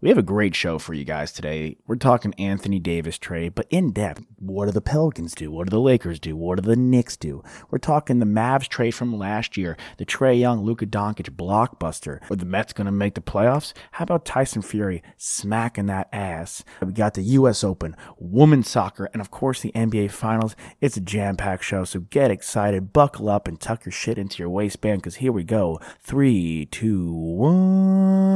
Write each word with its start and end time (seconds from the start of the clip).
We 0.00 0.10
have 0.10 0.18
a 0.18 0.22
great 0.22 0.54
show 0.54 0.78
for 0.78 0.94
you 0.94 1.02
guys 1.04 1.32
today. 1.32 1.76
We're 1.88 1.96
talking 1.96 2.32
Anthony 2.34 2.78
Davis 2.78 3.18
trade, 3.18 3.56
but 3.56 3.66
in 3.68 3.90
depth. 3.90 4.22
What 4.36 4.66
do 4.66 4.70
the 4.70 4.80
Pelicans 4.80 5.34
do? 5.34 5.50
What 5.50 5.66
do 5.66 5.70
the 5.70 5.80
Lakers 5.80 6.20
do? 6.20 6.36
What 6.36 6.62
do 6.62 6.68
the 6.68 6.76
Knicks 6.76 7.16
do? 7.16 7.42
We're 7.68 7.78
talking 7.78 8.20
the 8.20 8.24
Mavs 8.24 8.68
trade 8.68 8.92
from 8.94 9.18
last 9.18 9.56
year, 9.56 9.76
the 9.96 10.06
Trae 10.06 10.38
Young, 10.38 10.60
Luka 10.62 10.86
Doncic 10.86 11.30
blockbuster. 11.30 12.20
Are 12.30 12.36
the 12.36 12.44
Mets 12.44 12.72
going 12.72 12.84
to 12.84 12.92
make 12.92 13.16
the 13.16 13.20
playoffs? 13.20 13.72
How 13.90 14.04
about 14.04 14.24
Tyson 14.24 14.62
Fury 14.62 15.02
smacking 15.16 15.86
that 15.86 16.08
ass? 16.12 16.62
We 16.80 16.92
got 16.92 17.14
the 17.14 17.22
U.S. 17.22 17.64
Open, 17.64 17.96
women's 18.18 18.70
soccer, 18.70 19.10
and 19.12 19.20
of 19.20 19.32
course 19.32 19.62
the 19.62 19.72
NBA 19.72 20.12
Finals. 20.12 20.54
It's 20.80 20.96
a 20.96 21.00
jam-packed 21.00 21.64
show, 21.64 21.82
so 21.82 21.98
get 21.98 22.30
excited, 22.30 22.92
buckle 22.92 23.28
up, 23.28 23.48
and 23.48 23.60
tuck 23.60 23.84
your 23.84 23.90
shit 23.90 24.16
into 24.16 24.38
your 24.38 24.50
waistband, 24.50 25.02
because 25.02 25.16
here 25.16 25.32
we 25.32 25.42
go. 25.42 25.80
Three, 26.00 26.66
two, 26.66 27.12
one. 27.12 28.28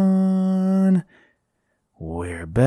We're 2.05 2.47
back. 2.47 2.67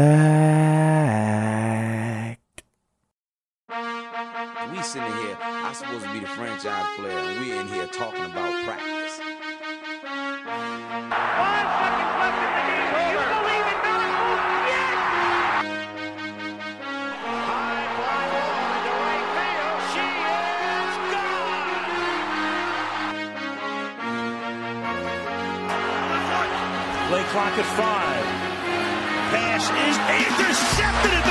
We 4.71 4.81
sitting 4.81 5.11
here, 5.11 5.37
I'm 5.41 5.73
supposed 5.73 6.05
to 6.05 6.13
be 6.13 6.21
the 6.21 6.27
franchise 6.27 6.95
player, 6.95 7.19
and 7.19 7.41
we're 7.41 7.59
in 7.59 7.67
here 7.67 7.87
talking 7.87 8.23
about 8.23 8.63
practice. 8.63 9.19
Five 9.19 9.35
seconds 11.83 12.15
left 12.15 12.37
in 12.39 12.47
the 12.47 12.63
game. 12.63 12.95
Do 12.95 13.01
you 13.11 13.19
believe 13.35 13.67
in 13.75 13.79
miracles? 13.83 14.39
Yes! 14.71 15.67
High 17.43 17.87
fly 17.99 18.23
ball 18.31 18.71
into 18.71 18.93
right 19.03 19.27
field. 19.35 19.79
She 19.91 20.07
is 20.79 20.95
gone. 21.11 21.75
Play 27.09 27.23
clock 27.33 27.55
at 27.59 27.67
five. 27.75 28.24
Is 29.65 29.97
intercepted 29.97 31.24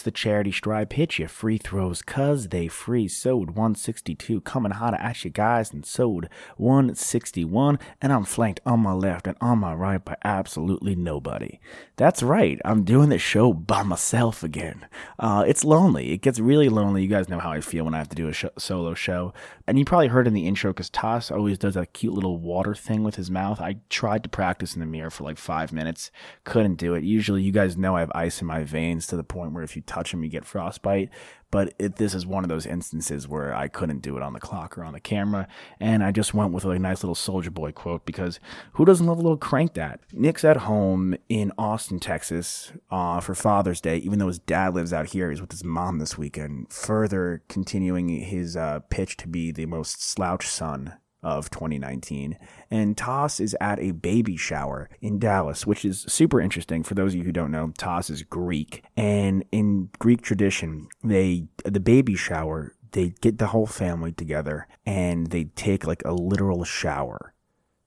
It's 0.00 0.04
the 0.06 0.10
charity 0.10 0.50
stripe. 0.50 0.94
Hit 0.94 1.18
you 1.18 1.28
free 1.28 1.58
throws, 1.58 2.00
cuz 2.00 2.48
they 2.48 2.68
free. 2.68 3.06
Sode 3.06 3.50
162, 3.50 4.40
coming 4.40 4.72
hot 4.72 4.98
at 4.98 5.24
you 5.26 5.30
guys, 5.30 5.74
and 5.74 5.84
sode 5.84 6.30
161. 6.56 7.78
And 8.00 8.10
I'm 8.10 8.24
flanked 8.24 8.60
on 8.64 8.80
my 8.80 8.94
left 8.94 9.26
and 9.26 9.36
on 9.42 9.58
my 9.58 9.74
right 9.74 10.02
by 10.02 10.16
absolutely 10.24 10.94
nobody. 10.94 11.60
That's 11.96 12.22
right, 12.22 12.58
I'm 12.64 12.82
doing 12.82 13.10
this 13.10 13.20
show 13.20 13.52
by 13.52 13.82
myself 13.82 14.42
again. 14.42 14.86
Uh, 15.18 15.44
it's 15.46 15.66
lonely. 15.66 16.12
It 16.12 16.22
gets 16.22 16.40
really 16.40 16.70
lonely. 16.70 17.02
You 17.02 17.08
guys 17.08 17.28
know 17.28 17.38
how 17.38 17.52
I 17.52 17.60
feel 17.60 17.84
when 17.84 17.92
I 17.92 17.98
have 17.98 18.08
to 18.08 18.16
do 18.16 18.28
a 18.28 18.32
sh- 18.32 18.46
solo 18.56 18.94
show. 18.94 19.34
And 19.70 19.78
you 19.78 19.84
probably 19.84 20.08
heard 20.08 20.26
in 20.26 20.34
the 20.34 20.48
intro, 20.48 20.72
because 20.72 20.90
Toss 20.90 21.30
always 21.30 21.56
does 21.56 21.74
that 21.74 21.92
cute 21.92 22.12
little 22.12 22.38
water 22.38 22.74
thing 22.74 23.04
with 23.04 23.14
his 23.14 23.30
mouth. 23.30 23.60
I 23.60 23.76
tried 23.88 24.24
to 24.24 24.28
practice 24.28 24.74
in 24.74 24.80
the 24.80 24.86
mirror 24.86 25.10
for 25.10 25.22
like 25.22 25.38
five 25.38 25.72
minutes, 25.72 26.10
couldn't 26.42 26.74
do 26.74 26.94
it. 26.94 27.04
Usually, 27.04 27.40
you 27.40 27.52
guys 27.52 27.76
know 27.76 27.94
I 27.94 28.00
have 28.00 28.10
ice 28.12 28.40
in 28.40 28.48
my 28.48 28.64
veins 28.64 29.06
to 29.06 29.16
the 29.16 29.22
point 29.22 29.52
where 29.52 29.62
if 29.62 29.76
you 29.76 29.82
touch 29.82 30.10
them, 30.10 30.24
you 30.24 30.28
get 30.28 30.44
frostbite. 30.44 31.10
But 31.50 31.74
it, 31.78 31.96
this 31.96 32.14
is 32.14 32.26
one 32.26 32.44
of 32.44 32.48
those 32.48 32.66
instances 32.66 33.26
where 33.26 33.54
I 33.54 33.68
couldn't 33.68 34.00
do 34.00 34.16
it 34.16 34.22
on 34.22 34.32
the 34.32 34.40
clock 34.40 34.78
or 34.78 34.84
on 34.84 34.92
the 34.92 35.00
camera. 35.00 35.48
And 35.80 36.04
I 36.04 36.12
just 36.12 36.34
went 36.34 36.52
with 36.52 36.64
a 36.64 36.78
nice 36.78 37.02
little 37.02 37.14
Soulja 37.14 37.52
Boy 37.52 37.72
quote 37.72 38.06
because 38.06 38.38
who 38.74 38.84
doesn't 38.84 39.06
love 39.06 39.18
a 39.18 39.22
little 39.22 39.36
crank 39.36 39.74
that? 39.74 40.00
Nick's 40.12 40.44
at 40.44 40.58
home 40.58 41.16
in 41.28 41.52
Austin, 41.58 41.98
Texas 42.00 42.72
uh, 42.90 43.20
for 43.20 43.34
Father's 43.34 43.80
Day, 43.80 43.96
even 43.98 44.18
though 44.18 44.28
his 44.28 44.38
dad 44.38 44.74
lives 44.74 44.92
out 44.92 45.08
here. 45.08 45.30
He's 45.30 45.40
with 45.40 45.52
his 45.52 45.64
mom 45.64 45.98
this 45.98 46.16
weekend, 46.16 46.72
further 46.72 47.42
continuing 47.48 48.08
his 48.08 48.56
uh, 48.56 48.80
pitch 48.90 49.16
to 49.18 49.28
be 49.28 49.50
the 49.50 49.66
most 49.66 50.02
slouch 50.02 50.46
son 50.46 50.94
of 51.22 51.50
2019. 51.50 52.38
And 52.70 52.96
Toss 52.96 53.40
is 53.40 53.56
at 53.60 53.78
a 53.78 53.92
baby 53.92 54.36
shower 54.36 54.88
in 55.00 55.18
Dallas, 55.18 55.66
which 55.66 55.84
is 55.84 56.02
super 56.08 56.40
interesting. 56.40 56.82
For 56.82 56.94
those 56.94 57.12
of 57.12 57.18
you 57.18 57.24
who 57.24 57.32
don't 57.32 57.50
know, 57.50 57.72
Toss 57.76 58.10
is 58.10 58.22
Greek. 58.22 58.84
And 58.96 59.44
in 59.52 59.90
Greek 59.98 60.22
tradition, 60.22 60.88
they 61.04 61.48
the 61.64 61.80
baby 61.80 62.16
shower, 62.16 62.74
they 62.92 63.10
get 63.20 63.38
the 63.38 63.48
whole 63.48 63.66
family 63.66 64.12
together 64.12 64.66
and 64.86 65.28
they 65.28 65.44
take 65.44 65.86
like 65.86 66.02
a 66.04 66.12
literal 66.12 66.64
shower 66.64 67.34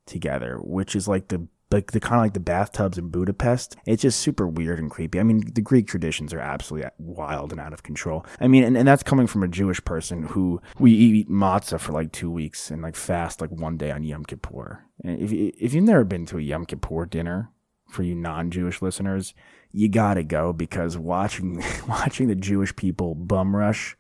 together, 0.06 0.60
which 0.62 0.96
is 0.96 1.08
like 1.08 1.30
the 1.30 1.48
like 1.74 1.92
the 1.92 2.00
kind 2.00 2.16
of 2.16 2.22
like 2.22 2.34
the 2.34 2.40
bathtubs 2.40 2.98
in 2.98 3.10
Budapest. 3.10 3.76
It's 3.86 4.04
just 4.04 4.20
super 4.20 4.48
weird 4.48 4.80
and 4.80 4.90
creepy. 4.90 5.20
I 5.20 5.24
mean, 5.24 5.42
the 5.54 5.62
Greek 5.62 5.88
traditions 5.88 6.34
are 6.34 6.40
absolutely 6.40 6.90
wild 7.00 7.52
and 7.52 7.60
out 7.60 7.74
of 7.74 7.84
control. 7.84 8.26
I 8.40 8.48
mean, 8.48 8.64
and, 8.64 8.78
and 8.78 8.88
that's 8.88 9.04
coming 9.04 9.28
from 9.28 9.44
a 9.44 9.48
Jewish 9.48 9.84
person 9.84 10.24
who 10.24 10.62
we 10.80 10.92
eat 10.92 11.30
matzah 11.30 11.80
for 11.80 11.92
like 11.92 12.12
two 12.12 12.32
weeks 12.32 12.72
and 12.72 12.82
like 12.82 12.96
fast 12.96 13.42
like 13.42 13.52
one 13.52 13.78
day 13.78 13.92
on 13.92 14.04
Yom 14.04 14.24
Kippur. 14.24 14.84
And 15.04 15.20
if 15.20 15.32
if 15.34 15.74
you've 15.74 15.84
never 15.84 16.04
been 16.04 16.26
to 16.28 16.38
a 16.38 16.42
Yom 16.42 16.66
Kippur 16.66 17.06
dinner, 17.06 17.50
for 17.94 18.04
you 18.04 18.16
non-Jewish 18.16 18.82
listeners, 18.82 19.34
you 19.72 19.88
gotta 19.88 20.24
go 20.24 20.52
because 20.52 20.98
watching 20.98 21.64
watching 21.88 22.28
the 22.28 22.36
Jewish 22.36 22.76
people 22.76 23.16
bum 23.16 23.56
rush 23.56 23.96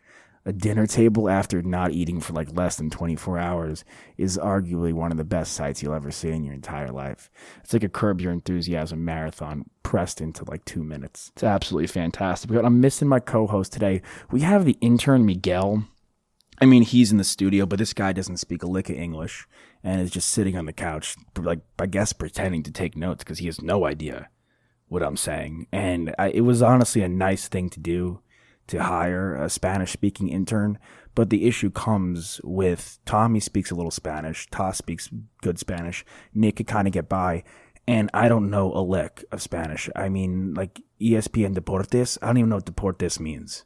a 0.45 0.51
dinner 0.51 0.85
table 0.85 1.29
after 1.29 1.61
not 1.61 1.91
eating 1.91 2.19
for 2.19 2.33
like 2.33 2.55
less 2.55 2.75
than 2.75 2.89
24 2.89 3.37
hours 3.37 3.85
is 4.17 4.37
arguably 4.37 4.93
one 4.93 5.11
of 5.11 5.17
the 5.17 5.23
best 5.23 5.53
sights 5.53 5.81
you'll 5.81 5.93
ever 5.93 6.11
see 6.11 6.29
in 6.29 6.43
your 6.43 6.53
entire 6.53 6.91
life. 6.91 7.31
It's 7.63 7.73
like 7.73 7.83
a 7.83 7.89
curb 7.89 8.19
your 8.19 8.33
enthusiasm 8.33 9.05
marathon 9.05 9.69
pressed 9.83 10.19
into 10.19 10.43
like 10.45 10.65
two 10.65 10.83
minutes. 10.83 11.31
It's 11.35 11.43
absolutely 11.43 11.87
fantastic. 11.87 12.51
But 12.51 12.65
I'm 12.65 12.81
missing 12.81 13.07
my 13.07 13.19
co-host 13.19 13.71
today. 13.71 14.01
We 14.31 14.41
have 14.41 14.65
the 14.65 14.77
intern 14.81 15.25
Miguel. 15.25 15.85
I 16.61 16.65
mean, 16.65 16.83
he's 16.83 17.11
in 17.11 17.17
the 17.17 17.23
studio, 17.23 17.65
but 17.65 17.79
this 17.79 17.93
guy 17.93 18.11
doesn't 18.11 18.37
speak 18.37 18.63
a 18.63 18.67
lick 18.67 18.89
of 18.89 18.97
English 18.97 19.47
and 19.83 20.01
is 20.01 20.11
just 20.11 20.29
sitting 20.29 20.57
on 20.57 20.65
the 20.65 20.73
couch, 20.73 21.15
like 21.37 21.59
I 21.79 21.85
guess 21.85 22.13
pretending 22.13 22.63
to 22.63 22.71
take 22.71 22.95
notes 22.95 23.23
because 23.23 23.39
he 23.39 23.47
has 23.47 23.61
no 23.61 23.85
idea 23.85 24.29
what 24.87 25.03
I'm 25.03 25.17
saying. 25.17 25.67
And 25.71 26.13
I, 26.19 26.29
it 26.29 26.41
was 26.41 26.61
honestly 26.61 27.01
a 27.01 27.09
nice 27.09 27.47
thing 27.47 27.69
to 27.71 27.79
do 27.79 28.21
to 28.67 28.83
hire 28.83 29.35
a 29.35 29.49
Spanish 29.49 29.91
speaking 29.91 30.29
intern. 30.29 30.79
But 31.15 31.29
the 31.29 31.45
issue 31.45 31.69
comes 31.69 32.41
with 32.43 32.99
Tommy 33.05 33.39
speaks 33.39 33.69
a 33.69 33.75
little 33.75 33.91
Spanish, 33.91 34.49
Toss 34.49 34.77
speaks 34.77 35.09
good 35.41 35.59
Spanish, 35.59 36.05
Nick 36.33 36.55
could 36.55 36.67
kind 36.67 36.87
of 36.87 36.93
get 36.93 37.07
by. 37.07 37.43
And 37.85 38.09
I 38.13 38.29
don't 38.29 38.49
know 38.49 38.73
a 38.73 38.79
lick 38.79 39.25
of 39.31 39.41
Spanish. 39.41 39.89
I 39.95 40.09
mean, 40.09 40.53
like 40.53 40.81
ESPN 41.01 41.53
Deportes, 41.53 42.17
I 42.21 42.27
don't 42.27 42.37
even 42.37 42.49
know 42.49 42.55
what 42.55 42.65
Deportes 42.65 43.19
means 43.19 43.65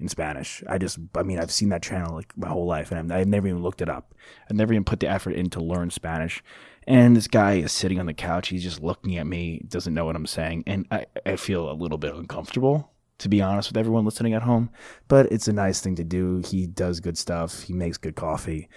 in 0.00 0.08
Spanish. 0.08 0.62
I 0.68 0.78
just, 0.78 0.98
I 1.14 1.22
mean, 1.22 1.38
I've 1.38 1.50
seen 1.50 1.68
that 1.70 1.82
channel 1.82 2.14
like 2.14 2.36
my 2.36 2.48
whole 2.48 2.66
life 2.66 2.90
and 2.90 3.12
I've, 3.12 3.20
I've 3.20 3.26
never 3.26 3.48
even 3.48 3.62
looked 3.62 3.82
it 3.82 3.88
up. 3.88 4.14
I've 4.48 4.56
never 4.56 4.72
even 4.72 4.84
put 4.84 5.00
the 5.00 5.08
effort 5.08 5.32
in 5.32 5.50
to 5.50 5.60
learn 5.60 5.90
Spanish. 5.90 6.42
And 6.86 7.16
this 7.16 7.28
guy 7.28 7.54
is 7.54 7.72
sitting 7.72 8.00
on 8.00 8.06
the 8.06 8.14
couch. 8.14 8.48
He's 8.48 8.62
just 8.62 8.82
looking 8.82 9.18
at 9.18 9.26
me, 9.26 9.62
doesn't 9.68 9.92
know 9.92 10.06
what 10.06 10.16
I'm 10.16 10.26
saying. 10.26 10.64
And 10.66 10.86
I, 10.90 11.06
I 11.26 11.36
feel 11.36 11.70
a 11.70 11.74
little 11.74 11.98
bit 11.98 12.14
uncomfortable, 12.14 12.90
to 13.18 13.28
be 13.28 13.42
honest 13.42 13.70
with 13.70 13.76
everyone 13.76 14.04
listening 14.04 14.34
at 14.34 14.42
home. 14.42 14.70
But 15.08 15.30
it's 15.32 15.48
a 15.48 15.52
nice 15.52 15.80
thing 15.80 15.96
to 15.96 16.04
do. 16.04 16.42
He 16.44 16.66
does 16.66 17.00
good 17.00 17.18
stuff, 17.18 17.62
he 17.62 17.72
makes 17.72 17.98
good 17.98 18.16
coffee. 18.16 18.68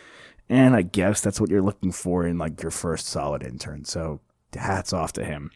And 0.49 0.75
I 0.75 0.81
guess 0.81 1.21
that's 1.21 1.39
what 1.39 1.49
you're 1.49 1.61
looking 1.61 1.91
for 1.91 2.25
in 2.25 2.37
like 2.37 2.61
your 2.61 2.71
first 2.71 3.07
solid 3.07 3.43
intern. 3.43 3.85
So 3.85 4.19
hats 4.53 4.91
off 4.91 5.13
to 5.13 5.23
him. 5.23 5.51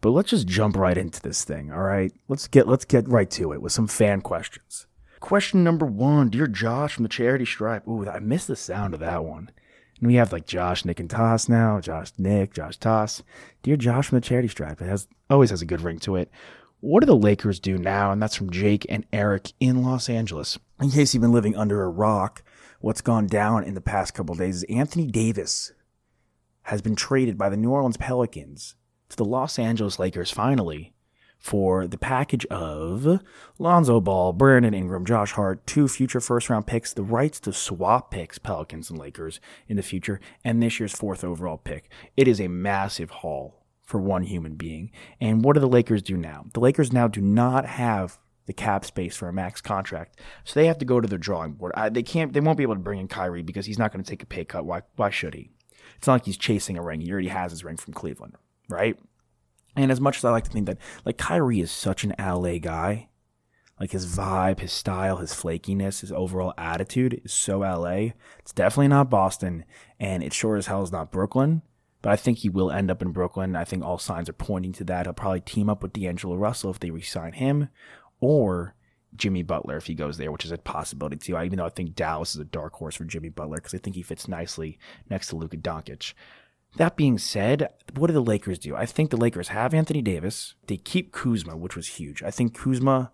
But 0.00 0.10
let's 0.10 0.30
just 0.30 0.48
jump 0.48 0.76
right 0.76 0.98
into 0.98 1.20
this 1.22 1.44
thing, 1.44 1.70
all 1.70 1.82
right? 1.82 2.12
Let's 2.26 2.48
get 2.48 2.66
let's 2.66 2.84
get 2.84 3.08
right 3.08 3.30
to 3.32 3.52
it 3.52 3.62
with 3.62 3.72
some 3.72 3.86
fan 3.86 4.20
questions. 4.20 4.86
Question 5.20 5.62
number 5.62 5.86
one, 5.86 6.28
dear 6.28 6.48
Josh 6.48 6.94
from 6.94 7.04
the 7.04 7.08
Charity 7.08 7.44
Stripe. 7.44 7.86
Ooh, 7.86 8.08
I 8.08 8.18
missed 8.18 8.48
the 8.48 8.56
sound 8.56 8.94
of 8.94 9.00
that 9.00 9.24
one. 9.24 9.52
And 10.02 10.08
we 10.08 10.16
have 10.16 10.32
like 10.32 10.46
Josh, 10.46 10.84
Nick, 10.84 10.98
and 10.98 11.08
Toss 11.08 11.48
now. 11.48 11.78
Josh, 11.78 12.08
Nick, 12.18 12.52
Josh, 12.54 12.76
Toss. 12.76 13.22
Dear 13.62 13.76
Josh 13.76 14.08
from 14.08 14.16
the 14.16 14.20
charity 14.20 14.48
stripe. 14.48 14.82
It 14.82 14.88
has 14.88 15.06
always 15.30 15.50
has 15.50 15.62
a 15.62 15.66
good 15.66 15.80
ring 15.80 16.00
to 16.00 16.16
it. 16.16 16.28
What 16.82 16.98
do 16.98 17.06
the 17.06 17.14
Lakers 17.14 17.60
do 17.60 17.78
now? 17.78 18.10
And 18.10 18.20
that's 18.20 18.34
from 18.34 18.50
Jake 18.50 18.84
and 18.88 19.06
Eric 19.12 19.52
in 19.60 19.84
Los 19.84 20.08
Angeles. 20.08 20.58
In 20.80 20.90
case 20.90 21.14
you've 21.14 21.20
been 21.20 21.30
living 21.30 21.54
under 21.54 21.84
a 21.84 21.88
rock, 21.88 22.42
what's 22.80 23.00
gone 23.00 23.28
down 23.28 23.62
in 23.62 23.74
the 23.74 23.80
past 23.80 24.14
couple 24.14 24.34
days 24.34 24.56
is 24.56 24.64
Anthony 24.64 25.06
Davis 25.06 25.70
has 26.62 26.82
been 26.82 26.96
traded 26.96 27.38
by 27.38 27.48
the 27.48 27.56
New 27.56 27.70
Orleans 27.70 27.96
Pelicans 27.98 28.74
to 29.10 29.16
the 29.16 29.24
Los 29.24 29.60
Angeles 29.60 30.00
Lakers 30.00 30.32
finally 30.32 30.92
for 31.38 31.86
the 31.86 31.98
package 31.98 32.46
of 32.46 33.20
Lonzo 33.60 34.00
Ball, 34.00 34.32
Brandon 34.32 34.74
Ingram, 34.74 35.04
Josh 35.04 35.30
Hart, 35.30 35.64
two 35.64 35.86
future 35.86 36.20
first 36.20 36.50
round 36.50 36.66
picks, 36.66 36.92
the 36.92 37.04
rights 37.04 37.38
to 37.40 37.52
swap 37.52 38.10
picks, 38.10 38.38
Pelicans 38.38 38.90
and 38.90 38.98
Lakers 38.98 39.38
in 39.68 39.76
the 39.76 39.84
future, 39.84 40.20
and 40.44 40.60
this 40.60 40.80
year's 40.80 40.96
fourth 40.96 41.22
overall 41.22 41.58
pick. 41.58 41.88
It 42.16 42.26
is 42.26 42.40
a 42.40 42.48
massive 42.48 43.10
haul 43.10 43.61
for 43.92 44.00
one 44.00 44.22
human 44.22 44.54
being. 44.54 44.90
And 45.20 45.44
what 45.44 45.52
do 45.52 45.60
the 45.60 45.68
Lakers 45.68 46.02
do 46.02 46.16
now? 46.16 46.46
The 46.54 46.60
Lakers 46.60 46.94
now 46.94 47.08
do 47.08 47.20
not 47.20 47.66
have 47.66 48.18
the 48.46 48.54
cap 48.54 48.86
space 48.86 49.14
for 49.14 49.28
a 49.28 49.34
max 49.34 49.60
contract, 49.60 50.18
so 50.44 50.58
they 50.58 50.66
have 50.66 50.78
to 50.78 50.86
go 50.86 50.98
to 50.98 51.06
the 51.06 51.18
drawing 51.18 51.52
board. 51.52 51.72
I, 51.76 51.90
they 51.90 52.02
can't, 52.02 52.32
they 52.32 52.40
won't 52.40 52.56
be 52.56 52.64
able 52.64 52.74
to 52.74 52.80
bring 52.80 53.00
in 53.00 53.06
Kyrie 53.06 53.42
because 53.42 53.66
he's 53.66 53.78
not 53.78 53.92
going 53.92 54.02
to 54.02 54.10
take 54.10 54.22
a 54.22 54.26
pay 54.26 54.46
cut. 54.46 54.64
Why? 54.64 54.80
Why 54.96 55.10
should 55.10 55.34
he? 55.34 55.50
It's 55.98 56.06
not 56.06 56.14
like 56.14 56.24
he's 56.24 56.38
chasing 56.38 56.78
a 56.78 56.82
ring. 56.82 57.02
He 57.02 57.12
already 57.12 57.28
has 57.28 57.52
his 57.52 57.64
ring 57.64 57.76
from 57.76 57.92
Cleveland, 57.92 58.34
right? 58.68 58.98
And 59.76 59.92
as 59.92 60.00
much 60.00 60.16
as 60.16 60.24
I 60.24 60.30
like 60.30 60.44
to 60.44 60.50
think 60.50 60.66
that, 60.66 60.78
like, 61.04 61.18
Kyrie 61.18 61.60
is 61.60 61.70
such 61.70 62.02
an 62.02 62.14
LA 62.18 62.58
guy, 62.58 63.10
like 63.78 63.90
his 63.90 64.06
vibe, 64.06 64.60
his 64.60 64.72
style, 64.72 65.18
his 65.18 65.32
flakiness, 65.32 66.00
his 66.00 66.12
overall 66.12 66.54
attitude 66.56 67.20
is 67.24 67.32
so 67.32 67.58
LA. 67.58 68.12
It's 68.38 68.54
definitely 68.54 68.88
not 68.88 69.10
Boston, 69.10 69.66
and 70.00 70.22
it 70.22 70.32
sure 70.32 70.56
as 70.56 70.66
hell 70.66 70.82
is 70.82 70.92
not 70.92 71.12
Brooklyn. 71.12 71.60
But 72.02 72.10
I 72.10 72.16
think 72.16 72.38
he 72.38 72.48
will 72.48 72.70
end 72.70 72.90
up 72.90 73.00
in 73.00 73.12
Brooklyn. 73.12 73.56
I 73.56 73.64
think 73.64 73.84
all 73.84 73.98
signs 73.98 74.28
are 74.28 74.34
pointing 74.34 74.72
to 74.72 74.84
that. 74.84 75.06
He'll 75.06 75.12
probably 75.12 75.40
team 75.40 75.70
up 75.70 75.82
with 75.82 75.92
D'Angelo 75.92 76.36
Russell 76.36 76.70
if 76.70 76.80
they 76.80 76.90
resign 76.90 77.32
him, 77.32 77.68
or 78.20 78.74
Jimmy 79.14 79.42
Butler 79.42 79.76
if 79.76 79.86
he 79.86 79.94
goes 79.94 80.16
there, 80.16 80.32
which 80.32 80.44
is 80.44 80.50
a 80.50 80.58
possibility 80.58 81.16
too. 81.16 81.38
Even 81.38 81.58
though 81.58 81.66
I 81.66 81.70
think 81.70 81.94
Dallas 81.94 82.34
is 82.34 82.40
a 82.40 82.44
dark 82.44 82.74
horse 82.74 82.96
for 82.96 83.04
Jimmy 83.04 83.28
Butler 83.28 83.58
because 83.58 83.74
I 83.74 83.78
think 83.78 83.96
he 83.96 84.02
fits 84.02 84.26
nicely 84.28 84.78
next 85.08 85.28
to 85.28 85.36
Luka 85.36 85.56
Doncic. 85.56 86.14
That 86.76 86.96
being 86.96 87.18
said, 87.18 87.68
what 87.94 88.06
do 88.06 88.14
the 88.14 88.22
Lakers 88.22 88.58
do? 88.58 88.74
I 88.74 88.86
think 88.86 89.10
the 89.10 89.18
Lakers 89.18 89.48
have 89.48 89.74
Anthony 89.74 90.00
Davis. 90.00 90.54
They 90.66 90.78
keep 90.78 91.12
Kuzma, 91.12 91.56
which 91.56 91.76
was 91.76 91.86
huge. 91.86 92.22
I 92.22 92.30
think 92.30 92.54
Kuzma, 92.56 93.12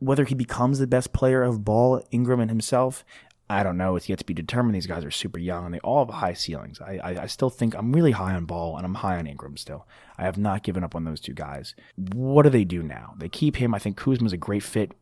whether 0.00 0.24
he 0.24 0.34
becomes 0.34 0.80
the 0.80 0.88
best 0.88 1.12
player 1.12 1.44
of 1.44 1.64
Ball, 1.64 2.02
Ingram, 2.10 2.40
and 2.40 2.50
himself, 2.50 3.04
I 3.48 3.62
don't 3.62 3.76
know. 3.76 3.94
It's 3.94 4.08
yet 4.08 4.18
to 4.18 4.24
be 4.24 4.34
determined. 4.34 4.74
These 4.74 4.88
guys 4.88 5.04
are 5.04 5.10
super 5.10 5.38
young 5.38 5.66
and 5.66 5.74
they 5.74 5.78
all 5.80 6.04
have 6.04 6.14
high 6.14 6.32
ceilings. 6.32 6.80
I, 6.80 6.98
I, 7.02 7.22
I, 7.22 7.26
still 7.26 7.50
think 7.50 7.74
I'm 7.74 7.92
really 7.92 8.10
high 8.10 8.34
on 8.34 8.44
Ball 8.44 8.76
and 8.76 8.84
I'm 8.84 8.94
high 8.94 9.18
on 9.18 9.26
Ingram 9.28 9.56
still. 9.56 9.86
I 10.18 10.24
have 10.24 10.36
not 10.36 10.64
given 10.64 10.82
up 10.82 10.96
on 10.96 11.04
those 11.04 11.20
two 11.20 11.32
guys. 11.32 11.76
What 11.96 12.42
do 12.42 12.50
they 12.50 12.64
do 12.64 12.82
now? 12.82 13.14
They 13.16 13.28
keep 13.28 13.56
him. 13.56 13.72
I 13.72 13.78
think 13.78 13.96
Kuzma's 13.96 14.32
a 14.32 14.36
great 14.36 14.64
fit 14.64 14.92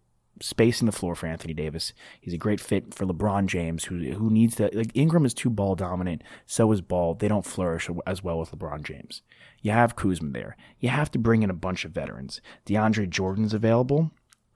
spacing 0.41 0.87
the 0.87 0.93
floor 0.93 1.14
for 1.14 1.26
Anthony 1.26 1.55
Davis. 1.55 1.93
He's 2.20 2.35
a 2.35 2.38
great 2.38 2.61
fit 2.61 2.93
for 2.93 3.06
LeBron 3.06 3.46
James, 3.46 3.85
who 3.85 4.12
who 4.12 4.31
needs 4.31 4.56
to 4.56 4.70
like 4.73 4.90
Ingram 4.94 5.25
is 5.25 5.35
too 5.35 5.50
ball 5.50 5.75
dominant. 5.75 6.23
So 6.47 6.70
is 6.73 6.81
Ball. 6.81 7.14
They 7.14 7.29
don't 7.29 7.47
flourish 7.47 7.88
as 8.06 8.23
well 8.23 8.38
with 8.38 8.50
LeBron 8.50 8.82
James. 8.82 9.23
You 9.62 9.70
have 9.70 9.97
Kuzma 9.97 10.31
there. 10.31 10.56
You 10.79 10.90
have 10.90 11.11
to 11.12 11.19
bring 11.19 11.43
in 11.43 11.50
a 11.50 11.55
bunch 11.55 11.85
of 11.85 11.93
veterans. 11.93 12.40
DeAndre 12.67 13.08
Jordan's 13.08 13.55
available. 13.55 14.11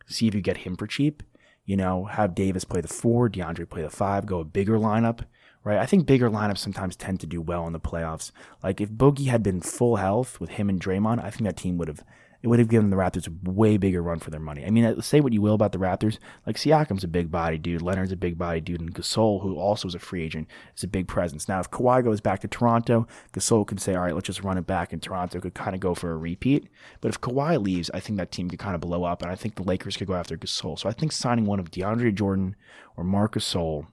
See 0.06 0.26
if 0.26 0.34
you 0.34 0.40
get 0.40 0.58
him 0.58 0.76
for 0.76 0.86
cheap. 0.86 1.22
You 1.68 1.76
know, 1.76 2.06
have 2.06 2.34
Davis 2.34 2.64
play 2.64 2.80
the 2.80 2.88
four, 2.88 3.28
DeAndre 3.28 3.68
play 3.68 3.82
the 3.82 3.90
five, 3.90 4.24
go 4.24 4.40
a 4.40 4.44
bigger 4.44 4.78
lineup. 4.78 5.20
Right, 5.62 5.76
I 5.76 5.84
think 5.84 6.06
bigger 6.06 6.30
lineups 6.30 6.56
sometimes 6.56 6.96
tend 6.96 7.20
to 7.20 7.26
do 7.26 7.42
well 7.42 7.66
in 7.66 7.74
the 7.74 7.78
playoffs. 7.78 8.30
Like 8.62 8.80
if 8.80 8.90
Boogie 8.90 9.26
had 9.26 9.42
been 9.42 9.60
full 9.60 9.96
health 9.96 10.40
with 10.40 10.50
him 10.50 10.70
and 10.70 10.80
Draymond, 10.80 11.22
I 11.22 11.28
think 11.28 11.42
that 11.42 11.58
team 11.58 11.76
would 11.76 11.88
have 11.88 12.02
it 12.42 12.46
would 12.46 12.58
have 12.58 12.68
given 12.68 12.90
the 12.90 12.96
Raptors 12.96 13.26
a 13.26 13.50
way 13.50 13.76
bigger 13.76 14.02
run 14.02 14.20
for 14.20 14.30
their 14.30 14.40
money. 14.40 14.64
I 14.64 14.70
mean, 14.70 14.84
uh, 14.84 15.00
say 15.00 15.20
what 15.20 15.32
you 15.32 15.42
will 15.42 15.54
about 15.54 15.72
the 15.72 15.78
Raptors, 15.78 16.18
like 16.46 16.56
Siakam's 16.56 17.02
a 17.02 17.08
big 17.08 17.30
body 17.30 17.58
dude, 17.58 17.82
Leonard's 17.82 18.12
a 18.12 18.16
big 18.16 18.38
body 18.38 18.60
dude, 18.60 18.80
and 18.80 18.94
Gasol, 18.94 19.42
who 19.42 19.56
also 19.56 19.88
is 19.88 19.94
a 19.94 19.98
free 19.98 20.22
agent, 20.22 20.48
is 20.76 20.84
a 20.84 20.88
big 20.88 21.08
presence. 21.08 21.48
Now, 21.48 21.58
if 21.60 21.70
Kawhi 21.70 22.04
goes 22.04 22.20
back 22.20 22.40
to 22.40 22.48
Toronto, 22.48 23.08
Gasol 23.32 23.66
can 23.66 23.78
say, 23.78 23.94
all 23.94 24.02
right, 24.02 24.14
let's 24.14 24.26
just 24.26 24.44
run 24.44 24.58
it 24.58 24.66
back, 24.66 24.92
and 24.92 25.02
Toronto 25.02 25.40
could 25.40 25.54
kind 25.54 25.74
of 25.74 25.80
go 25.80 25.94
for 25.94 26.12
a 26.12 26.16
repeat. 26.16 26.68
But 27.00 27.08
if 27.08 27.20
Kawhi 27.20 27.60
leaves, 27.60 27.90
I 27.92 28.00
think 28.00 28.18
that 28.18 28.30
team 28.30 28.48
could 28.48 28.58
kind 28.60 28.74
of 28.74 28.80
blow 28.80 29.04
up, 29.04 29.22
and 29.22 29.30
I 29.30 29.34
think 29.34 29.56
the 29.56 29.64
Lakers 29.64 29.96
could 29.96 30.06
go 30.06 30.14
after 30.14 30.36
Gasol. 30.36 30.78
So 30.78 30.88
I 30.88 30.92
think 30.92 31.12
signing 31.12 31.46
one 31.46 31.58
of 31.58 31.70
DeAndre 31.70 32.14
Jordan 32.14 32.54
or 32.96 33.02
Marc 33.02 33.34
Gasol 33.34 33.86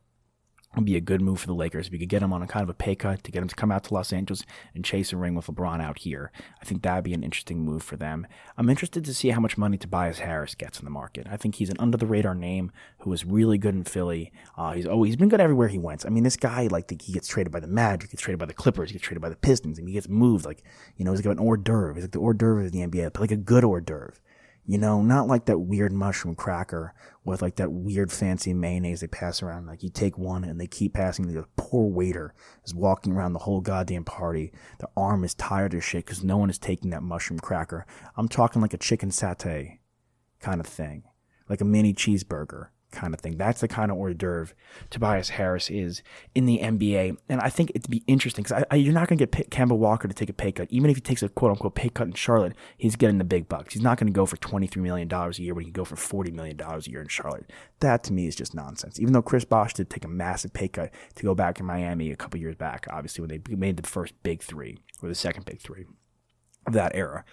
would 0.75 0.85
be 0.85 0.95
a 0.95 1.01
good 1.01 1.21
move 1.21 1.39
for 1.39 1.47
the 1.47 1.53
Lakers. 1.53 1.87
If 1.87 1.93
you 1.93 1.99
could 1.99 2.09
get 2.09 2.21
him 2.21 2.33
on 2.33 2.41
a 2.41 2.47
kind 2.47 2.63
of 2.63 2.69
a 2.69 2.73
pay 2.73 2.95
cut 2.95 3.23
to 3.23 3.31
get 3.31 3.41
him 3.41 3.47
to 3.47 3.55
come 3.55 3.71
out 3.71 3.83
to 3.85 3.93
Los 3.93 4.11
Angeles 4.11 4.43
and 4.73 4.83
chase 4.83 5.13
a 5.13 5.17
ring 5.17 5.35
with 5.35 5.47
LeBron 5.47 5.81
out 5.81 5.99
here, 5.99 6.31
I 6.61 6.65
think 6.65 6.81
that'd 6.81 7.03
be 7.03 7.13
an 7.13 7.23
interesting 7.23 7.59
move 7.59 7.83
for 7.83 7.95
them. 7.95 8.27
I'm 8.57 8.69
interested 8.69 9.05
to 9.05 9.13
see 9.13 9.29
how 9.29 9.39
much 9.39 9.57
money 9.57 9.77
Tobias 9.77 10.19
Harris 10.19 10.55
gets 10.55 10.79
in 10.79 10.85
the 10.85 10.91
market. 10.91 11.27
I 11.29 11.37
think 11.37 11.55
he's 11.55 11.69
an 11.69 11.77
under 11.79 11.97
the 11.97 12.05
radar 12.05 12.35
name 12.35 12.71
who 12.99 13.13
is 13.13 13.25
really 13.25 13.57
good 13.57 13.75
in 13.75 13.83
Philly. 13.83 14.31
Uh, 14.57 14.73
he's 14.73 14.87
oh 14.87 15.03
he's 15.03 15.15
been 15.15 15.29
good 15.29 15.41
everywhere 15.41 15.67
he 15.67 15.79
went. 15.79 16.05
I 16.05 16.09
mean, 16.09 16.23
this 16.23 16.37
guy 16.37 16.67
like 16.67 16.89
he 17.01 17.13
gets 17.13 17.27
traded 17.27 17.51
by 17.51 17.59
the 17.59 17.67
Magic, 17.67 18.11
gets 18.11 18.21
traded 18.21 18.39
by 18.39 18.45
the 18.45 18.53
Clippers, 18.53 18.89
he 18.89 18.93
gets 18.93 19.05
traded 19.05 19.21
by 19.21 19.29
the 19.29 19.35
Pistons, 19.35 19.77
and 19.77 19.87
he 19.87 19.93
gets 19.93 20.09
moved 20.09 20.45
like 20.45 20.63
you 20.97 21.05
know 21.05 21.11
he's 21.11 21.21
got 21.21 21.31
an 21.31 21.39
hors 21.39 21.57
d'oeuvre. 21.57 21.95
He's 21.95 22.03
like 22.03 22.11
the 22.11 22.19
hors 22.19 22.33
d'oeuvre 22.33 22.65
of 22.65 22.71
the 22.71 22.79
NBA, 22.79 23.13
but 23.13 23.21
like 23.21 23.31
a 23.31 23.37
good 23.37 23.63
hors 23.63 23.81
d'oeuvre. 23.81 24.13
You 24.67 24.79
know, 24.79 25.03
not 25.03 25.27
like 25.27 25.45
that 25.45 25.59
weird 25.59 25.93
mushroom 25.93 26.33
cracker 26.35 26.95
with 27.23 27.41
like 27.41 27.57
that 27.57 27.71
weird 27.71 28.11
fancy 28.11 28.51
mayonnaise 28.51 29.01
they 29.01 29.07
pass 29.07 29.43
around. 29.43 29.67
Like 29.67 29.83
you 29.83 29.89
take 29.89 30.17
one 30.17 30.43
and 30.43 30.59
they 30.59 30.65
keep 30.65 30.95
passing. 30.95 31.31
The 31.31 31.45
poor 31.55 31.87
waiter 31.87 32.33
is 32.63 32.73
walking 32.73 33.13
around 33.13 33.33
the 33.33 33.39
whole 33.39 33.61
goddamn 33.61 34.05
party. 34.05 34.51
Their 34.79 34.89
arm 34.97 35.23
is 35.23 35.35
tired 35.35 35.75
as 35.75 35.83
shit 35.83 36.05
because 36.05 36.23
no 36.23 36.37
one 36.37 36.49
is 36.49 36.57
taking 36.57 36.89
that 36.89 37.03
mushroom 37.03 37.39
cracker. 37.39 37.85
I'm 38.17 38.27
talking 38.27 38.61
like 38.61 38.73
a 38.73 38.79
chicken 38.79 39.09
satay 39.09 39.77
kind 40.39 40.59
of 40.59 40.65
thing, 40.65 41.03
like 41.47 41.61
a 41.61 41.65
mini 41.65 41.93
cheeseburger 41.93 42.69
kind 42.91 43.13
of 43.13 43.19
thing. 43.19 43.37
That's 43.37 43.61
the 43.61 43.67
kind 43.67 43.91
of 43.91 43.97
hors 43.97 44.13
d'oeuvre 44.13 44.53
Tobias 44.89 45.29
Harris 45.29 45.69
is 45.69 46.01
in 46.33 46.45
the 46.45 46.59
NBA. 46.59 47.17
And 47.29 47.41
I 47.41 47.49
think 47.49 47.71
it'd 47.75 47.89
be 47.89 48.03
interesting 48.07 48.43
because 48.43 48.63
you're 48.73 48.93
not 48.93 49.07
going 49.07 49.17
to 49.17 49.25
get 49.25 49.49
Kemba 49.49 49.77
Walker 49.77 50.07
to 50.07 50.13
take 50.13 50.29
a 50.29 50.33
pay 50.33 50.51
cut. 50.51 50.67
Even 50.71 50.89
if 50.89 50.97
he 50.97 51.01
takes 51.01 51.21
a 51.21 51.29
quote 51.29 51.51
unquote 51.51 51.75
pay 51.75 51.89
cut 51.89 52.07
in 52.07 52.13
Charlotte, 52.13 52.53
he's 52.77 52.95
getting 52.95 53.17
the 53.17 53.23
big 53.23 53.47
bucks. 53.49 53.73
He's 53.73 53.83
not 53.83 53.97
going 53.97 54.07
to 54.07 54.15
go 54.15 54.25
for 54.25 54.37
$23 54.37 54.77
million 54.77 55.11
a 55.11 55.31
year 55.33 55.53
when 55.53 55.65
he 55.65 55.71
can 55.71 55.83
go 55.83 55.85
for 55.85 55.95
$40 55.95 56.33
million 56.33 56.59
a 56.59 56.79
year 56.89 57.01
in 57.01 57.07
Charlotte. 57.07 57.51
That 57.79 58.03
to 58.05 58.13
me 58.13 58.27
is 58.27 58.35
just 58.35 58.55
nonsense. 58.55 58.99
Even 58.99 59.13
though 59.13 59.21
Chris 59.21 59.45
Bosh 59.45 59.73
did 59.73 59.89
take 59.89 60.05
a 60.05 60.09
massive 60.09 60.53
pay 60.53 60.67
cut 60.67 60.91
to 61.15 61.23
go 61.23 61.35
back 61.35 61.59
in 61.59 61.65
Miami 61.65 62.11
a 62.11 62.15
couple 62.15 62.39
years 62.39 62.55
back, 62.55 62.87
obviously, 62.89 63.21
when 63.21 63.29
they 63.29 63.55
made 63.55 63.77
the 63.77 63.87
first 63.87 64.13
big 64.23 64.41
three 64.41 64.77
or 65.01 65.09
the 65.09 65.15
second 65.15 65.45
big 65.45 65.59
three 65.59 65.85
of 66.65 66.73
that 66.73 66.95
era. 66.95 67.25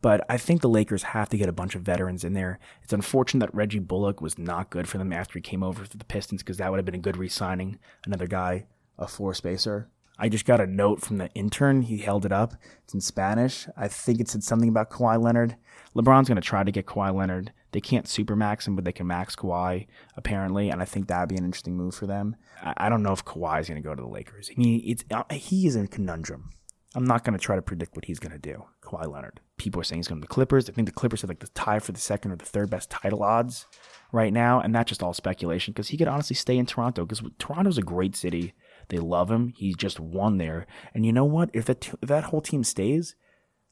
But 0.00 0.24
I 0.28 0.36
think 0.36 0.60
the 0.60 0.68
Lakers 0.68 1.02
have 1.02 1.28
to 1.30 1.36
get 1.36 1.48
a 1.48 1.52
bunch 1.52 1.74
of 1.74 1.82
veterans 1.82 2.22
in 2.22 2.32
there. 2.32 2.60
It's 2.82 2.92
unfortunate 2.92 3.46
that 3.46 3.54
Reggie 3.54 3.80
Bullock 3.80 4.20
was 4.20 4.38
not 4.38 4.70
good 4.70 4.88
for 4.88 4.98
them 4.98 5.12
after 5.12 5.38
he 5.38 5.42
came 5.42 5.62
over 5.62 5.84
to 5.84 5.98
the 5.98 6.04
Pistons 6.04 6.42
because 6.42 6.58
that 6.58 6.70
would 6.70 6.78
have 6.78 6.84
been 6.84 6.94
a 6.94 6.98
good 6.98 7.16
re 7.16 7.28
signing. 7.28 7.78
Another 8.06 8.26
guy, 8.26 8.66
a 8.98 9.08
floor 9.08 9.34
spacer. 9.34 9.88
I 10.20 10.28
just 10.28 10.44
got 10.44 10.60
a 10.60 10.66
note 10.66 11.00
from 11.00 11.18
the 11.18 11.32
intern. 11.34 11.82
He 11.82 11.98
held 11.98 12.26
it 12.26 12.32
up. 12.32 12.54
It's 12.82 12.94
in 12.94 13.00
Spanish. 13.00 13.68
I 13.76 13.86
think 13.86 14.20
it 14.20 14.28
said 14.28 14.42
something 14.42 14.68
about 14.68 14.90
Kawhi 14.90 15.22
Leonard. 15.22 15.56
LeBron's 15.94 16.28
going 16.28 16.36
to 16.36 16.42
try 16.42 16.64
to 16.64 16.72
get 16.72 16.86
Kawhi 16.86 17.14
Leonard. 17.14 17.52
They 17.70 17.80
can't 17.80 18.08
super 18.08 18.34
max 18.34 18.66
him, 18.66 18.74
but 18.74 18.84
they 18.84 18.92
can 18.92 19.06
max 19.06 19.36
Kawhi, 19.36 19.86
apparently. 20.16 20.70
And 20.70 20.82
I 20.82 20.84
think 20.84 21.06
that'd 21.06 21.28
be 21.28 21.36
an 21.36 21.44
interesting 21.44 21.76
move 21.76 21.94
for 21.94 22.06
them. 22.06 22.34
I, 22.62 22.88
don't 22.88 23.02
know 23.02 23.12
if 23.12 23.24
Kawhi 23.24 23.60
is 23.60 23.68
going 23.68 23.80
to 23.80 23.88
go 23.88 23.94
to 23.94 24.02
the 24.02 24.08
Lakers. 24.08 24.50
I 24.50 24.58
mean, 24.58 24.82
it's, 24.84 25.04
uh, 25.10 25.22
he 25.30 25.66
is 25.68 25.76
a 25.76 25.86
conundrum. 25.86 26.50
I'm 26.94 27.04
not 27.04 27.22
going 27.22 27.38
to 27.38 27.44
try 27.44 27.54
to 27.54 27.62
predict 27.62 27.94
what 27.94 28.06
he's 28.06 28.18
going 28.18 28.32
to 28.32 28.38
do, 28.38 28.64
Kawhi 28.88 29.10
Leonard. 29.10 29.40
People 29.56 29.80
are 29.80 29.84
saying 29.84 29.98
he's 29.98 30.08
going 30.08 30.20
to 30.20 30.26
the 30.26 30.32
Clippers. 30.32 30.68
I 30.68 30.72
think 30.72 30.86
the 30.86 30.92
Clippers 30.92 31.20
have 31.22 31.30
like 31.30 31.40
the 31.40 31.48
tie 31.48 31.78
for 31.78 31.92
the 31.92 32.00
second 32.00 32.32
or 32.32 32.36
the 32.36 32.44
third 32.44 32.70
best 32.70 32.90
title 32.90 33.22
odds 33.22 33.66
right 34.12 34.32
now, 34.32 34.60
and 34.60 34.74
that's 34.74 34.88
just 34.88 35.02
all 35.02 35.12
speculation 35.12 35.72
because 35.72 35.88
he 35.88 35.96
could 35.96 36.08
honestly 36.08 36.36
stay 36.36 36.56
in 36.56 36.66
Toronto 36.66 37.04
because 37.04 37.22
Toronto's 37.38 37.78
a 37.78 37.82
great 37.82 38.16
city. 38.16 38.54
They 38.88 38.98
love 38.98 39.30
him. 39.30 39.52
He's 39.56 39.76
just 39.76 40.00
won 40.00 40.38
there, 40.38 40.66
and 40.94 41.04
you 41.04 41.12
know 41.12 41.24
what? 41.24 41.50
If 41.52 41.66
that 41.66 41.88
if 42.00 42.08
that 42.08 42.24
whole 42.24 42.40
team 42.40 42.64
stays, 42.64 43.14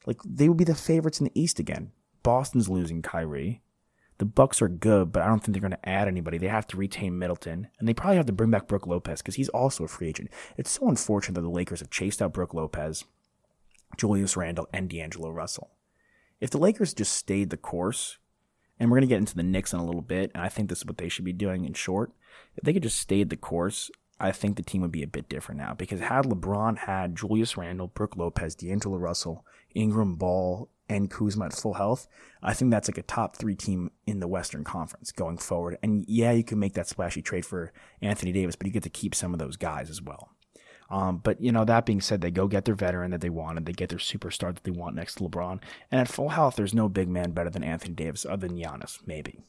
like 0.04 0.20
they 0.25 0.49
would 0.49 0.58
be 0.58 0.64
the 0.64 0.75
favorites 0.75 1.20
in 1.20 1.25
the 1.25 1.40
East 1.40 1.58
again. 1.58 1.92
Boston's 2.23 2.68
losing 2.68 3.02
Kyrie. 3.02 3.62
The 4.18 4.25
Bucks 4.25 4.62
are 4.62 4.68
good, 4.68 5.12
but 5.12 5.23
I 5.23 5.26
don't 5.26 5.40
think 5.40 5.52
they're 5.52 5.61
going 5.61 5.73
to 5.73 5.88
add 5.88 6.08
anybody. 6.08 6.38
They 6.38 6.49
have 6.49 6.66
to 6.68 6.76
retain 6.76 7.18
Middleton, 7.18 7.68
and 7.78 7.87
they 7.87 7.92
probably 7.92 8.16
have 8.16 8.26
to 8.26 8.32
bring 8.32 8.50
back 8.50 8.66
Brook 8.66 8.87
Lopez 8.87 9.20
because 9.20 9.35
he's 9.35 9.50
also 9.50 9.85
a 9.85 9.88
free 9.88 10.08
agent. 10.08 10.30
It's 10.56 10.70
so 10.70 10.88
unfortunate 10.88 11.35
that 11.35 11.42
the 11.42 11.50
Lakers 11.50 11.80
have 11.80 11.90
chased 11.90 12.23
out 12.23 12.32
Brook 12.32 12.54
Lopez, 12.54 13.04
Julius 13.96 14.36
Randle, 14.36 14.68
and 14.72 14.88
D'Angelo 14.88 15.30
Russell. 15.30 15.70
If 16.40 16.50
the 16.50 16.58
Lakers 16.58 16.94
just 16.94 17.12
stayed 17.12 17.50
the 17.50 17.56
course, 17.56 18.18
and 18.78 18.90
we're 18.90 18.98
going 18.98 19.08
to 19.08 19.12
get 19.14 19.18
into 19.18 19.36
the 19.36 19.42
Knicks 19.42 19.72
in 19.72 19.78
a 19.78 19.84
little 19.84 20.02
bit, 20.02 20.30
and 20.34 20.42
I 20.42 20.48
think 20.48 20.68
this 20.68 20.78
is 20.78 20.86
what 20.86 20.98
they 20.98 21.08
should 21.08 21.24
be 21.24 21.32
doing 21.32 21.64
in 21.64 21.72
short. 21.72 22.12
If 22.56 22.64
they 22.64 22.72
could 22.72 22.82
just 22.82 23.00
stayed 23.00 23.30
the 23.30 23.36
course, 23.36 23.90
I 24.20 24.32
think 24.32 24.56
the 24.56 24.62
team 24.62 24.82
would 24.82 24.92
be 24.92 25.02
a 25.02 25.08
bit 25.08 25.28
different 25.28 25.60
now 25.60 25.74
because 25.74 26.00
had 26.00 26.24
LeBron 26.24 26.78
had 26.78 27.16
Julius 27.16 27.56
Randle, 27.56 27.88
Brook 27.88 28.16
Lopez, 28.16 28.54
D'Angelo 28.54 28.96
Russell, 28.96 29.44
Ingram 29.74 30.16
Ball, 30.16 30.68
and 30.88 31.10
Kuzma 31.10 31.46
at 31.46 31.52
full 31.52 31.74
health, 31.74 32.06
I 32.42 32.54
think 32.54 32.70
that's 32.70 32.88
like 32.88 32.98
a 32.98 33.02
top 33.02 33.36
three 33.36 33.56
team 33.56 33.90
in 34.06 34.20
the 34.20 34.28
Western 34.28 34.64
Conference 34.64 35.10
going 35.12 35.38
forward. 35.38 35.78
And 35.82 36.04
yeah, 36.06 36.32
you 36.32 36.44
can 36.44 36.58
make 36.58 36.74
that 36.74 36.88
splashy 36.88 37.22
trade 37.22 37.44
for 37.44 37.72
Anthony 38.00 38.32
Davis, 38.32 38.56
but 38.56 38.66
you 38.66 38.72
get 38.72 38.84
to 38.84 38.90
keep 38.90 39.14
some 39.14 39.32
of 39.32 39.38
those 39.38 39.56
guys 39.56 39.90
as 39.90 40.00
well. 40.00 40.30
Um, 40.88 41.18
but 41.18 41.40
you 41.40 41.52
know, 41.52 41.64
that 41.64 41.86
being 41.86 42.00
said, 42.00 42.20
they 42.20 42.30
go 42.30 42.46
get 42.46 42.64
their 42.64 42.74
veteran 42.74 43.10
that 43.10 43.20
they 43.20 43.30
want, 43.30 43.58
and 43.58 43.66
they 43.66 43.72
get 43.72 43.88
their 43.88 43.98
superstar 43.98 44.54
that 44.54 44.64
they 44.64 44.70
want 44.70 44.94
next 44.96 45.16
to 45.16 45.24
LeBron. 45.24 45.60
And 45.90 46.00
at 46.00 46.08
full 46.08 46.30
health, 46.30 46.56
there's 46.56 46.74
no 46.74 46.88
big 46.88 47.08
man 47.08 47.32
better 47.32 47.50
than 47.50 47.64
Anthony 47.64 47.94
Davis, 47.94 48.24
other 48.24 48.48
than 48.48 48.58
Giannis, 48.58 48.98
maybe. 49.06 49.40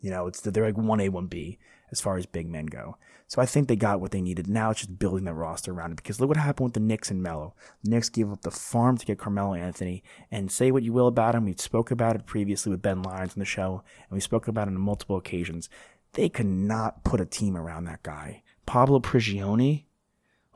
You 0.00 0.10
know, 0.10 0.26
it's 0.26 0.40
they're 0.40 0.66
like 0.66 0.76
one 0.76 1.00
A, 1.00 1.08
one 1.08 1.26
B 1.26 1.58
as 1.90 2.00
far 2.00 2.16
as 2.16 2.26
big 2.26 2.48
men 2.48 2.66
go. 2.66 2.96
So 3.26 3.40
I 3.40 3.46
think 3.46 3.68
they 3.68 3.76
got 3.76 4.00
what 4.00 4.10
they 4.10 4.20
needed. 4.20 4.48
Now 4.48 4.70
it's 4.70 4.80
just 4.80 4.98
building 4.98 5.24
the 5.24 5.32
roster 5.32 5.72
around 5.72 5.92
it. 5.92 5.96
Because 5.96 6.20
look 6.20 6.28
what 6.28 6.36
happened 6.36 6.64
with 6.64 6.74
the 6.74 6.80
Knicks 6.80 7.10
and 7.10 7.22
Melo. 7.22 7.54
The 7.82 7.90
Knicks 7.90 8.08
gave 8.08 8.30
up 8.30 8.42
the 8.42 8.50
farm 8.50 8.98
to 8.98 9.06
get 9.06 9.18
Carmelo 9.18 9.54
Anthony. 9.54 10.02
And 10.30 10.50
say 10.50 10.70
what 10.70 10.82
you 10.82 10.92
will 10.92 11.06
about 11.06 11.34
him, 11.34 11.44
we 11.44 11.54
spoke 11.56 11.90
about 11.90 12.16
it 12.16 12.26
previously 12.26 12.70
with 12.70 12.82
Ben 12.82 13.02
Lyons 13.02 13.34
on 13.34 13.38
the 13.40 13.44
show, 13.44 13.82
and 14.08 14.14
we 14.14 14.20
spoke 14.20 14.46
about 14.46 14.68
it 14.68 14.72
on 14.72 14.80
multiple 14.80 15.16
occasions. 15.16 15.70
They 16.12 16.28
could 16.28 16.46
not 16.46 17.02
put 17.04 17.20
a 17.20 17.26
team 17.26 17.56
around 17.56 17.84
that 17.84 18.02
guy. 18.02 18.42
Pablo 18.66 19.00
Prigioni 19.00 19.84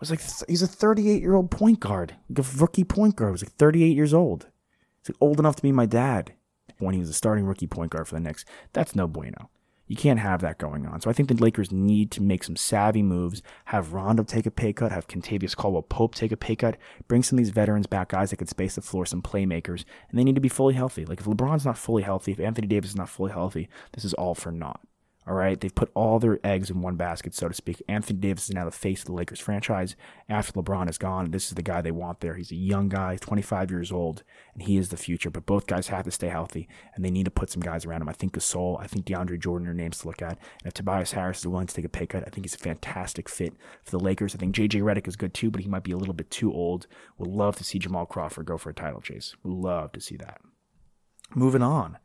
was 0.00 0.10
like 0.10 0.20
he's 0.48 0.62
a 0.62 0.66
38 0.66 1.20
year 1.22 1.34
old 1.34 1.50
point 1.50 1.80
guard, 1.80 2.16
like 2.28 2.46
a 2.46 2.58
rookie 2.58 2.84
point 2.84 3.16
guard. 3.16 3.30
He 3.30 3.32
was 3.32 3.44
like 3.44 3.52
38 3.52 3.96
years 3.96 4.14
old. 4.14 4.46
He's 5.00 5.10
like 5.10 5.18
old 5.20 5.38
enough 5.38 5.56
to 5.56 5.62
be 5.62 5.72
my 5.72 5.86
dad 5.86 6.32
when 6.78 6.94
he 6.94 7.00
was 7.00 7.10
a 7.10 7.14
starting 7.14 7.44
rookie 7.44 7.66
point 7.66 7.90
guard 7.90 8.08
for 8.08 8.14
the 8.14 8.20
Knicks. 8.20 8.44
That's 8.72 8.94
no 8.94 9.06
bueno. 9.06 9.50
You 9.88 9.96
can't 9.96 10.20
have 10.20 10.42
that 10.42 10.58
going 10.58 10.86
on. 10.86 11.00
So 11.00 11.08
I 11.08 11.14
think 11.14 11.30
the 11.30 11.34
Lakers 11.34 11.72
need 11.72 12.10
to 12.12 12.22
make 12.22 12.44
some 12.44 12.56
savvy 12.56 13.02
moves, 13.02 13.42
have 13.66 13.94
Rondo 13.94 14.22
take 14.22 14.44
a 14.44 14.50
pay 14.50 14.74
cut, 14.74 14.92
have 14.92 15.08
Kentavious 15.08 15.56
Caldwell 15.56 15.82
Pope 15.82 16.14
take 16.14 16.30
a 16.30 16.36
pay 16.36 16.54
cut, 16.56 16.76
bring 17.08 17.22
some 17.22 17.38
of 17.38 17.44
these 17.44 17.54
veterans 17.54 17.86
back, 17.86 18.10
guys 18.10 18.28
that 18.28 18.36
could 18.36 18.50
space 18.50 18.74
the 18.74 18.82
floor, 18.82 19.06
some 19.06 19.22
playmakers, 19.22 19.84
and 20.10 20.18
they 20.18 20.24
need 20.24 20.34
to 20.34 20.42
be 20.42 20.50
fully 20.50 20.74
healthy. 20.74 21.06
Like 21.06 21.20
if 21.20 21.26
LeBron's 21.26 21.64
not 21.64 21.78
fully 21.78 22.02
healthy, 22.02 22.32
if 22.32 22.40
Anthony 22.40 22.66
Davis 22.66 22.90
is 22.90 22.96
not 22.96 23.08
fully 23.08 23.32
healthy, 23.32 23.70
this 23.92 24.04
is 24.04 24.12
all 24.14 24.34
for 24.34 24.52
naught. 24.52 24.80
All 25.28 25.34
right, 25.34 25.60
they've 25.60 25.74
put 25.74 25.90
all 25.92 26.18
their 26.18 26.40
eggs 26.42 26.70
in 26.70 26.80
one 26.80 26.96
basket, 26.96 27.34
so 27.34 27.48
to 27.48 27.54
speak. 27.54 27.82
Anthony 27.86 28.18
Davis 28.18 28.48
is 28.48 28.54
now 28.54 28.64
the 28.64 28.70
face 28.70 29.00
of 29.00 29.06
the 29.06 29.12
Lakers 29.12 29.40
franchise. 29.40 29.94
After 30.26 30.54
LeBron 30.54 30.88
is 30.88 30.96
gone, 30.96 31.32
this 31.32 31.48
is 31.48 31.54
the 31.54 31.62
guy 31.62 31.82
they 31.82 31.90
want 31.90 32.20
there. 32.20 32.34
He's 32.34 32.50
a 32.50 32.56
young 32.56 32.88
guy, 32.88 33.16
25 33.16 33.70
years 33.70 33.92
old, 33.92 34.22
and 34.54 34.62
he 34.62 34.78
is 34.78 34.88
the 34.88 34.96
future. 34.96 35.28
But 35.28 35.44
both 35.44 35.66
guys 35.66 35.88
have 35.88 36.06
to 36.06 36.10
stay 36.10 36.28
healthy, 36.28 36.66
and 36.94 37.04
they 37.04 37.10
need 37.10 37.26
to 37.26 37.30
put 37.30 37.50
some 37.50 37.60
guys 37.60 37.84
around 37.84 38.00
him. 38.00 38.08
I 38.08 38.14
think 38.14 38.32
Gasol, 38.32 38.80
I 38.80 38.86
think 38.86 39.04
DeAndre 39.04 39.38
Jordan 39.38 39.68
are 39.68 39.74
names 39.74 39.98
to 39.98 40.06
look 40.06 40.22
at. 40.22 40.38
And 40.60 40.66
if 40.66 40.72
Tobias 40.72 41.12
Harris 41.12 41.40
is 41.40 41.46
willing 41.46 41.66
to 41.66 41.74
take 41.74 41.84
a 41.84 41.90
pay 41.90 42.06
cut, 42.06 42.24
I 42.26 42.30
think 42.30 42.46
he's 42.46 42.54
a 42.54 42.58
fantastic 42.58 43.28
fit 43.28 43.52
for 43.84 43.90
the 43.90 44.02
Lakers. 44.02 44.34
I 44.34 44.38
think 44.38 44.54
JJ 44.54 44.80
Redick 44.80 45.06
is 45.06 45.16
good 45.16 45.34
too, 45.34 45.50
but 45.50 45.60
he 45.60 45.68
might 45.68 45.84
be 45.84 45.92
a 45.92 45.98
little 45.98 46.14
bit 46.14 46.30
too 46.30 46.50
old. 46.50 46.86
Would 47.18 47.28
love 47.28 47.56
to 47.56 47.64
see 47.64 47.78
Jamal 47.78 48.06
Crawford 48.06 48.46
go 48.46 48.56
for 48.56 48.70
a 48.70 48.74
title 48.74 49.02
chase. 49.02 49.36
Would 49.42 49.52
love 49.52 49.92
to 49.92 50.00
see 50.00 50.16
that. 50.16 50.40
Moving 51.34 51.62
on 51.62 51.98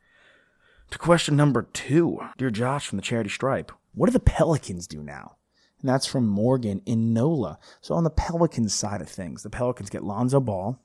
to 0.90 0.98
question 0.98 1.36
number 1.36 1.62
two. 1.62 2.20
Dear 2.38 2.50
Josh 2.50 2.86
from 2.86 2.96
the 2.96 3.02
Charity 3.02 3.30
Stripe, 3.30 3.72
what 3.94 4.06
do 4.06 4.12
the 4.12 4.20
Pelicans 4.20 4.86
do 4.86 5.02
now? 5.02 5.36
And 5.80 5.88
that's 5.88 6.06
from 6.06 6.26
Morgan 6.26 6.80
in 6.86 7.12
NOLA. 7.12 7.58
So 7.80 7.94
on 7.94 8.04
the 8.04 8.10
Pelicans 8.10 8.74
side 8.74 9.00
of 9.00 9.08
things, 9.08 9.42
the 9.42 9.50
Pelicans 9.50 9.90
get 9.90 10.04
Lonzo 10.04 10.40
Ball, 10.40 10.80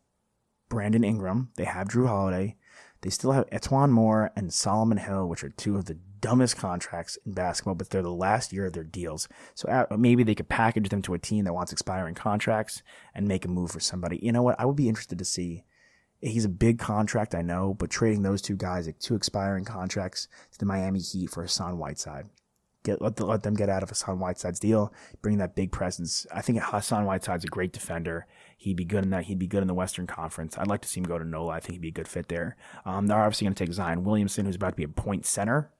Brandon 0.67 1.03
Ingram, 1.03 1.49
they 1.55 1.63
have 1.63 1.87
Jrue 1.87 2.07
Holiday, 2.07 2.57
they 3.01 3.09
still 3.09 3.31
have 3.31 3.49
E'Twaun 3.49 3.91
Moore 3.91 4.31
and 4.35 4.53
Solomon 4.53 4.97
Hill, 4.97 5.27
which 5.27 5.43
are 5.43 5.49
two 5.49 5.77
of 5.77 5.85
the 5.85 5.97
dumbest 6.19 6.57
contracts 6.57 7.17
in 7.25 7.31
basketball, 7.31 7.75
but 7.75 7.89
they're 7.89 8.01
the 8.01 8.11
last 8.11 8.51
year 8.51 8.65
of 8.65 8.73
their 8.73 8.83
deals. 8.83 9.29
So 9.55 9.69
uh, 9.69 9.95
maybe 9.97 10.23
they 10.23 10.35
could 10.35 10.49
package 10.49 10.89
them 10.89 11.01
to 11.03 11.13
a 11.13 11.19
team 11.19 11.45
that 11.45 11.53
wants 11.53 11.71
expiring 11.71 12.15
contracts 12.15 12.83
and 13.15 13.27
make 13.27 13.45
a 13.45 13.47
move 13.47 13.71
for 13.71 13.79
somebody. 13.79 14.19
You 14.21 14.33
know 14.33 14.43
what? 14.43 14.59
I 14.59 14.65
would 14.65 14.75
be 14.75 14.89
interested 14.89 15.17
to 15.19 15.25
see 15.25 15.63
He's 16.21 16.45
a 16.45 16.49
big 16.49 16.79
contract, 16.79 17.33
I 17.33 17.41
know, 17.41 17.73
but 17.73 17.89
trading 17.89 18.23
those 18.23 18.41
two 18.41 18.55
guys, 18.55 18.85
like 18.87 18.99
two 18.99 19.15
expiring 19.15 19.63
contracts 19.63 20.27
to 20.51 20.59
the 20.59 20.65
Miami 20.65 20.99
Heat 20.99 21.29
for 21.29 21.43
Hassan 21.43 21.77
Whiteside. 21.77 22.27
Get 22.83 23.01
let, 23.01 23.17
the, 23.17 23.25
let 23.25 23.43
them 23.43 23.55
get 23.55 23.69
out 23.69 23.83
of 23.83 23.89
Hassan 23.89 24.19
Whiteside's 24.19 24.59
deal, 24.59 24.93
bring 25.21 25.37
that 25.37 25.55
big 25.55 25.71
presence. 25.71 26.25
I 26.33 26.41
think 26.41 26.61
Hassan 26.61 27.05
Whiteside's 27.05 27.43
a 27.43 27.47
great 27.47 27.73
defender. 27.73 28.25
He'd 28.57 28.77
be 28.77 28.85
good 28.85 29.03
in 29.03 29.09
that. 29.11 29.25
He'd 29.25 29.39
be 29.39 29.47
good 29.47 29.61
in 29.61 29.67
the 29.67 29.73
Western 29.73 30.07
Conference. 30.07 30.57
I'd 30.57 30.67
like 30.67 30.81
to 30.81 30.87
see 30.87 30.99
him 30.99 31.05
go 31.05 31.19
to 31.19 31.25
NOLA. 31.25 31.53
I 31.53 31.59
think 31.59 31.73
he'd 31.73 31.81
be 31.81 31.89
a 31.89 31.91
good 31.91 32.07
fit 32.07 32.29
there. 32.29 32.55
Um, 32.85 33.07
they're 33.07 33.21
obviously 33.21 33.45
going 33.45 33.55
to 33.55 33.65
take 33.65 33.73
Zion 33.73 34.03
Williamson, 34.03 34.45
who's 34.45 34.55
about 34.55 34.71
to 34.71 34.75
be 34.77 34.83
a 34.83 34.89
point 34.89 35.25
center. 35.25 35.71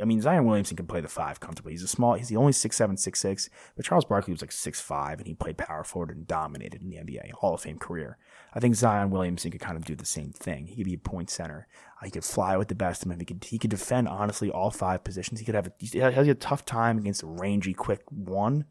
I 0.00 0.04
mean, 0.04 0.20
Zion 0.20 0.46
Williamson 0.46 0.76
can 0.76 0.86
play 0.86 1.00
the 1.00 1.08
five 1.08 1.40
comfortably. 1.40 1.72
He's 1.72 1.82
a 1.82 1.88
small, 1.88 2.14
he's 2.14 2.28
the 2.28 2.36
only 2.36 2.52
six 2.52 2.76
seven, 2.76 2.96
six 2.96 3.20
six. 3.20 3.48
But 3.76 3.84
Charles 3.84 4.04
Barkley 4.04 4.32
was 4.32 4.40
like 4.40 4.52
six 4.52 4.80
five, 4.80 5.18
and 5.18 5.26
he 5.26 5.34
played 5.34 5.58
power 5.58 5.84
forward 5.84 6.10
and 6.10 6.26
dominated 6.26 6.82
in 6.82 6.90
the 6.90 6.96
NBA, 6.96 7.32
Hall 7.32 7.54
of 7.54 7.60
Fame 7.60 7.78
career. 7.78 8.18
I 8.54 8.60
think 8.60 8.74
Zion 8.74 9.10
Williamson 9.10 9.50
could 9.50 9.60
kind 9.60 9.76
of 9.76 9.84
do 9.84 9.94
the 9.94 10.06
same 10.06 10.32
thing. 10.32 10.66
He 10.66 10.76
could 10.76 10.86
be 10.86 10.94
a 10.94 10.98
point 10.98 11.30
center. 11.30 11.68
Uh, 12.00 12.06
he 12.06 12.10
could 12.10 12.24
fly 12.24 12.56
with 12.56 12.68
the 12.68 12.74
best 12.74 13.02
of 13.02 13.08
them. 13.08 13.18
He 13.18 13.26
could 13.26 13.44
he 13.44 13.58
could 13.58 13.70
defend 13.70 14.08
honestly 14.08 14.50
all 14.50 14.70
five 14.70 15.04
positions. 15.04 15.40
He 15.40 15.46
could 15.46 15.54
have 15.54 15.68
a, 15.68 15.72
he 15.78 15.98
has 15.98 16.28
a 16.28 16.34
tough 16.34 16.64
time 16.64 16.98
against 16.98 17.22
a 17.22 17.26
rangy, 17.26 17.74
quick 17.74 18.02
one. 18.10 18.64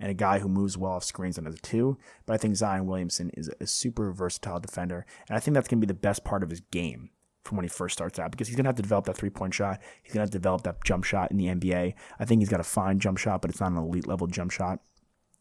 And 0.00 0.10
a 0.10 0.14
guy 0.14 0.40
who 0.40 0.48
moves 0.48 0.76
well 0.76 0.94
off 0.94 1.04
screens 1.04 1.38
on 1.38 1.44
the 1.44 1.52
two, 1.52 1.98
but 2.26 2.34
I 2.34 2.36
think 2.36 2.56
Zion 2.56 2.86
Williamson 2.86 3.30
is 3.34 3.48
a 3.60 3.66
super 3.66 4.10
versatile 4.10 4.58
defender, 4.58 5.06
and 5.28 5.36
I 5.36 5.40
think 5.40 5.54
that's 5.54 5.68
going 5.68 5.80
to 5.80 5.86
be 5.86 5.88
the 5.88 5.94
best 5.94 6.24
part 6.24 6.42
of 6.42 6.50
his 6.50 6.58
game 6.58 7.10
from 7.44 7.56
when 7.56 7.64
he 7.64 7.68
first 7.68 7.92
starts 7.92 8.18
out 8.18 8.30
because 8.30 8.48
he's 8.48 8.56
going 8.56 8.64
to 8.64 8.68
have 8.68 8.76
to 8.76 8.82
develop 8.82 9.04
that 9.06 9.16
three 9.16 9.30
point 9.30 9.54
shot. 9.54 9.80
He's 10.02 10.12
going 10.12 10.20
to 10.20 10.26
have 10.26 10.30
to 10.30 10.38
develop 10.38 10.62
that 10.62 10.82
jump 10.84 11.04
shot 11.04 11.30
in 11.30 11.36
the 11.36 11.46
NBA. 11.46 11.94
I 12.18 12.24
think 12.24 12.40
he's 12.40 12.48
got 12.48 12.60
a 12.60 12.64
fine 12.64 12.98
jump 12.98 13.18
shot, 13.18 13.42
but 13.42 13.50
it's 13.50 13.60
not 13.60 13.72
an 13.72 13.78
elite 13.78 14.06
level 14.06 14.26
jump 14.26 14.50
shot. 14.50 14.80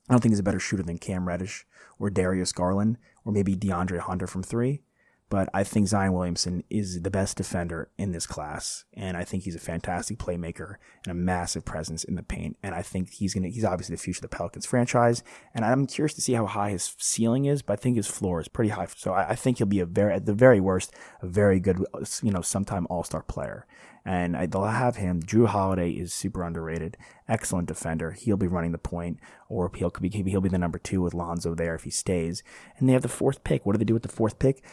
I 0.09 0.13
don't 0.13 0.19
think 0.19 0.33
he's 0.33 0.39
a 0.39 0.43
better 0.43 0.59
shooter 0.59 0.83
than 0.83 0.97
Cam 0.97 1.27
Reddish 1.27 1.65
or 1.97 2.09
Darius 2.09 2.51
Garland 2.51 2.97
or 3.23 3.31
maybe 3.31 3.55
DeAndre 3.55 3.99
Hunter 3.99 4.27
from 4.27 4.43
three. 4.43 4.81
But 5.29 5.49
I 5.53 5.63
think 5.63 5.87
Zion 5.87 6.13
Williamson 6.13 6.63
is 6.69 7.01
the 7.01 7.09
best 7.09 7.37
defender 7.37 7.89
in 7.97 8.11
this 8.11 8.27
class, 8.27 8.85
and 8.93 9.17
I 9.17 9.23
think 9.23 9.43
he's 9.43 9.55
a 9.55 9.59
fantastic 9.59 10.19
playmaker 10.19 10.75
and 11.05 11.11
a 11.11 11.15
massive 11.15 11.65
presence 11.65 12.03
in 12.03 12.15
the 12.15 12.23
paint. 12.23 12.57
And 12.61 12.75
I 12.75 12.81
think 12.81 13.11
he's 13.11 13.33
gonna 13.33 13.49
he's 13.49 13.65
obviously 13.65 13.95
the 13.95 14.01
future 14.01 14.19
of 14.19 14.29
the 14.29 14.35
Pelicans 14.35 14.65
franchise. 14.65 15.23
And 15.55 15.65
I'm 15.65 15.87
curious 15.87 16.13
to 16.15 16.21
see 16.21 16.33
how 16.33 16.45
high 16.45 16.69
his 16.69 16.95
ceiling 16.99 17.45
is, 17.45 17.61
but 17.61 17.73
I 17.73 17.75
think 17.77 17.95
his 17.95 18.07
floor 18.07 18.39
is 18.39 18.47
pretty 18.47 18.69
high. 18.69 18.87
So 18.95 19.13
I, 19.13 19.29
I 19.29 19.35
think 19.35 19.57
he'll 19.57 19.67
be 19.67 19.79
a 19.79 19.85
very 19.85 20.13
at 20.13 20.25
the 20.25 20.33
very 20.33 20.59
worst 20.59 20.93
a 21.21 21.27
very 21.27 21.59
good 21.59 21.83
you 22.21 22.31
know 22.31 22.41
sometime 22.41 22.85
All 22.89 23.03
Star 23.03 23.23
player 23.23 23.65
and 24.05 24.35
I, 24.35 24.45
they'll 24.45 24.65
have 24.65 24.97
him. 24.97 25.21
Jrue 25.21 25.47
Holiday 25.47 25.91
is 25.91 26.13
super 26.13 26.43
underrated, 26.43 26.97
excellent 27.27 27.67
defender. 27.67 28.11
He'll 28.11 28.37
be 28.37 28.47
running 28.47 28.71
the 28.71 28.77
point, 28.77 29.19
or 29.47 29.71
he'll 29.75 29.91
be 29.91 30.09
he'll 30.09 30.41
be 30.41 30.49
the 30.49 30.57
number 30.57 30.79
two 30.79 31.01
with 31.01 31.13
Lonzo 31.13 31.55
there 31.55 31.75
if 31.75 31.83
he 31.83 31.89
stays. 31.89 32.43
And 32.77 32.87
they 32.87 32.93
have 32.93 33.01
the 33.01 33.07
fourth 33.07 33.43
pick. 33.43 33.65
What 33.65 33.73
do 33.73 33.77
they 33.77 33.85
do 33.85 33.93
with 33.93 34.03
the 34.03 34.09
fourth 34.09 34.39
pick? 34.39 34.63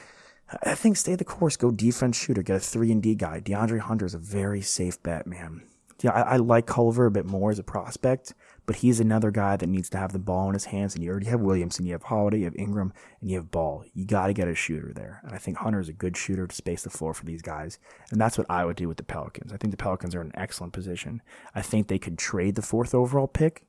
I 0.63 0.75
think 0.75 0.97
stay 0.97 1.15
the 1.15 1.25
course, 1.25 1.57
go 1.57 1.71
defense 1.71 2.17
shooter, 2.17 2.43
get 2.43 2.57
a 2.57 2.61
three 2.61 2.91
and 2.91 3.03
D 3.03 3.15
guy. 3.15 3.41
DeAndre 3.41 3.81
Hunter 3.81 4.07
is 4.07 4.15
a 4.15 4.19
very 4.19 4.61
safe 4.61 5.03
bet, 5.03 5.27
man. 5.27 5.63
Yeah, 6.03 6.13
I, 6.13 6.21
I, 6.21 6.37
like 6.37 6.67
Culver 6.67 7.05
a 7.07 7.11
bit 7.11 7.27
more 7.27 7.51
as 7.51 7.59
a 7.59 7.63
prospect, 7.63 8.33
but 8.65 8.77
he's 8.77 9.01
another 9.01 9.31
guy 9.31 9.57
that 9.57 9.67
needs 9.69 9.91
to 9.91 9.99
have 9.99 10.13
the 10.13 10.19
ball 10.19 10.49
in 10.49 10.55
his 10.55 10.67
hands. 10.67 10.95
And 10.95 11.05
you 11.05 11.11
already 11.11 11.27
have 11.27 11.41
Williamson, 11.41 11.85
you 11.85 11.93
have 11.93 12.05
Holiday, 12.05 12.39
you 12.39 12.45
have 12.45 12.57
Ingram, 12.57 12.95
and 13.21 13.29
you 13.29 13.37
have 13.37 13.51
Ball. 13.51 13.85
You 13.93 14.07
got 14.07 14.29
to 14.29 14.33
get 14.33 14.49
a 14.49 14.55
shooter 14.55 14.93
there. 14.95 15.21
And 15.25 15.35
I 15.35 15.39
think 15.39 15.59
Hunter 15.59 15.79
is 15.79 15.91
a 15.91 15.93
good 15.93 16.17
shooter 16.17 16.47
to 16.47 16.55
space 16.55 16.83
the 16.83 16.91
floor 16.91 17.13
for 17.13 17.27
these 17.27 17.43
guys. 17.43 17.79
And 18.11 18.19
that's 18.19 18.39
what 18.39 18.47
I 18.49 18.65
would 18.65 18.77
do 18.77 18.89
with 18.89 18.97
the 18.97 19.03
Pelicans. 19.03 19.53
I 19.53 19.59
think 19.59 19.73
the 19.73 19.77
Pelicans 19.77 20.15
are 20.15 20.23
in 20.23 20.29
an 20.29 20.39
excellent 20.39 20.73
position. 20.73 21.21
I 21.55 21.61
think 21.61 21.89
they 21.89 21.99
could 21.99 22.17
trade 22.17 22.55
the 22.55 22.63
fourth 22.63 22.95
overall 22.95 23.29
pick 23.29 23.67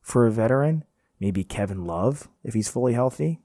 for 0.00 0.26
a 0.26 0.30
veteran, 0.30 0.84
maybe 1.20 1.44
Kevin 1.44 1.84
Love 1.84 2.28
if 2.42 2.54
he's 2.54 2.68
fully 2.68 2.94
healthy. 2.94 3.40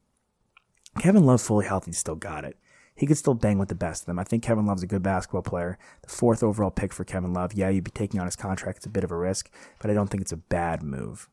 Kevin 0.97 1.25
Love 1.25 1.41
fully 1.41 1.65
healthy 1.65 1.91
still 1.91 2.15
got 2.15 2.45
it. 2.45 2.57
He 2.95 3.05
could 3.05 3.17
still 3.17 3.33
bang 3.33 3.57
with 3.57 3.69
the 3.69 3.75
best 3.75 4.03
of 4.03 4.05
them. 4.07 4.19
I 4.19 4.25
think 4.25 4.43
Kevin 4.43 4.65
Love's 4.65 4.83
a 4.83 4.87
good 4.87 5.03
basketball 5.03 5.41
player. 5.41 5.77
The 6.01 6.09
fourth 6.09 6.43
overall 6.43 6.71
pick 6.71 6.91
for 6.91 7.05
Kevin 7.05 7.31
Love. 7.31 7.53
Yeah, 7.53 7.69
you'd 7.69 7.85
be 7.85 7.91
taking 7.91 8.19
on 8.19 8.25
his 8.25 8.35
contract. 8.35 8.77
It's 8.77 8.85
a 8.85 8.89
bit 8.89 9.05
of 9.05 9.11
a 9.11 9.15
risk, 9.15 9.49
but 9.79 9.89
I 9.89 9.93
don't 9.93 10.07
think 10.07 10.21
it's 10.21 10.33
a 10.33 10.37
bad 10.37 10.83
move. 10.83 11.29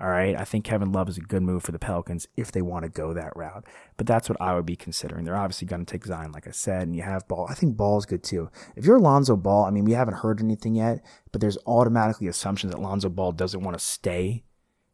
All 0.00 0.08
right. 0.08 0.34
I 0.34 0.44
think 0.44 0.64
Kevin 0.64 0.92
Love 0.92 1.10
is 1.10 1.18
a 1.18 1.20
good 1.20 1.42
move 1.42 1.62
for 1.62 1.72
the 1.72 1.78
Pelicans 1.78 2.26
if 2.34 2.50
they 2.50 2.62
want 2.62 2.84
to 2.84 2.88
go 2.88 3.12
that 3.12 3.36
route. 3.36 3.66
But 3.98 4.06
that's 4.06 4.30
what 4.30 4.40
I 4.40 4.54
would 4.54 4.64
be 4.64 4.74
considering. 4.74 5.24
They're 5.24 5.36
obviously 5.36 5.68
going 5.68 5.84
to 5.84 5.92
take 5.92 6.06
Zion, 6.06 6.32
like 6.32 6.48
I 6.48 6.52
said, 6.52 6.82
and 6.84 6.96
you 6.96 7.02
have 7.02 7.28
Ball. 7.28 7.46
I 7.50 7.54
think 7.54 7.76
Ball's 7.76 8.06
good 8.06 8.22
too. 8.22 8.50
If 8.76 8.86
you're 8.86 8.98
Lonzo 8.98 9.36
Ball, 9.36 9.66
I 9.66 9.70
mean, 9.70 9.84
we 9.84 9.92
haven't 9.92 10.14
heard 10.14 10.40
anything 10.40 10.74
yet, 10.74 11.04
but 11.32 11.42
there's 11.42 11.58
automatically 11.66 12.28
assumptions 12.28 12.72
that 12.72 12.80
Lonzo 12.80 13.10
Ball 13.10 13.32
doesn't 13.32 13.62
want 13.62 13.78
to 13.78 13.84
stay 13.84 14.42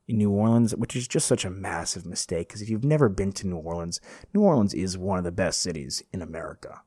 in 0.08 0.18
New 0.18 0.30
Orleans, 0.30 0.74
which 0.74 0.94
is 0.94 1.08
just 1.08 1.26
such 1.26 1.44
a 1.44 1.50
massive 1.50 2.06
mistake. 2.06 2.48
Because 2.48 2.62
if 2.62 2.68
you've 2.68 2.84
never 2.84 3.08
been 3.08 3.32
to 3.32 3.46
New 3.46 3.56
Orleans, 3.56 4.00
New 4.32 4.42
Orleans 4.42 4.74
is 4.74 4.96
one 4.96 5.18
of 5.18 5.24
the 5.24 5.32
best 5.32 5.60
cities 5.60 6.02
in 6.12 6.22
America. 6.22 6.82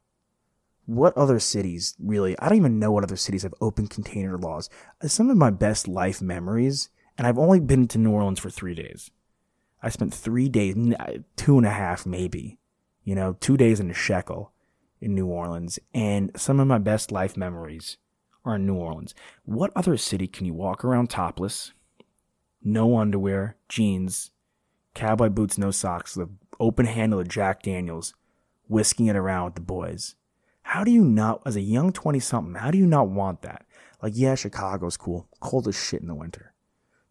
What 0.85 1.15
other 1.15 1.39
cities 1.39 1.95
really? 1.99 2.37
I 2.39 2.49
don't 2.49 2.57
even 2.57 2.79
know 2.79 2.91
what 2.91 3.03
other 3.03 3.15
cities 3.15 3.43
have 3.43 3.53
open 3.61 3.87
container 3.87 4.37
laws. 4.37 4.69
Uh, 5.03 5.07
some 5.07 5.29
of 5.29 5.37
my 5.37 5.51
best 5.51 5.87
life 5.87 6.21
memories, 6.21 6.89
and 7.17 7.27
I've 7.27 7.37
only 7.37 7.59
been 7.59 7.87
to 7.89 7.99
New 7.99 8.11
Orleans 8.11 8.39
for 8.39 8.49
three 8.49 8.73
days. 8.73 9.11
I 9.83 9.89
spent 9.89 10.13
three 10.13 10.49
days, 10.49 10.75
uh, 10.99 11.19
two 11.35 11.57
and 11.57 11.65
a 11.65 11.71
half 11.71 12.05
maybe, 12.05 12.57
you 13.03 13.15
know, 13.15 13.37
two 13.39 13.55
days 13.55 13.79
in 13.79 13.91
a 13.91 13.93
shekel 13.93 14.51
in 14.99 15.13
New 15.13 15.27
Orleans, 15.27 15.79
and 15.93 16.31
some 16.35 16.59
of 16.59 16.67
my 16.67 16.79
best 16.79 17.11
life 17.11 17.37
memories 17.37 17.97
are 18.43 18.55
in 18.55 18.65
New 18.65 18.75
Orleans. 18.75 19.13
What 19.45 19.71
other 19.75 19.95
city 19.95 20.27
can 20.27 20.45
you 20.45 20.53
walk 20.53 20.83
around 20.83 21.09
topless? 21.09 21.71
No 22.63 22.97
underwear, 22.97 23.57
jeans, 23.67 24.31
cowboy 24.93 25.29
boots, 25.29 25.57
no 25.57 25.71
socks, 25.71 26.15
the 26.15 26.29
open 26.59 26.85
handle 26.85 27.19
of 27.19 27.27
Jack 27.27 27.63
Daniels, 27.63 28.13
whisking 28.67 29.07
it 29.07 29.15
around 29.15 29.45
with 29.45 29.55
the 29.55 29.61
boys. 29.61 30.15
How 30.63 30.83
do 30.83 30.91
you 30.91 31.03
not, 31.03 31.41
as 31.45 31.55
a 31.55 31.61
young 31.61 31.91
20 31.91 32.19
something, 32.19 32.55
how 32.55 32.71
do 32.71 32.77
you 32.77 32.85
not 32.85 33.09
want 33.09 33.41
that? 33.41 33.65
Like, 34.01 34.13
yeah, 34.15 34.35
Chicago's 34.35 34.97
cool. 34.97 35.27
Cold 35.39 35.67
as 35.67 35.75
shit 35.75 36.01
in 36.01 36.07
the 36.07 36.15
winter. 36.15 36.53